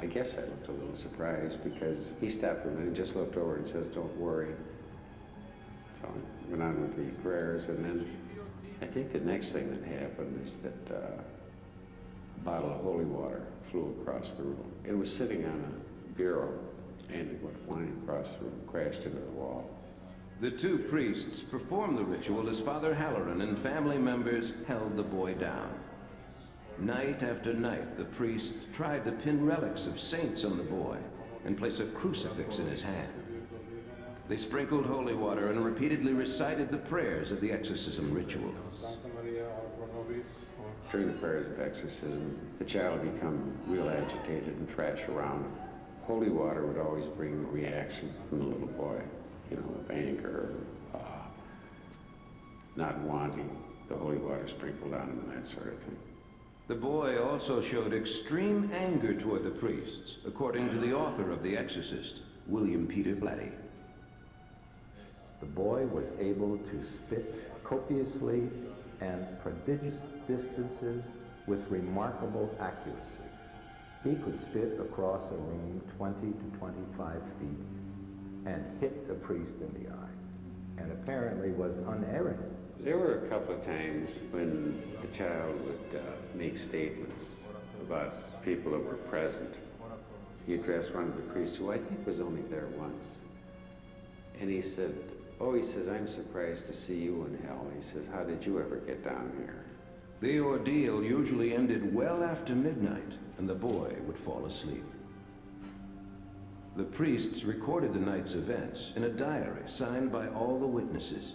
I 0.00 0.06
guess 0.06 0.38
I 0.38 0.42
looked 0.42 0.68
a 0.68 0.72
little 0.72 0.94
surprised 0.94 1.62
because 1.64 2.14
he 2.20 2.30
stopped 2.30 2.62
for 2.62 2.68
a 2.68 2.72
minute, 2.72 2.94
just 2.94 3.16
looked 3.16 3.36
over 3.36 3.56
and 3.56 3.66
says, 3.66 3.88
Don't 3.88 4.16
worry. 4.16 4.54
So 6.00 6.06
I 6.06 6.50
went 6.50 6.62
on 6.62 6.80
with 6.80 6.96
the 6.96 7.20
prayers, 7.22 7.68
and 7.68 7.84
then 7.84 8.16
I 8.80 8.86
think 8.86 9.12
the 9.12 9.20
next 9.20 9.52
thing 9.52 9.70
that 9.70 10.00
happened 10.00 10.40
is 10.44 10.58
that 10.58 10.94
uh, 10.94 11.22
a 12.36 12.44
bottle 12.44 12.70
of 12.70 12.80
holy 12.80 13.04
water 13.04 13.42
flew 13.70 13.96
across 14.00 14.32
the 14.32 14.44
room. 14.44 14.72
It 14.84 14.96
was 14.96 15.14
sitting 15.14 15.44
on 15.44 15.64
a 15.64 16.12
bureau, 16.14 16.56
and 17.12 17.30
it 17.32 17.42
went 17.42 17.66
flying 17.66 18.00
across 18.04 18.34
the 18.34 18.44
room, 18.44 18.60
crashed 18.68 19.04
into 19.04 19.18
the 19.18 19.30
wall. 19.32 19.68
The 20.40 20.52
two 20.52 20.78
priests 20.78 21.42
performed 21.42 21.98
the 21.98 22.04
ritual 22.04 22.48
as 22.48 22.60
Father 22.60 22.94
Halloran 22.94 23.40
and 23.40 23.58
family 23.58 23.98
members 23.98 24.52
held 24.68 24.96
the 24.96 25.02
boy 25.02 25.34
down. 25.34 25.74
Night 26.80 27.24
after 27.24 27.52
night, 27.52 27.96
the 27.96 28.04
priest 28.04 28.54
tried 28.72 29.04
to 29.04 29.10
pin 29.10 29.44
relics 29.44 29.86
of 29.86 29.98
saints 29.98 30.44
on 30.44 30.56
the 30.56 30.62
boy 30.62 30.96
and 31.44 31.58
place 31.58 31.80
a 31.80 31.86
crucifix 31.86 32.60
in 32.60 32.68
his 32.68 32.82
hand. 32.82 33.12
They 34.28 34.36
sprinkled 34.36 34.86
holy 34.86 35.14
water 35.14 35.48
and 35.48 35.64
repeatedly 35.64 36.12
recited 36.12 36.70
the 36.70 36.76
prayers 36.76 37.32
of 37.32 37.40
the 37.40 37.50
exorcism 37.50 38.14
ritual. 38.14 38.54
During 40.92 41.08
the 41.08 41.18
prayers 41.18 41.46
of 41.46 41.60
exorcism, 41.60 42.38
the 42.58 42.64
child 42.64 43.00
would 43.00 43.14
become 43.14 43.56
real 43.66 43.88
agitated 43.88 44.56
and 44.56 44.70
thrash 44.70 45.08
around. 45.08 45.50
Holy 46.02 46.30
water 46.30 46.64
would 46.64 46.78
always 46.78 47.04
bring 47.04 47.32
a 47.32 47.52
reaction 47.52 48.14
from 48.28 48.38
the 48.38 48.44
little 48.44 48.68
boy, 48.68 49.00
you 49.50 49.56
know, 49.56 49.80
of 49.80 49.90
anger, 49.90 50.54
uh, 50.94 50.98
not 52.76 52.98
wanting 53.00 53.50
the 53.88 53.96
holy 53.96 54.18
water 54.18 54.46
sprinkled 54.46 54.94
on 54.94 55.08
him 55.08 55.24
and 55.26 55.36
that 55.36 55.46
sort 55.46 55.68
of 55.68 55.80
thing. 55.80 55.96
The 56.68 56.74
boy 56.74 57.18
also 57.18 57.62
showed 57.62 57.94
extreme 57.94 58.70
anger 58.74 59.14
toward 59.14 59.42
the 59.42 59.50
priests, 59.50 60.16
according 60.26 60.68
to 60.68 60.78
the 60.78 60.92
author 60.92 61.30
of 61.30 61.42
The 61.42 61.56
Exorcist, 61.56 62.20
William 62.46 62.86
Peter 62.86 63.14
Blatty. 63.16 63.52
The 65.40 65.46
boy 65.46 65.86
was 65.86 66.12
able 66.20 66.58
to 66.58 66.84
spit 66.84 67.50
copiously 67.64 68.50
and 69.00 69.26
prodigious 69.40 70.00
distances 70.26 71.06
with 71.46 71.70
remarkable 71.70 72.54
accuracy. 72.60 73.24
He 74.04 74.16
could 74.16 74.38
spit 74.38 74.78
across 74.78 75.30
a 75.30 75.36
room 75.36 75.80
20 75.96 76.32
to 76.32 76.58
25 76.58 77.22
feet 77.40 78.44
and 78.44 78.62
hit 78.78 79.08
the 79.08 79.14
priest 79.14 79.54
in 79.62 79.72
the 79.82 79.90
eye, 79.90 80.82
and 80.82 80.92
apparently 80.92 81.50
was 81.50 81.78
unerring. 81.78 82.38
There 82.80 82.96
were 82.96 83.24
a 83.24 83.28
couple 83.28 83.56
of 83.56 83.64
times 83.64 84.20
when 84.30 84.80
the 85.02 85.08
child 85.08 85.54
would 85.66 86.00
uh, 86.00 86.04
make 86.34 86.56
statements 86.56 87.26
about 87.82 88.44
people 88.44 88.72
that 88.72 88.84
were 88.84 88.94
present. 88.94 89.52
He 90.46 90.54
addressed 90.54 90.94
one 90.94 91.04
of 91.04 91.16
the 91.16 91.22
priests 91.22 91.56
who 91.56 91.72
I 91.72 91.78
think 91.78 92.06
was 92.06 92.20
only 92.20 92.42
there 92.42 92.68
once. 92.76 93.18
And 94.40 94.48
he 94.48 94.62
said, 94.62 94.94
Oh, 95.40 95.54
he 95.54 95.62
says, 95.62 95.88
I'm 95.88 96.06
surprised 96.06 96.66
to 96.66 96.72
see 96.72 96.96
you 96.96 97.26
in 97.26 97.46
hell. 97.46 97.66
He 97.74 97.82
says, 97.82 98.06
How 98.06 98.22
did 98.22 98.46
you 98.46 98.60
ever 98.60 98.76
get 98.76 99.02
down 99.04 99.32
here? 99.38 99.64
The 100.20 100.40
ordeal 100.40 101.02
usually 101.02 101.54
ended 101.54 101.94
well 101.94 102.22
after 102.22 102.54
midnight, 102.54 103.12
and 103.38 103.48
the 103.48 103.54
boy 103.54 103.94
would 104.06 104.18
fall 104.18 104.46
asleep. 104.46 104.84
The 106.76 106.84
priests 106.84 107.42
recorded 107.42 107.92
the 107.92 108.00
night's 108.00 108.34
events 108.34 108.92
in 108.94 109.04
a 109.04 109.08
diary 109.08 109.62
signed 109.66 110.12
by 110.12 110.28
all 110.28 110.58
the 110.60 110.66
witnesses. 110.66 111.34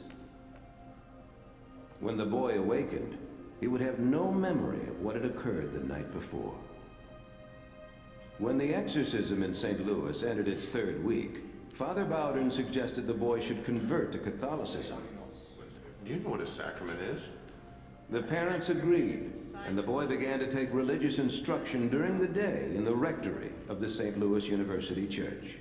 When 2.00 2.18
the 2.18 2.26
boy 2.26 2.58
awakened, 2.58 3.18
he 3.60 3.68
would 3.68 3.82
have 3.82 4.00
no 4.00 4.32
memory 4.32 4.88
of 4.88 5.00
what 5.00 5.16
had 5.16 5.26
occurred 5.26 5.72
the 5.72 5.80
night 5.80 6.12
before. 6.12 6.56
When 8.40 8.58
the 8.58 8.74
exorcism 8.74 9.44
in 9.44 9.54
St. 9.54 9.86
Louis 9.86 10.22
entered 10.24 10.48
its 10.48 10.68
third 10.68 11.04
week, 11.04 11.44
Father 11.74 12.04
Bowdern 12.04 12.52
suggested 12.52 13.08
the 13.08 13.14
boy 13.14 13.40
should 13.40 13.64
convert 13.64 14.12
to 14.12 14.18
Catholicism. 14.18 15.02
You 16.06 16.18
know 16.18 16.30
what 16.30 16.42
a 16.42 16.48
sacrament 16.48 17.00
is? 17.02 17.30
The 18.10 18.22
parents 18.22 18.70
agreed, 18.70 19.32
and 19.66 19.78
the 19.78 19.84
boy 19.84 20.06
began 20.06 20.40
to 20.40 20.48
take 20.48 20.74
religious 20.74 21.20
instruction 21.20 21.90
during 21.90 22.20
the 22.20 22.28
day 22.28 22.72
in 22.76 22.84
the 22.84 22.94
rectory 22.94 23.52
of 23.70 23.80
the 23.80 23.90
St. 23.90 24.20
Louis 24.20 24.46
University 24.48 25.08
Church. 25.08 25.56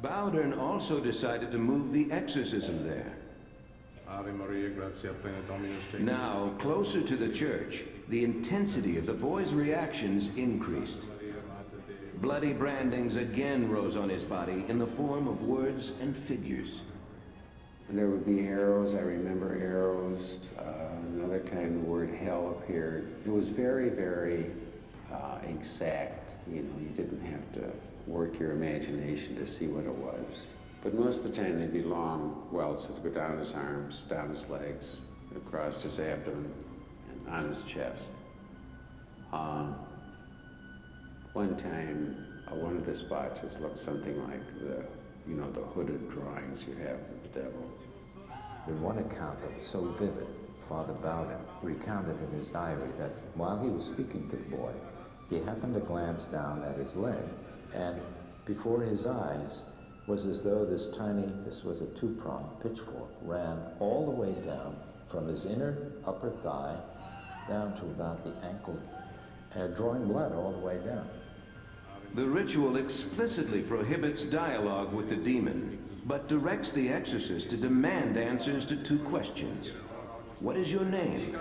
Bowdern 0.00 0.58
also 0.58 1.00
decided 1.00 1.50
to 1.50 1.58
move 1.58 1.92
the 1.92 2.10
exorcism 2.12 2.86
there. 2.86 3.16
Ave 4.14 4.30
Maria, 4.30 4.68
gratia 4.68 5.12
plena 5.12 5.40
Dominus 5.48 5.86
tecum. 5.86 6.00
Now, 6.00 6.52
closer 6.58 7.02
to 7.02 7.16
the 7.16 7.28
church, 7.28 7.82
the 8.08 8.22
intensity 8.22 8.96
of 8.96 9.06
the 9.06 9.12
boy's 9.12 9.52
reactions 9.52 10.30
increased. 10.36 11.06
Bloody 12.20 12.52
brandings 12.52 13.16
again 13.16 13.68
rose 13.68 13.96
on 13.96 14.08
his 14.08 14.24
body 14.24 14.64
in 14.68 14.78
the 14.78 14.86
form 14.86 15.26
of 15.26 15.42
words 15.42 15.92
and 16.00 16.16
figures. 16.16 16.80
There 17.90 18.08
would 18.08 18.24
be 18.24 18.46
arrows, 18.46 18.94
I 18.94 19.00
remember 19.00 19.58
arrows. 19.60 20.38
Uh, 20.58 20.62
another 21.14 21.40
time 21.40 21.82
the 21.82 21.86
word 21.86 22.10
hell 22.14 22.56
appeared. 22.58 23.12
It 23.26 23.30
was 23.30 23.48
very, 23.48 23.88
very 23.88 24.46
uh, 25.12 25.38
exact. 25.46 26.32
You 26.48 26.62
know, 26.62 26.74
you 26.80 26.88
didn't 26.96 27.20
have 27.26 27.52
to 27.54 27.70
work 28.06 28.38
your 28.38 28.52
imagination 28.52 29.36
to 29.36 29.46
see 29.46 29.66
what 29.66 29.84
it 29.84 29.94
was. 29.94 30.53
But 30.84 30.92
most 30.92 31.24
of 31.24 31.34
the 31.34 31.42
time 31.42 31.58
they'd 31.58 31.72
be 31.72 31.82
long 31.82 32.46
welts 32.52 32.86
that 32.86 33.02
would 33.02 33.14
go 33.14 33.20
down 33.20 33.38
his 33.38 33.54
arms, 33.54 34.00
down 34.00 34.28
his 34.28 34.50
legs, 34.50 35.00
across 35.34 35.82
his 35.82 35.98
abdomen, 35.98 36.52
and 37.10 37.34
on 37.34 37.48
his 37.48 37.62
chest. 37.62 38.10
Um, 39.32 39.76
one 41.32 41.56
time, 41.56 42.26
uh, 42.46 42.54
one 42.54 42.76
of 42.76 42.84
the 42.84 42.94
spotches 42.94 43.56
looked 43.60 43.78
something 43.78 44.22
like 44.28 44.46
the, 44.60 44.84
you 45.26 45.36
know, 45.36 45.50
the 45.52 45.62
hooded 45.62 46.10
drawings 46.10 46.68
you 46.68 46.74
have 46.74 47.00
of 47.00 47.22
the 47.22 47.40
devil. 47.40 47.70
In 48.68 48.80
one 48.82 48.98
account 48.98 49.40
that 49.40 49.56
was 49.56 49.66
so 49.66 49.80
vivid, 49.98 50.26
Father 50.68 50.92
Bowdern 51.02 51.40
recounted 51.62 52.16
in 52.24 52.38
his 52.38 52.50
diary 52.50 52.90
that 52.98 53.10
while 53.34 53.58
he 53.58 53.70
was 53.70 53.86
speaking 53.86 54.28
to 54.28 54.36
the 54.36 54.56
boy, 54.56 54.72
he 55.30 55.40
happened 55.40 55.74
to 55.74 55.80
glance 55.80 56.26
down 56.26 56.62
at 56.62 56.76
his 56.76 56.94
leg, 56.94 57.24
and 57.74 57.98
before 58.44 58.82
his 58.82 59.06
eyes 59.06 59.64
was 60.06 60.26
as 60.26 60.42
though 60.42 60.64
this 60.64 60.88
tiny, 60.88 61.26
this 61.44 61.64
was 61.64 61.80
a 61.80 61.86
two-pronged 61.86 62.60
pitchfork, 62.62 63.10
ran 63.22 63.58
all 63.80 64.04
the 64.04 64.10
way 64.10 64.32
down 64.44 64.76
from 65.08 65.26
his 65.26 65.46
inner 65.46 65.92
upper 66.06 66.30
thigh 66.30 66.76
down 67.48 67.74
to 67.76 67.82
about 67.82 68.24
the 68.24 68.46
ankle, 68.46 68.78
uh, 69.56 69.66
drawing 69.68 70.06
blood 70.06 70.32
all 70.32 70.52
the 70.52 70.58
way 70.58 70.78
down. 70.84 71.08
The 72.14 72.26
ritual 72.26 72.76
explicitly 72.76 73.62
prohibits 73.62 74.24
dialogue 74.24 74.92
with 74.92 75.08
the 75.08 75.16
demon, 75.16 75.78
but 76.04 76.28
directs 76.28 76.70
the 76.72 76.90
exorcist 76.90 77.50
to 77.50 77.56
demand 77.56 78.16
answers 78.16 78.64
to 78.66 78.76
two 78.76 78.98
questions. 79.00 79.72
What 80.40 80.56
is 80.56 80.70
your 80.70 80.84
name? 80.84 81.36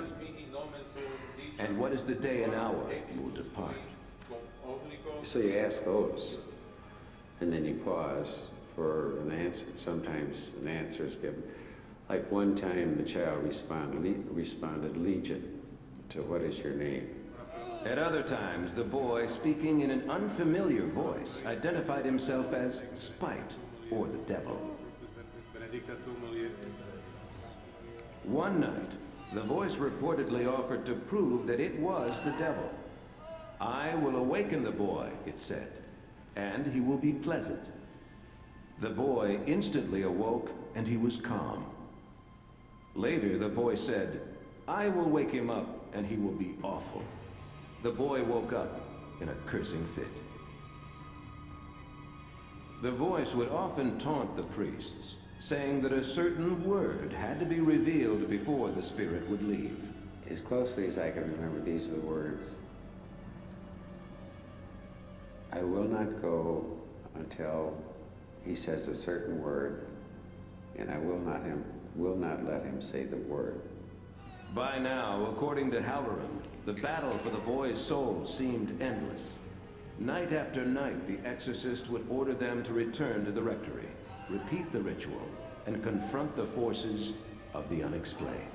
And 1.59 1.77
what 1.77 1.91
is 1.91 2.05
the 2.05 2.15
day 2.15 2.43
and 2.43 2.53
hour 2.53 2.91
you 3.13 3.21
will 3.21 3.29
depart? 3.31 3.75
So 5.21 5.39
you 5.39 5.57
ask 5.57 5.85
those, 5.85 6.37
and 7.39 7.51
then 7.51 7.65
you 7.65 7.75
pause 7.75 8.45
for 8.75 9.19
an 9.21 9.31
answer. 9.31 9.65
Sometimes 9.77 10.51
an 10.61 10.67
answer 10.67 11.05
is 11.05 11.15
given. 11.15 11.43
Like 12.09 12.29
one 12.31 12.55
time, 12.55 12.97
the 12.97 13.03
child 13.03 13.43
respond, 13.43 14.03
le- 14.03 14.33
responded 14.33 14.97
Legion 14.97 15.61
to 16.09 16.21
what 16.21 16.41
is 16.41 16.59
your 16.59 16.73
name? 16.73 17.09
At 17.85 17.97
other 17.97 18.23
times, 18.23 18.73
the 18.73 18.83
boy, 18.83 19.27
speaking 19.27 19.81
in 19.81 19.91
an 19.91 20.09
unfamiliar 20.09 20.85
voice, 20.85 21.41
identified 21.45 22.05
himself 22.05 22.53
as 22.53 22.83
Spite 22.95 23.51
or 23.91 24.07
the 24.07 24.19
devil. 24.19 24.77
One 28.23 28.61
night, 28.61 28.91
the 29.33 29.41
voice 29.41 29.75
reportedly 29.75 30.47
offered 30.47 30.85
to 30.85 30.93
prove 30.93 31.45
that 31.47 31.59
it 31.59 31.77
was 31.79 32.11
the 32.23 32.31
devil. 32.31 32.69
I 33.59 33.95
will 33.95 34.15
awaken 34.15 34.63
the 34.63 34.71
boy, 34.71 35.09
it 35.25 35.39
said, 35.39 35.71
and 36.35 36.65
he 36.67 36.79
will 36.79 36.97
be 36.97 37.13
pleasant. 37.13 37.72
The 38.79 38.89
boy 38.89 39.39
instantly 39.45 40.03
awoke 40.03 40.51
and 40.75 40.87
he 40.87 40.97
was 40.97 41.17
calm. 41.17 41.65
Later, 42.95 43.37
the 43.37 43.49
voice 43.49 43.81
said, 43.81 44.21
I 44.67 44.89
will 44.89 45.09
wake 45.09 45.31
him 45.31 45.49
up 45.49 45.67
and 45.93 46.05
he 46.05 46.15
will 46.15 46.33
be 46.33 46.55
awful. 46.63 47.01
The 47.81 47.91
boy 47.91 48.23
woke 48.23 48.53
up 48.53 48.81
in 49.21 49.29
a 49.29 49.35
cursing 49.45 49.85
fit. 49.87 50.07
The 52.81 52.91
voice 52.91 53.33
would 53.33 53.49
often 53.49 53.97
taunt 53.97 54.35
the 54.35 54.47
priests, 54.47 55.15
saying 55.39 55.81
that 55.81 55.93
a 55.93 56.03
certain 56.03 56.65
word 56.65 57.13
had 57.13 57.39
to 57.39 57.45
be 57.45 57.61
revealed 57.61 58.29
before 58.29 58.69
the 58.69 58.83
spirit 58.83 59.27
would 59.29 59.41
leave. 59.41 59.77
As 60.29 60.41
closely 60.41 60.87
as 60.87 60.97
I 60.97 61.11
can 61.11 61.31
remember, 61.31 61.61
these 61.61 61.89
are 61.89 61.93
the 61.93 62.01
words 62.01 62.57
I 65.51 65.61
will 65.61 65.83
not 65.83 66.21
go 66.21 66.65
until 67.15 67.77
he 68.45 68.55
says 68.55 68.87
a 68.87 68.95
certain 68.95 69.41
word, 69.41 69.87
and 70.77 70.89
I 70.91 70.97
will 70.97 71.19
not 71.19 71.43
him 71.43 71.63
will 71.95 72.15
not 72.15 72.43
let 72.45 72.63
him 72.63 72.81
say 72.81 73.03
the 73.03 73.17
word. 73.17 73.61
By 74.55 74.79
now, 74.79 75.27
according 75.31 75.71
to 75.71 75.81
Halloran, 75.81 76.41
the 76.65 76.73
battle 76.73 77.17
for 77.19 77.29
the 77.29 77.37
boy's 77.37 77.79
soul 77.79 78.25
seemed 78.25 78.81
endless. 78.81 79.21
Night 79.99 80.33
after 80.33 80.65
night, 80.65 81.07
the 81.07 81.27
exorcist 81.27 81.89
would 81.89 82.05
order 82.09 82.33
them 82.33 82.63
to 82.63 82.73
return 82.73 83.25
to 83.25 83.31
the 83.31 83.41
rectory, 83.41 83.87
repeat 84.29 84.71
the 84.71 84.81
ritual, 84.81 85.27
and 85.65 85.83
confront 85.83 86.35
the 86.35 86.45
forces 86.45 87.13
of 87.53 87.69
the 87.69 87.83
unexplained. 87.83 88.49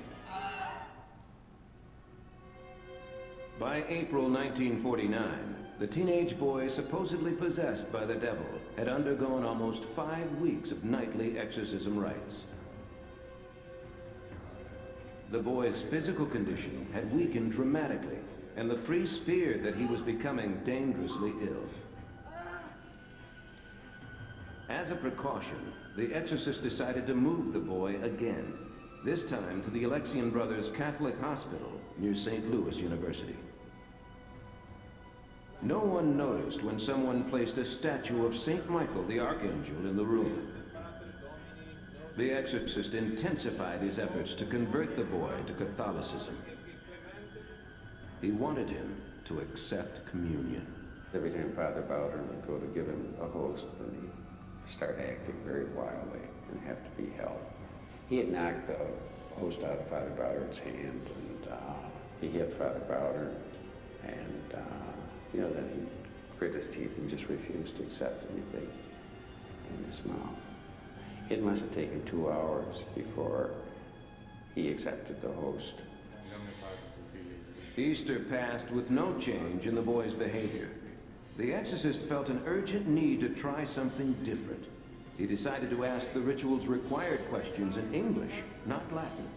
By 3.59 3.83
April 3.89 4.29
1949, 4.29 5.55
the 5.79 5.87
teenage 5.87 6.37
boy 6.37 6.67
supposedly 6.67 7.31
possessed 7.31 7.89
by 7.91 8.05
the 8.05 8.15
devil 8.15 8.45
had 8.75 8.89
undergone 8.89 9.45
almost 9.45 9.85
five 9.85 10.29
weeks 10.39 10.71
of 10.71 10.83
nightly 10.83 11.39
exorcism 11.39 11.97
rites. 11.97 12.43
The 15.31 15.39
boy's 15.39 15.81
physical 15.81 16.25
condition 16.25 16.85
had 16.93 17.13
weakened 17.13 17.53
dramatically, 17.53 18.17
and 18.57 18.69
the 18.69 18.75
priests 18.75 19.17
feared 19.17 19.63
that 19.63 19.75
he 19.75 19.85
was 19.85 20.01
becoming 20.01 20.59
dangerously 20.65 21.31
ill. 21.41 21.69
As 24.67 24.91
a 24.91 24.95
precaution, 24.95 25.71
the 25.95 26.13
exorcist 26.13 26.61
decided 26.61 27.07
to 27.07 27.15
move 27.15 27.53
the 27.53 27.59
boy 27.59 28.01
again, 28.01 28.53
this 29.05 29.23
time 29.23 29.61
to 29.61 29.69
the 29.69 29.83
Alexian 29.83 30.29
Brothers 30.29 30.69
Catholic 30.75 31.19
Hospital 31.21 31.71
near 31.97 32.15
St. 32.15 32.51
Louis 32.51 32.75
University. 32.77 33.37
No 35.61 35.79
one 35.79 36.15
noticed 36.15 36.63
when 36.63 36.79
someone 36.79 37.29
placed 37.29 37.57
a 37.57 37.65
statue 37.65 38.25
of 38.25 38.35
St. 38.35 38.69
Michael 38.69 39.03
the 39.03 39.19
Archangel 39.19 39.85
in 39.85 39.97
the 39.97 40.05
room. 40.05 40.53
The 42.15 42.31
exorcist 42.31 42.93
intensified 42.93 43.81
his 43.81 43.99
efforts 43.99 44.33
to 44.35 44.45
convert 44.45 44.95
the 44.95 45.03
boy 45.03 45.31
to 45.47 45.53
Catholicism. 45.53 46.37
He 48.21 48.31
wanted 48.31 48.69
him 48.69 49.01
to 49.25 49.39
accept 49.39 50.05
communion. 50.09 50.65
Every 51.13 51.29
time 51.29 51.53
Father 51.55 51.81
Bowdern 51.81 52.27
would 52.27 52.47
go 52.47 52.57
to 52.57 52.67
give 52.67 52.87
him 52.87 53.13
a 53.21 53.25
host, 53.25 53.67
and 53.79 54.01
he'd 54.01 54.69
start 54.69 54.97
acting 54.99 55.35
very 55.45 55.65
wildly 55.65 56.19
and 56.51 56.61
have 56.67 56.83
to 56.83 57.01
be 57.01 57.09
held. 57.17 57.39
He 58.09 58.17
had 58.17 58.31
knocked 58.31 58.67
the 58.67 58.77
host 59.39 59.63
out 59.63 59.79
of 59.79 59.87
Father 59.87 60.11
Bowdern's 60.17 60.59
hand, 60.59 61.09
and 61.15 61.51
uh, 61.51 61.73
he 62.21 62.27
hit 62.29 62.53
Father 62.53 62.81
Bowdern, 62.87 63.35
and 64.03 64.53
uh, 64.53 64.88
you 65.33 65.41
know, 65.41 65.49
that 65.49 65.63
he 65.63 65.81
grit 66.37 66.53
his 66.53 66.67
teeth 66.67 66.97
and 66.97 67.09
just 67.09 67.27
refused 67.27 67.77
to 67.77 67.83
accept 67.83 68.25
anything 68.31 68.69
in 69.77 69.85
his 69.85 70.03
mouth. 70.05 70.39
It 71.29 71.43
must 71.43 71.61
have 71.61 71.73
taken 71.75 72.03
two 72.05 72.31
hours 72.31 72.83
before 72.95 73.51
he 74.55 74.69
accepted 74.69 75.21
the 75.21 75.31
host. 75.31 75.75
Easter 77.77 78.19
passed 78.19 78.71
with 78.71 78.89
no 78.89 79.17
change 79.19 79.67
in 79.67 79.75
the 79.75 79.81
boy's 79.81 80.13
behavior. 80.13 80.69
The 81.37 81.53
exorcist 81.53 82.01
felt 82.01 82.29
an 82.29 82.41
urgent 82.45 82.87
need 82.87 83.21
to 83.21 83.29
try 83.29 83.63
something 83.63 84.13
different. 84.23 84.65
He 85.17 85.25
decided 85.25 85.69
to 85.69 85.85
ask 85.85 86.11
the 86.13 86.19
ritual's 86.19 86.65
required 86.65 87.27
questions 87.29 87.77
in 87.77 87.93
English, 87.93 88.41
not 88.65 88.93
Latin. 88.93 89.27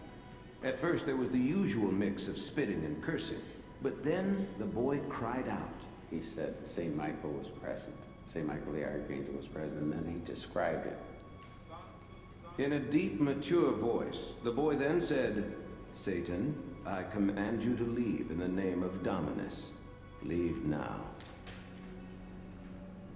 At 0.63 0.79
first, 0.79 1.05
there 1.05 1.15
was 1.15 1.29
the 1.29 1.37
usual 1.37 1.91
mix 1.91 2.27
of 2.27 2.37
spitting 2.37 2.83
and 2.85 3.01
cursing, 3.01 3.41
but 3.81 4.03
then 4.03 4.47
the 4.59 4.65
boy 4.65 4.99
cried 5.09 5.47
out. 5.47 5.82
He 6.13 6.21
said 6.21 6.55
St. 6.67 6.95
Michael 6.95 7.31
was 7.31 7.49
present. 7.49 7.97
St. 8.27 8.45
Michael 8.45 8.73
the 8.73 8.83
Archangel 8.83 9.33
was 9.33 9.47
present, 9.47 9.81
and 9.81 9.91
then 9.91 10.05
he 10.05 10.31
described 10.31 10.85
it. 10.85 10.97
In 12.59 12.73
a 12.73 12.79
deep, 12.79 13.19
mature 13.19 13.71
voice, 13.71 14.27
the 14.43 14.51
boy 14.51 14.75
then 14.75 15.01
said, 15.01 15.55
Satan, 15.95 16.55
I 16.85 17.01
command 17.01 17.63
you 17.63 17.75
to 17.77 17.83
leave 17.83 18.29
in 18.29 18.37
the 18.37 18.47
name 18.47 18.83
of 18.83 19.01
Dominus. 19.01 19.71
Leave 20.21 20.63
now. 20.65 21.01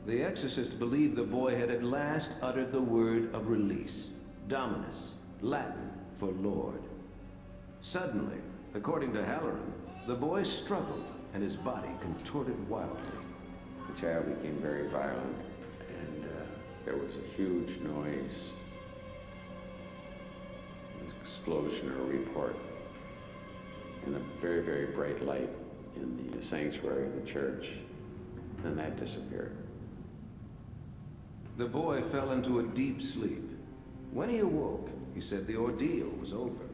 The 0.07 0.23
exorcist 0.23 0.79
believed 0.79 1.15
the 1.15 1.23
boy 1.23 1.55
had 1.55 1.69
at 1.69 1.83
last 1.83 2.31
uttered 2.41 2.71
the 2.71 2.81
word 2.81 3.33
of 3.35 3.47
release, 3.47 4.09
Dominus, 4.47 5.09
Latin 5.41 5.91
for 6.15 6.31
Lord. 6.31 6.81
Suddenly, 7.81 8.37
according 8.73 9.13
to 9.13 9.23
Halloran, 9.23 9.71
the 10.07 10.15
boy 10.15 10.41
struggled 10.41 11.05
and 11.33 11.43
his 11.43 11.55
body 11.55 11.89
contorted 12.01 12.67
wildly. 12.69 13.01
The 13.93 14.01
child 14.01 14.25
became 14.25 14.57
very 14.57 14.87
violent, 14.87 15.37
and 15.89 16.25
uh, 16.25 16.45
there 16.85 16.95
was 16.95 17.15
a 17.15 17.35
huge 17.35 17.79
noise, 17.79 18.49
an 21.01 21.11
explosion 21.21 21.91
or 21.91 22.03
report, 22.03 22.55
and 24.05 24.15
a 24.15 24.41
very, 24.41 24.61
very 24.61 24.87
bright 24.87 25.23
light 25.25 25.49
in 25.95 26.31
the 26.31 26.43
sanctuary 26.43 27.07
of 27.07 27.15
the 27.15 27.29
church, 27.29 27.71
and 28.63 28.77
that 28.77 28.97
disappeared. 28.99 29.55
The 31.57 31.65
boy 31.65 32.01
fell 32.03 32.31
into 32.31 32.59
a 32.59 32.63
deep 32.63 33.01
sleep. 33.01 33.43
When 34.11 34.29
he 34.29 34.39
awoke, 34.39 34.89
he 35.15 35.21
said 35.21 35.47
the 35.47 35.57
ordeal 35.57 36.09
was 36.19 36.31
over. 36.31 36.66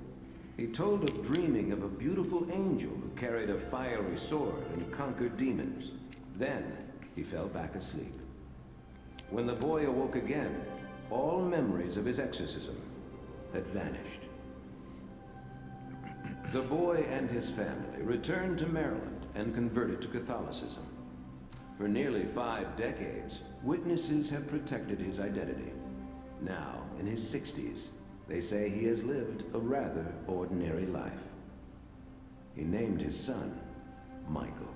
He 0.56 0.68
told 0.68 1.10
of 1.10 1.24
dreaming 1.24 1.72
of 1.72 1.82
a 1.82 1.88
beautiful 1.88 2.48
angel 2.52 2.92
who 2.92 3.10
carried 3.16 3.50
a 3.50 3.60
fiery 3.60 4.18
sword 4.18 4.64
and 4.74 4.92
conquered 4.92 5.38
demons. 5.38 5.94
Then 6.36 6.78
he 7.16 7.24
fell 7.24 7.48
back 7.48 7.76
asleep. 7.76 8.14
When 9.32 9.48
the 9.48 9.54
boy 9.54 9.88
awoke 9.88 10.16
again, 10.16 10.64
all 11.10 11.42
memories 11.42 11.98
of 11.98 12.06
his 12.06 12.20
exorcism 12.20 12.80
had 13.52 13.66
vanished. 13.68 14.22
The 16.52 16.62
boy 16.62 17.06
and 17.10 17.32
his 17.32 17.50
family 17.50 18.04
returned 18.04 18.60
to 18.60 18.68
Maryland 18.68 19.26
and 19.34 19.56
converted 19.56 20.02
to 20.04 20.08
Catholicism. 20.08 20.86
For 21.78 21.88
nearly 21.88 22.26
five 22.26 22.76
decades, 22.76 23.42
witnesses 23.64 24.30
have 24.30 24.48
protected 24.48 25.00
his 25.00 25.20
identity. 25.20 25.72
Now, 26.42 26.84
in 27.00 27.08
his 27.08 27.24
60s, 27.24 27.88
they 28.28 28.42
say 28.42 28.70
he 28.70 28.86
has 28.86 29.04
lived 29.04 29.44
a 29.54 29.60
rather 29.60 30.14
ordinary 30.28 30.86
life. 30.86 31.12
He 32.56 32.64
named 32.64 33.02
his 33.02 33.20
son 33.20 33.60
Michael. 34.28 34.74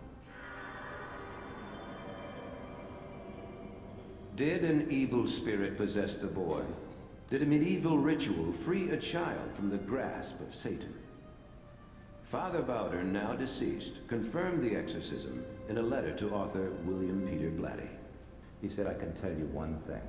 Did 4.36 4.64
an 4.64 4.92
evil 4.92 5.26
spirit 5.26 5.78
possess 5.78 6.18
the 6.18 6.28
boy? 6.28 6.64
Did 7.30 7.42
a 7.42 7.46
medieval 7.46 7.98
ritual 7.98 8.54
free 8.54 8.92
a 8.92 8.98
child 8.98 9.54
from 9.54 9.70
the 9.70 9.78
grasp 9.78 10.40
of 10.42 10.54
Satan? 10.54 10.94
Father 12.24 12.62
Bowdern, 12.62 13.14
now 13.14 13.34
deceased, 13.34 14.06
confirmed 14.08 14.62
the 14.62 14.76
exorcism 14.76 15.44
in 15.70 15.78
a 15.78 15.82
letter 15.82 16.14
to 16.18 16.30
author 16.32 16.72
William 16.84 17.26
Peter 17.28 17.50
Blatty. 17.50 17.90
He 18.62 18.70
said, 18.70 18.86
I 18.86 18.94
can 18.94 19.14
tell 19.14 19.32
you 19.32 19.46
one 19.54 19.80
thing. 19.80 20.02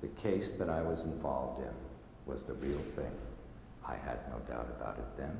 The 0.00 0.08
case 0.08 0.52
that 0.54 0.70
I 0.70 0.80
was 0.80 1.04
involved 1.04 1.60
in 1.60 1.89
was 2.30 2.44
the 2.44 2.54
real 2.54 2.80
thing. 2.94 3.10
I 3.86 3.96
had 3.96 4.18
no 4.30 4.38
doubt 4.48 4.68
about 4.78 4.98
it 4.98 5.18
then. 5.18 5.36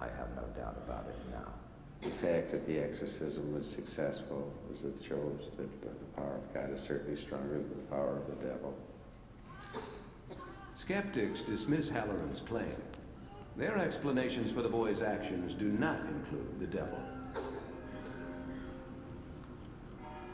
I 0.00 0.04
have 0.04 0.28
no 0.36 0.42
doubt 0.60 0.76
about 0.86 1.06
it 1.08 1.16
now. 1.32 1.46
The 2.02 2.14
fact 2.14 2.50
that 2.52 2.66
the 2.66 2.78
exorcism 2.78 3.54
was 3.54 3.68
successful 3.68 4.52
was 4.70 4.82
that 4.82 5.02
shows 5.02 5.50
that 5.56 5.80
the 5.82 5.88
power 6.16 6.36
of 6.36 6.54
God 6.54 6.72
is 6.72 6.80
certainly 6.80 7.16
stronger 7.16 7.54
than 7.54 7.70
the 7.70 7.90
power 7.90 8.18
of 8.18 8.26
the 8.26 8.46
devil. 8.46 8.74
Skeptics 10.76 11.42
dismiss 11.42 11.88
Halloran's 11.88 12.40
claim. 12.40 12.76
Their 13.56 13.78
explanations 13.78 14.52
for 14.52 14.62
the 14.62 14.68
boy's 14.68 15.02
actions 15.02 15.54
do 15.54 15.64
not 15.64 15.98
include 16.00 16.60
the 16.60 16.66
devil. 16.66 17.00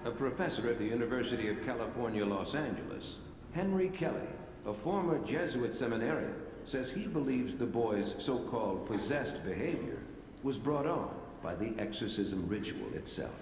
A 0.05 0.11
professor 0.11 0.69
at 0.69 0.79
the 0.79 0.85
University 0.85 1.49
of 1.49 1.65
California, 1.65 2.27
Los 2.27 2.55
Angeles, 2.55 3.21
Henry 3.55 3.89
Kelly, 3.89 4.29
a 4.67 4.73
former 4.73 5.19
Jesuit 5.25 5.75
seminarian, 5.75 6.35
says 6.65 6.91
he 6.91 7.07
believes 7.07 7.57
the 7.57 7.67
boy's 7.67 8.15
so-called 8.19 8.87
possessed 8.87 9.45
behavior 9.45 9.99
was 10.43 10.57
brought 10.57 10.87
on 10.87 11.15
by 11.43 11.55
the 11.55 11.75
exorcism 11.79 12.49
ritual 12.49 12.93
itself. 12.95 13.35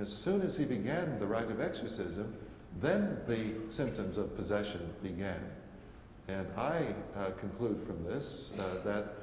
As 0.00 0.12
soon 0.12 0.42
as 0.42 0.56
he 0.56 0.64
began 0.64 1.18
the 1.18 1.26
rite 1.26 1.50
of 1.50 1.60
exorcism, 1.60 2.34
then 2.80 3.18
the 3.26 3.70
symptoms 3.70 4.18
of 4.18 4.34
possession 4.36 4.92
began. 5.02 5.40
And 6.28 6.46
I 6.56 6.86
uh, 7.16 7.30
conclude 7.32 7.84
from 7.86 8.02
this 8.04 8.54
uh, 8.58 8.82
that 8.84 9.14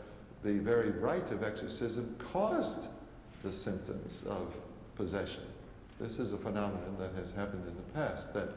the 0.43 0.59
very 0.59 0.91
rite 0.91 1.32
of 1.32 1.43
exorcism 1.43 2.15
caused 2.20 2.89
the 3.43 3.51
symptoms 3.51 4.24
of 4.30 4.53
possession. 4.95 5.43
This 5.99 6.20
is 6.20 6.34
a 6.34 6.38
phenomenon 6.38 6.95
that 6.99 7.11
has 7.15 7.32
happened 7.32 7.67
in 7.67 7.76
the 7.76 7.99
past, 7.99 8.34
that 8.34 8.49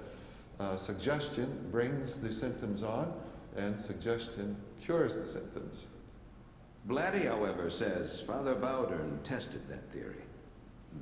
uh, 0.62 0.76
suggestion 0.76 1.68
brings 1.72 2.20
the 2.20 2.32
symptoms 2.32 2.82
on, 2.84 3.12
and 3.56 3.78
suggestion 3.78 4.56
cures 4.80 5.16
the 5.16 5.26
symptoms. 5.26 5.88
Blatty, 6.88 7.26
however, 7.26 7.68
says 7.68 8.20
Father 8.20 8.54
Bowdern 8.54 9.22
tested 9.24 9.68
that 9.68 9.90
theory. 9.92 10.22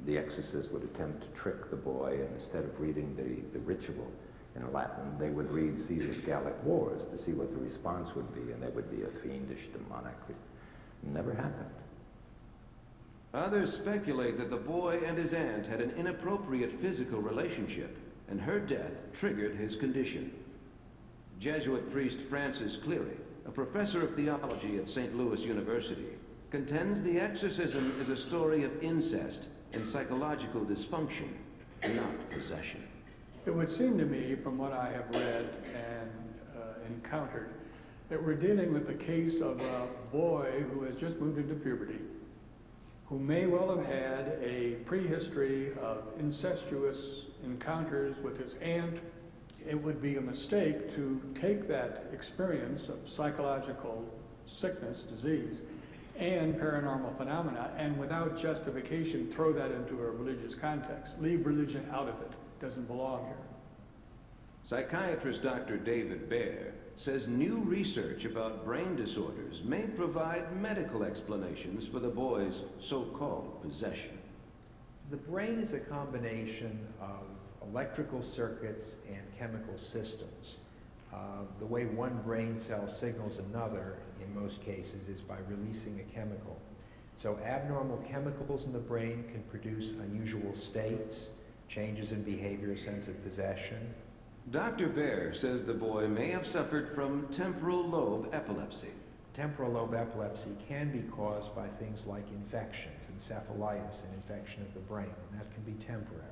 The 0.07 0.17
exorcist 0.17 0.71
would 0.73 0.85
attempt 0.85 1.23
to 1.23 1.41
trick 1.41 1.69
the 1.69 1.77
boy, 1.77 2.21
and 2.21 2.35
instead 2.35 2.65
of 2.65 2.81
reading 2.81 3.15
the, 3.17 3.59
the 3.59 3.65
ritual 3.65 4.11
in 4.57 4.73
Latin, 4.73 5.17
they 5.19 5.31
would 5.31 5.51
read 5.51 5.79
Caesar's 5.79 6.21
Gallic 6.21 6.63
Wars 6.65 7.05
to 7.07 7.19
see 7.19 7.33
what 7.33 7.53
the 7.53 7.61
response 7.61 8.15
would 8.15 8.35
be, 8.35 8.53
and 8.53 8.63
there 8.63 8.71
would 8.71 8.91
be 8.91 9.03
a 9.03 9.09
fiendish, 9.23 9.69
demonic. 9.73 10.17
It 10.29 10.37
never 11.03 11.35
happened. 11.35 11.71
Others 13.33 13.75
speculate 13.75 14.39
that 14.39 14.51
the 14.51 14.57
boy 14.57 15.01
and 15.05 15.17
his 15.19 15.35
aunt 15.35 15.67
had 15.67 15.81
an 15.81 15.93
inappropriate 15.97 16.73
physical 16.73 17.21
relationship, 17.21 17.97
and 18.31 18.41
her 18.41 18.61
death 18.61 19.13
triggered 19.13 19.57
his 19.57 19.77
condition. 19.77 20.33
Jesuit 21.39 21.91
priest 21.91 22.21
Francis 22.21 22.77
Cleary, 22.77 23.17
a 23.45 23.51
professor 23.51 24.03
of 24.05 24.15
theology 24.15 24.79
at 24.79 24.89
St. 24.89 25.17
Louis 25.17 25.45
University, 25.45 26.07
contends 26.51 27.03
the 27.03 27.19
exorcism 27.19 27.95
is 28.01 28.09
a 28.09 28.17
story 28.17 28.65
of 28.65 28.83
incest 28.83 29.49
and 29.73 29.87
psychological 29.87 30.63
dysfunction, 30.63 31.29
not 31.95 32.31
possession. 32.31 32.83
It 33.47 33.55
would 33.55 33.71
seem 33.71 33.99
to 33.99 34.05
me, 34.05 34.37
from 34.37 34.59
what 34.59 34.73
I 34.73 34.91
have 34.93 35.09
read 35.11 35.49
and 35.75 36.11
uh, 36.57 36.87
encountered, 36.87 37.51
that 38.11 38.23
we're 38.23 38.35
dealing 38.35 38.73
with 38.73 38.87
the 38.87 38.95
case 38.95 39.41
of 39.41 39.61
a 39.61 39.87
boy 40.13 40.65
who 40.71 40.83
has 40.83 40.97
just 40.97 41.19
moved 41.21 41.39
into 41.39 41.55
puberty 41.55 41.99
who 43.11 43.19
may 43.19 43.45
well 43.45 43.77
have 43.77 43.85
had 43.85 44.39
a 44.41 44.77
prehistory 44.87 45.73
of 45.83 46.05
incestuous 46.17 47.27
encounters 47.43 48.17
with 48.23 48.39
his 48.39 48.55
aunt. 48.63 49.01
It 49.67 49.75
would 49.75 50.01
be 50.01 50.17
a 50.17 50.21
mistake 50.21 50.95
to 50.95 51.21
take 51.39 51.67
that 51.67 52.07
experience 52.13 52.89
of 52.89 53.01
psychological 53.09 54.09
sickness, 54.47 55.03
disease, 55.03 55.59
and 56.19 56.55
paranormal 56.55 57.17
phenomena, 57.17 57.73
and 57.77 57.99
without 57.99 58.39
justification, 58.39 59.29
throw 59.33 59.53
that 59.55 59.73
into 59.73 60.01
a 60.01 60.11
religious 60.11 60.55
context. 60.55 61.21
Leave 61.21 61.45
religion 61.45 61.85
out 61.91 62.09
of 62.09 62.21
it. 62.21 62.31
Doesn't 62.61 62.87
belong 62.87 63.25
here. 63.25 63.37
Psychiatrist 64.65 65.43
Dr. 65.43 65.79
David 65.79 66.29
Bear 66.29 66.75
says 67.01 67.27
new 67.27 67.57
research 67.61 68.27
about 68.27 68.63
brain 68.63 68.95
disorders 68.95 69.63
may 69.65 69.81
provide 69.85 70.55
medical 70.61 71.03
explanations 71.03 71.87
for 71.87 71.99
the 71.99 72.11
boy's 72.11 72.61
so-called 72.79 73.63
possession. 73.63 74.19
The 75.11 75.17
brain 75.17 75.59
is 75.61 75.73
a 75.73 75.81
combination 75.81 76.79
of 77.01 77.25
electrical 77.67 78.21
circuits 78.21 78.99
and 79.09 79.23
chemical 79.39 79.79
systems. 79.79 80.59
Uh, 81.11 81.45
the 81.59 81.65
way 81.65 81.87
one 81.87 82.21
brain 82.23 82.59
cell 82.59 82.87
signals 82.87 83.39
another, 83.39 83.97
in 84.21 84.39
most 84.39 84.63
cases, 84.63 85.09
is 85.09 85.23
by 85.23 85.39
releasing 85.49 86.01
a 86.01 86.15
chemical. 86.15 86.61
So 87.17 87.39
abnormal 87.39 88.05
chemicals 88.11 88.67
in 88.67 88.75
the 88.75 88.79
brain 88.79 89.25
can 89.33 89.43
produce 89.45 89.93
unusual 89.93 90.53
states, 90.53 91.31
changes 91.67 92.13
in 92.13 92.25
behavior, 92.25 92.77
sense 92.77 93.09
of 93.09 93.25
possession, 93.25 93.95
Dr. 94.49 94.89
Bear 94.89 95.33
says 95.33 95.65
the 95.65 95.75
boy 95.75 96.09
may 96.09 96.31
have 96.31 96.47
suffered 96.47 96.89
from 96.89 97.29
temporal 97.29 97.87
lobe 97.87 98.31
epilepsy. 98.33 98.89
Temporal 99.33 99.73
lobe 99.73 99.95
epilepsy 99.95 100.51
can 100.67 100.91
be 100.91 101.03
caused 101.03 101.55
by 101.55 101.69
things 101.69 102.07
like 102.07 102.29
infections, 102.33 103.07
encephalitis, 103.15 104.05
an 104.05 104.15
infection 104.15 104.63
of 104.63 104.75
the 104.75 104.81
brain, 104.81 105.11
and 105.31 105.41
that 105.41 105.53
can 105.55 105.63
be 105.63 105.75
temporary. 105.85 106.27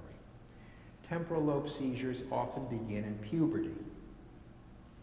Temporal 1.04 1.44
lobe 1.44 1.68
seizures 1.68 2.24
often 2.32 2.64
begin 2.66 3.04
in 3.04 3.14
puberty. 3.18 3.76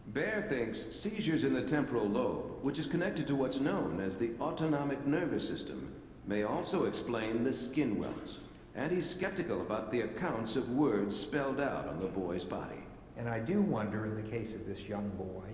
Bear 0.08 0.42
thinks 0.42 0.86
seizures 0.94 1.44
in 1.44 1.54
the 1.54 1.62
temporal 1.62 2.06
lobe, 2.06 2.62
which 2.62 2.78
is 2.78 2.86
connected 2.86 3.26
to 3.28 3.34
what's 3.34 3.60
known 3.60 3.98
as 3.98 4.16
the 4.16 4.32
autonomic 4.40 5.06
nervous 5.06 5.46
system, 5.46 5.94
may 6.26 6.42
also 6.42 6.84
explain 6.84 7.44
the 7.44 7.52
skin 7.52 7.98
welts. 7.98 8.40
And 8.74 8.92
he's 8.92 9.08
skeptical 9.08 9.62
about 9.62 9.90
the 9.90 10.02
accounts 10.02 10.54
of 10.54 10.70
words 10.70 11.18
spelled 11.18 11.60
out 11.60 11.88
on 11.88 11.98
the 11.98 12.06
boy's 12.06 12.44
body. 12.44 12.85
And 13.16 13.28
I 13.28 13.38
do 13.38 13.62
wonder, 13.62 14.04
in 14.04 14.14
the 14.14 14.30
case 14.30 14.54
of 14.54 14.66
this 14.66 14.88
young 14.88 15.08
boy, 15.10 15.44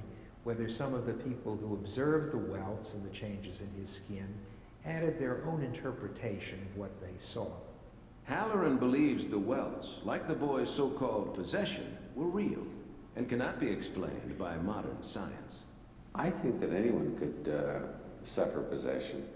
whether 0.45 0.69
some 0.69 0.95
of 0.95 1.07
the 1.07 1.13
people 1.13 1.57
who 1.57 1.75
observed 1.75 2.33
the 2.33 2.39
welts 2.39 2.95
and 2.95 3.05
the 3.05 3.11
changes 3.15 3.61
in 3.61 3.71
his 3.81 3.91
skin 3.91 4.29
added 4.85 5.19
their 5.19 5.45
own 5.47 5.63
interpretation 5.63 6.59
of 6.71 6.77
what 6.77 7.01
they 7.01 7.17
saw. 7.17 7.47
Halloran 8.25 8.79
believes 8.79 9.27
the 9.27 9.39
welts, 9.39 9.99
like 10.05 10.27
the 10.27 10.35
boy's 10.35 10.71
so-called 10.71 11.35
possession, 11.35 11.97
were 12.15 12.27
real 12.27 12.67
and 13.15 13.29
cannot 13.29 13.61
be 13.61 13.69
explained 13.69 14.37
by 14.39 14.57
modern 14.57 15.03
science. 15.03 15.65
I 16.15 16.31
think 16.31 16.61
that 16.61 16.73
anyone 16.73 17.17
could 17.17 17.53
uh, 17.53 17.87
suffer 18.23 18.63
possession. 18.63 19.27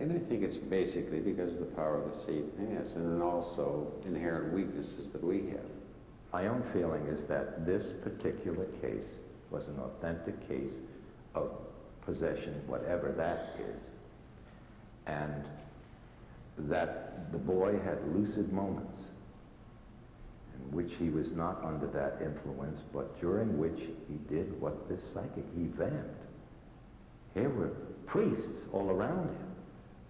And 0.00 0.12
I 0.12 0.18
think 0.18 0.42
it's 0.42 0.56
basically 0.56 1.20
because 1.20 1.54
of 1.54 1.60
the 1.60 1.76
power 1.76 2.02
that 2.04 2.14
Satan 2.14 2.76
has, 2.76 2.96
and 2.96 3.12
then 3.12 3.22
also 3.22 3.92
inherent 4.04 4.52
weaknesses 4.52 5.10
that 5.10 5.22
we 5.22 5.50
have. 5.50 5.73
My 6.34 6.48
own 6.48 6.64
feeling 6.72 7.06
is 7.06 7.26
that 7.26 7.64
this 7.64 7.92
particular 7.92 8.64
case 8.82 9.06
was 9.52 9.68
an 9.68 9.78
authentic 9.78 10.48
case 10.48 10.72
of 11.36 11.52
possession, 12.04 12.60
whatever 12.66 13.12
that 13.12 13.54
is, 13.60 13.82
and 15.06 15.44
that 16.58 17.30
the 17.30 17.38
boy 17.38 17.78
had 17.84 17.98
lucid 18.16 18.52
moments 18.52 19.10
in 20.56 20.76
which 20.76 20.94
he 20.94 21.08
was 21.08 21.30
not 21.30 21.62
under 21.64 21.86
that 21.86 22.20
influence, 22.20 22.82
but 22.92 23.20
during 23.20 23.56
which 23.56 23.82
he 24.08 24.16
did 24.28 24.60
what 24.60 24.88
this 24.88 25.04
psychic, 25.04 25.44
he 25.56 25.66
vamped. 25.66 26.24
Here 27.34 27.48
were 27.48 27.70
priests 28.06 28.64
all 28.72 28.90
around 28.90 29.28
him 29.28 29.54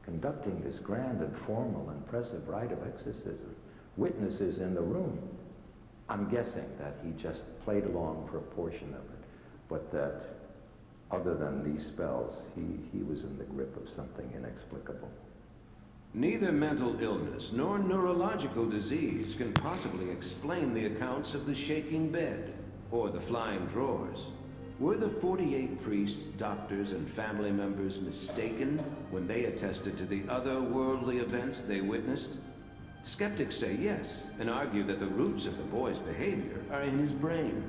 conducting 0.04 0.62
this 0.62 0.78
grand 0.78 1.20
and 1.20 1.36
formal, 1.40 1.90
and 1.90 1.98
impressive 1.98 2.48
rite 2.48 2.72
of 2.72 2.78
exorcism, 2.86 3.54
witnesses 3.98 4.56
in 4.56 4.74
the 4.74 4.80
room. 4.80 5.18
I'm 6.08 6.28
guessing 6.28 6.66
that 6.78 6.96
he 7.04 7.10
just 7.20 7.42
played 7.64 7.84
along 7.84 8.28
for 8.30 8.38
a 8.38 8.42
portion 8.42 8.88
of 8.90 9.04
it, 9.04 9.24
but 9.68 9.90
that 9.92 10.24
other 11.10 11.34
than 11.34 11.64
these 11.64 11.86
spells, 11.86 12.42
he, 12.54 12.62
he 12.92 13.02
was 13.02 13.24
in 13.24 13.38
the 13.38 13.44
grip 13.44 13.76
of 13.76 13.88
something 13.88 14.30
inexplicable. 14.36 15.10
Neither 16.12 16.52
mental 16.52 17.00
illness 17.00 17.52
nor 17.52 17.78
neurological 17.78 18.68
disease 18.68 19.34
can 19.34 19.52
possibly 19.52 20.10
explain 20.10 20.72
the 20.72 20.86
accounts 20.86 21.34
of 21.34 21.46
the 21.46 21.54
shaking 21.54 22.10
bed 22.10 22.52
or 22.90 23.10
the 23.10 23.20
flying 23.20 23.66
drawers. 23.66 24.26
Were 24.78 24.96
the 24.96 25.08
48 25.08 25.82
priests, 25.82 26.24
doctors, 26.36 26.92
and 26.92 27.08
family 27.08 27.52
members 27.52 28.00
mistaken 28.00 28.78
when 29.10 29.26
they 29.26 29.44
attested 29.44 29.96
to 29.98 30.04
the 30.04 30.20
otherworldly 30.22 31.20
events 31.20 31.62
they 31.62 31.80
witnessed? 31.80 32.30
Skeptics 33.04 33.56
say 33.56 33.74
yes, 33.74 34.26
and 34.40 34.48
argue 34.48 34.82
that 34.84 34.98
the 34.98 35.06
roots 35.06 35.46
of 35.46 35.56
the 35.58 35.64
boy's 35.64 35.98
behavior 35.98 36.62
are 36.72 36.80
in 36.80 36.98
his 36.98 37.12
brain. 37.12 37.62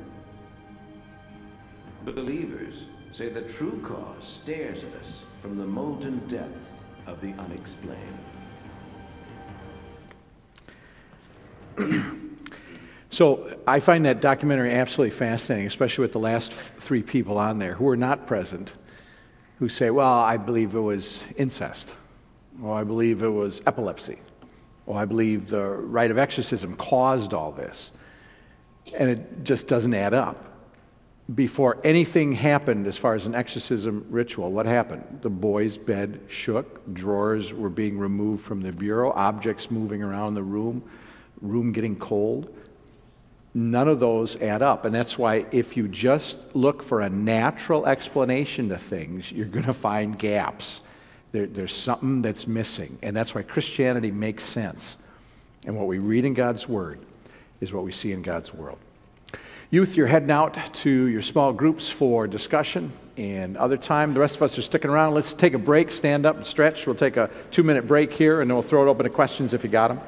Believers 2.06 2.86
say 3.12 3.30
the 3.30 3.42
true 3.42 3.82
cause 3.84 4.26
stares 4.26 4.84
at 4.84 4.94
us 4.96 5.24
from 5.42 5.58
the 5.58 5.66
molten 5.66 6.26
depths 6.28 6.86
of 7.06 7.20
the 7.22 7.34
unexplained. 7.34 8.20
So 13.16 13.58
I 13.66 13.80
find 13.80 14.04
that 14.04 14.20
documentary 14.20 14.74
absolutely 14.74 15.16
fascinating, 15.16 15.68
especially 15.68 16.02
with 16.02 16.12
the 16.12 16.20
last 16.20 16.52
three 16.52 17.02
people 17.02 17.38
on 17.38 17.60
there 17.60 17.74
who 17.76 17.86
were 17.86 17.96
not 17.96 18.28
present, 18.28 18.76
who 19.60 19.70
say, 19.70 19.90
well, 19.90 20.16
I 20.16 20.36
believe 20.36 20.76
it 20.76 20.82
was 20.82 21.24
incest, 21.38 21.96
or 22.62 22.78
I 22.78 22.84
believe 22.84 23.24
it 23.24 23.30
was 23.30 23.62
epilepsy, 23.66 24.20
or 24.86 24.98
I 24.98 25.06
believe 25.06 25.50
the 25.50 25.68
rite 25.68 26.12
of 26.12 26.18
exorcism 26.18 26.76
caused 26.76 27.34
all 27.34 27.52
this. 27.52 27.92
And 28.98 29.10
it 29.10 29.44
just 29.44 29.68
doesn't 29.68 29.94
add 29.94 30.14
up. 30.14 30.52
Before 31.34 31.80
anything 31.84 32.34
happened 32.34 32.86
as 32.86 32.98
far 32.98 33.16
as 33.16 33.26
an 33.26 33.34
exorcism 33.34 34.06
ritual, 34.12 34.52
what 34.52 34.68
happened? 34.68 35.22
The 35.22 35.30
boy's 35.32 35.76
bed 35.76 36.20
shook, 36.28 36.94
drawers 36.94 37.52
were 37.52 37.72
being 37.72 37.98
removed 37.98 38.44
from 38.44 38.62
the 38.62 38.72
bureau, 38.72 39.12
objects 39.12 39.72
moving 39.72 40.04
around 40.04 40.36
the 40.36 40.44
room, 40.44 40.84
room 41.42 41.72
getting 41.72 41.96
cold. 41.96 42.56
None 43.56 43.88
of 43.88 44.00
those 44.00 44.36
add 44.36 44.62
up. 44.62 44.86
And 44.86 44.94
that's 44.94 45.18
why 45.18 45.48
if 45.52 45.76
you 45.76 45.88
just 45.88 46.38
look 46.54 46.84
for 46.84 47.02
a 47.02 47.10
natural 47.10 47.88
explanation 47.88 48.70
to 48.70 48.78
things, 48.78 49.32
you're 49.32 49.48
going 49.48 49.66
to 49.66 49.74
find 49.74 50.20
gaps. 50.20 50.82
There, 51.36 51.48
there's 51.48 51.76
something 51.76 52.22
that's 52.22 52.48
missing. 52.48 52.98
And 53.02 53.14
that's 53.14 53.36
why 53.36 53.42
Christianity 53.42 54.10
makes 54.10 54.46
sense. 54.46 54.96
And 55.68 55.76
what 55.76 55.86
we 55.86 55.98
read 55.98 56.24
in 56.24 56.34
God's 56.34 56.66
Word 56.66 57.00
is 57.60 57.74
what 57.74 57.84
we 57.84 57.92
see 57.92 58.14
in 58.14 58.22
God's 58.22 58.54
world. 58.54 58.78
Youth, 59.70 59.98
you're 59.98 60.08
heading 60.08 60.32
out 60.32 60.58
to 60.76 60.90
your 60.90 61.22
small 61.22 61.52
groups 61.52 61.90
for 61.90 62.26
discussion 62.26 62.94
and 63.18 63.58
other 63.58 63.76
time. 63.76 64.14
The 64.14 64.22
rest 64.22 64.38
of 64.38 64.44
us 64.44 64.58
are 64.58 64.62
sticking 64.62 64.90
around. 64.90 65.14
Let's 65.14 65.34
take 65.34 65.54
a 65.54 65.58
break, 65.58 65.92
stand 65.92 66.26
up 66.26 66.38
and 66.38 66.46
stretch. 66.46 66.88
We'll 66.88 66.96
take 66.96 67.18
a 67.18 67.30
two 67.52 67.64
minute 67.64 67.86
break 67.86 68.14
here, 68.14 68.40
and 68.40 68.50
then 68.50 68.56
we'll 68.56 68.64
throw 68.64 68.88
it 68.88 68.90
open 68.90 69.04
to 69.04 69.10
questions 69.10 69.54
if 69.54 69.62
you 69.62 69.70
got 69.70 69.90
them. 69.90 70.00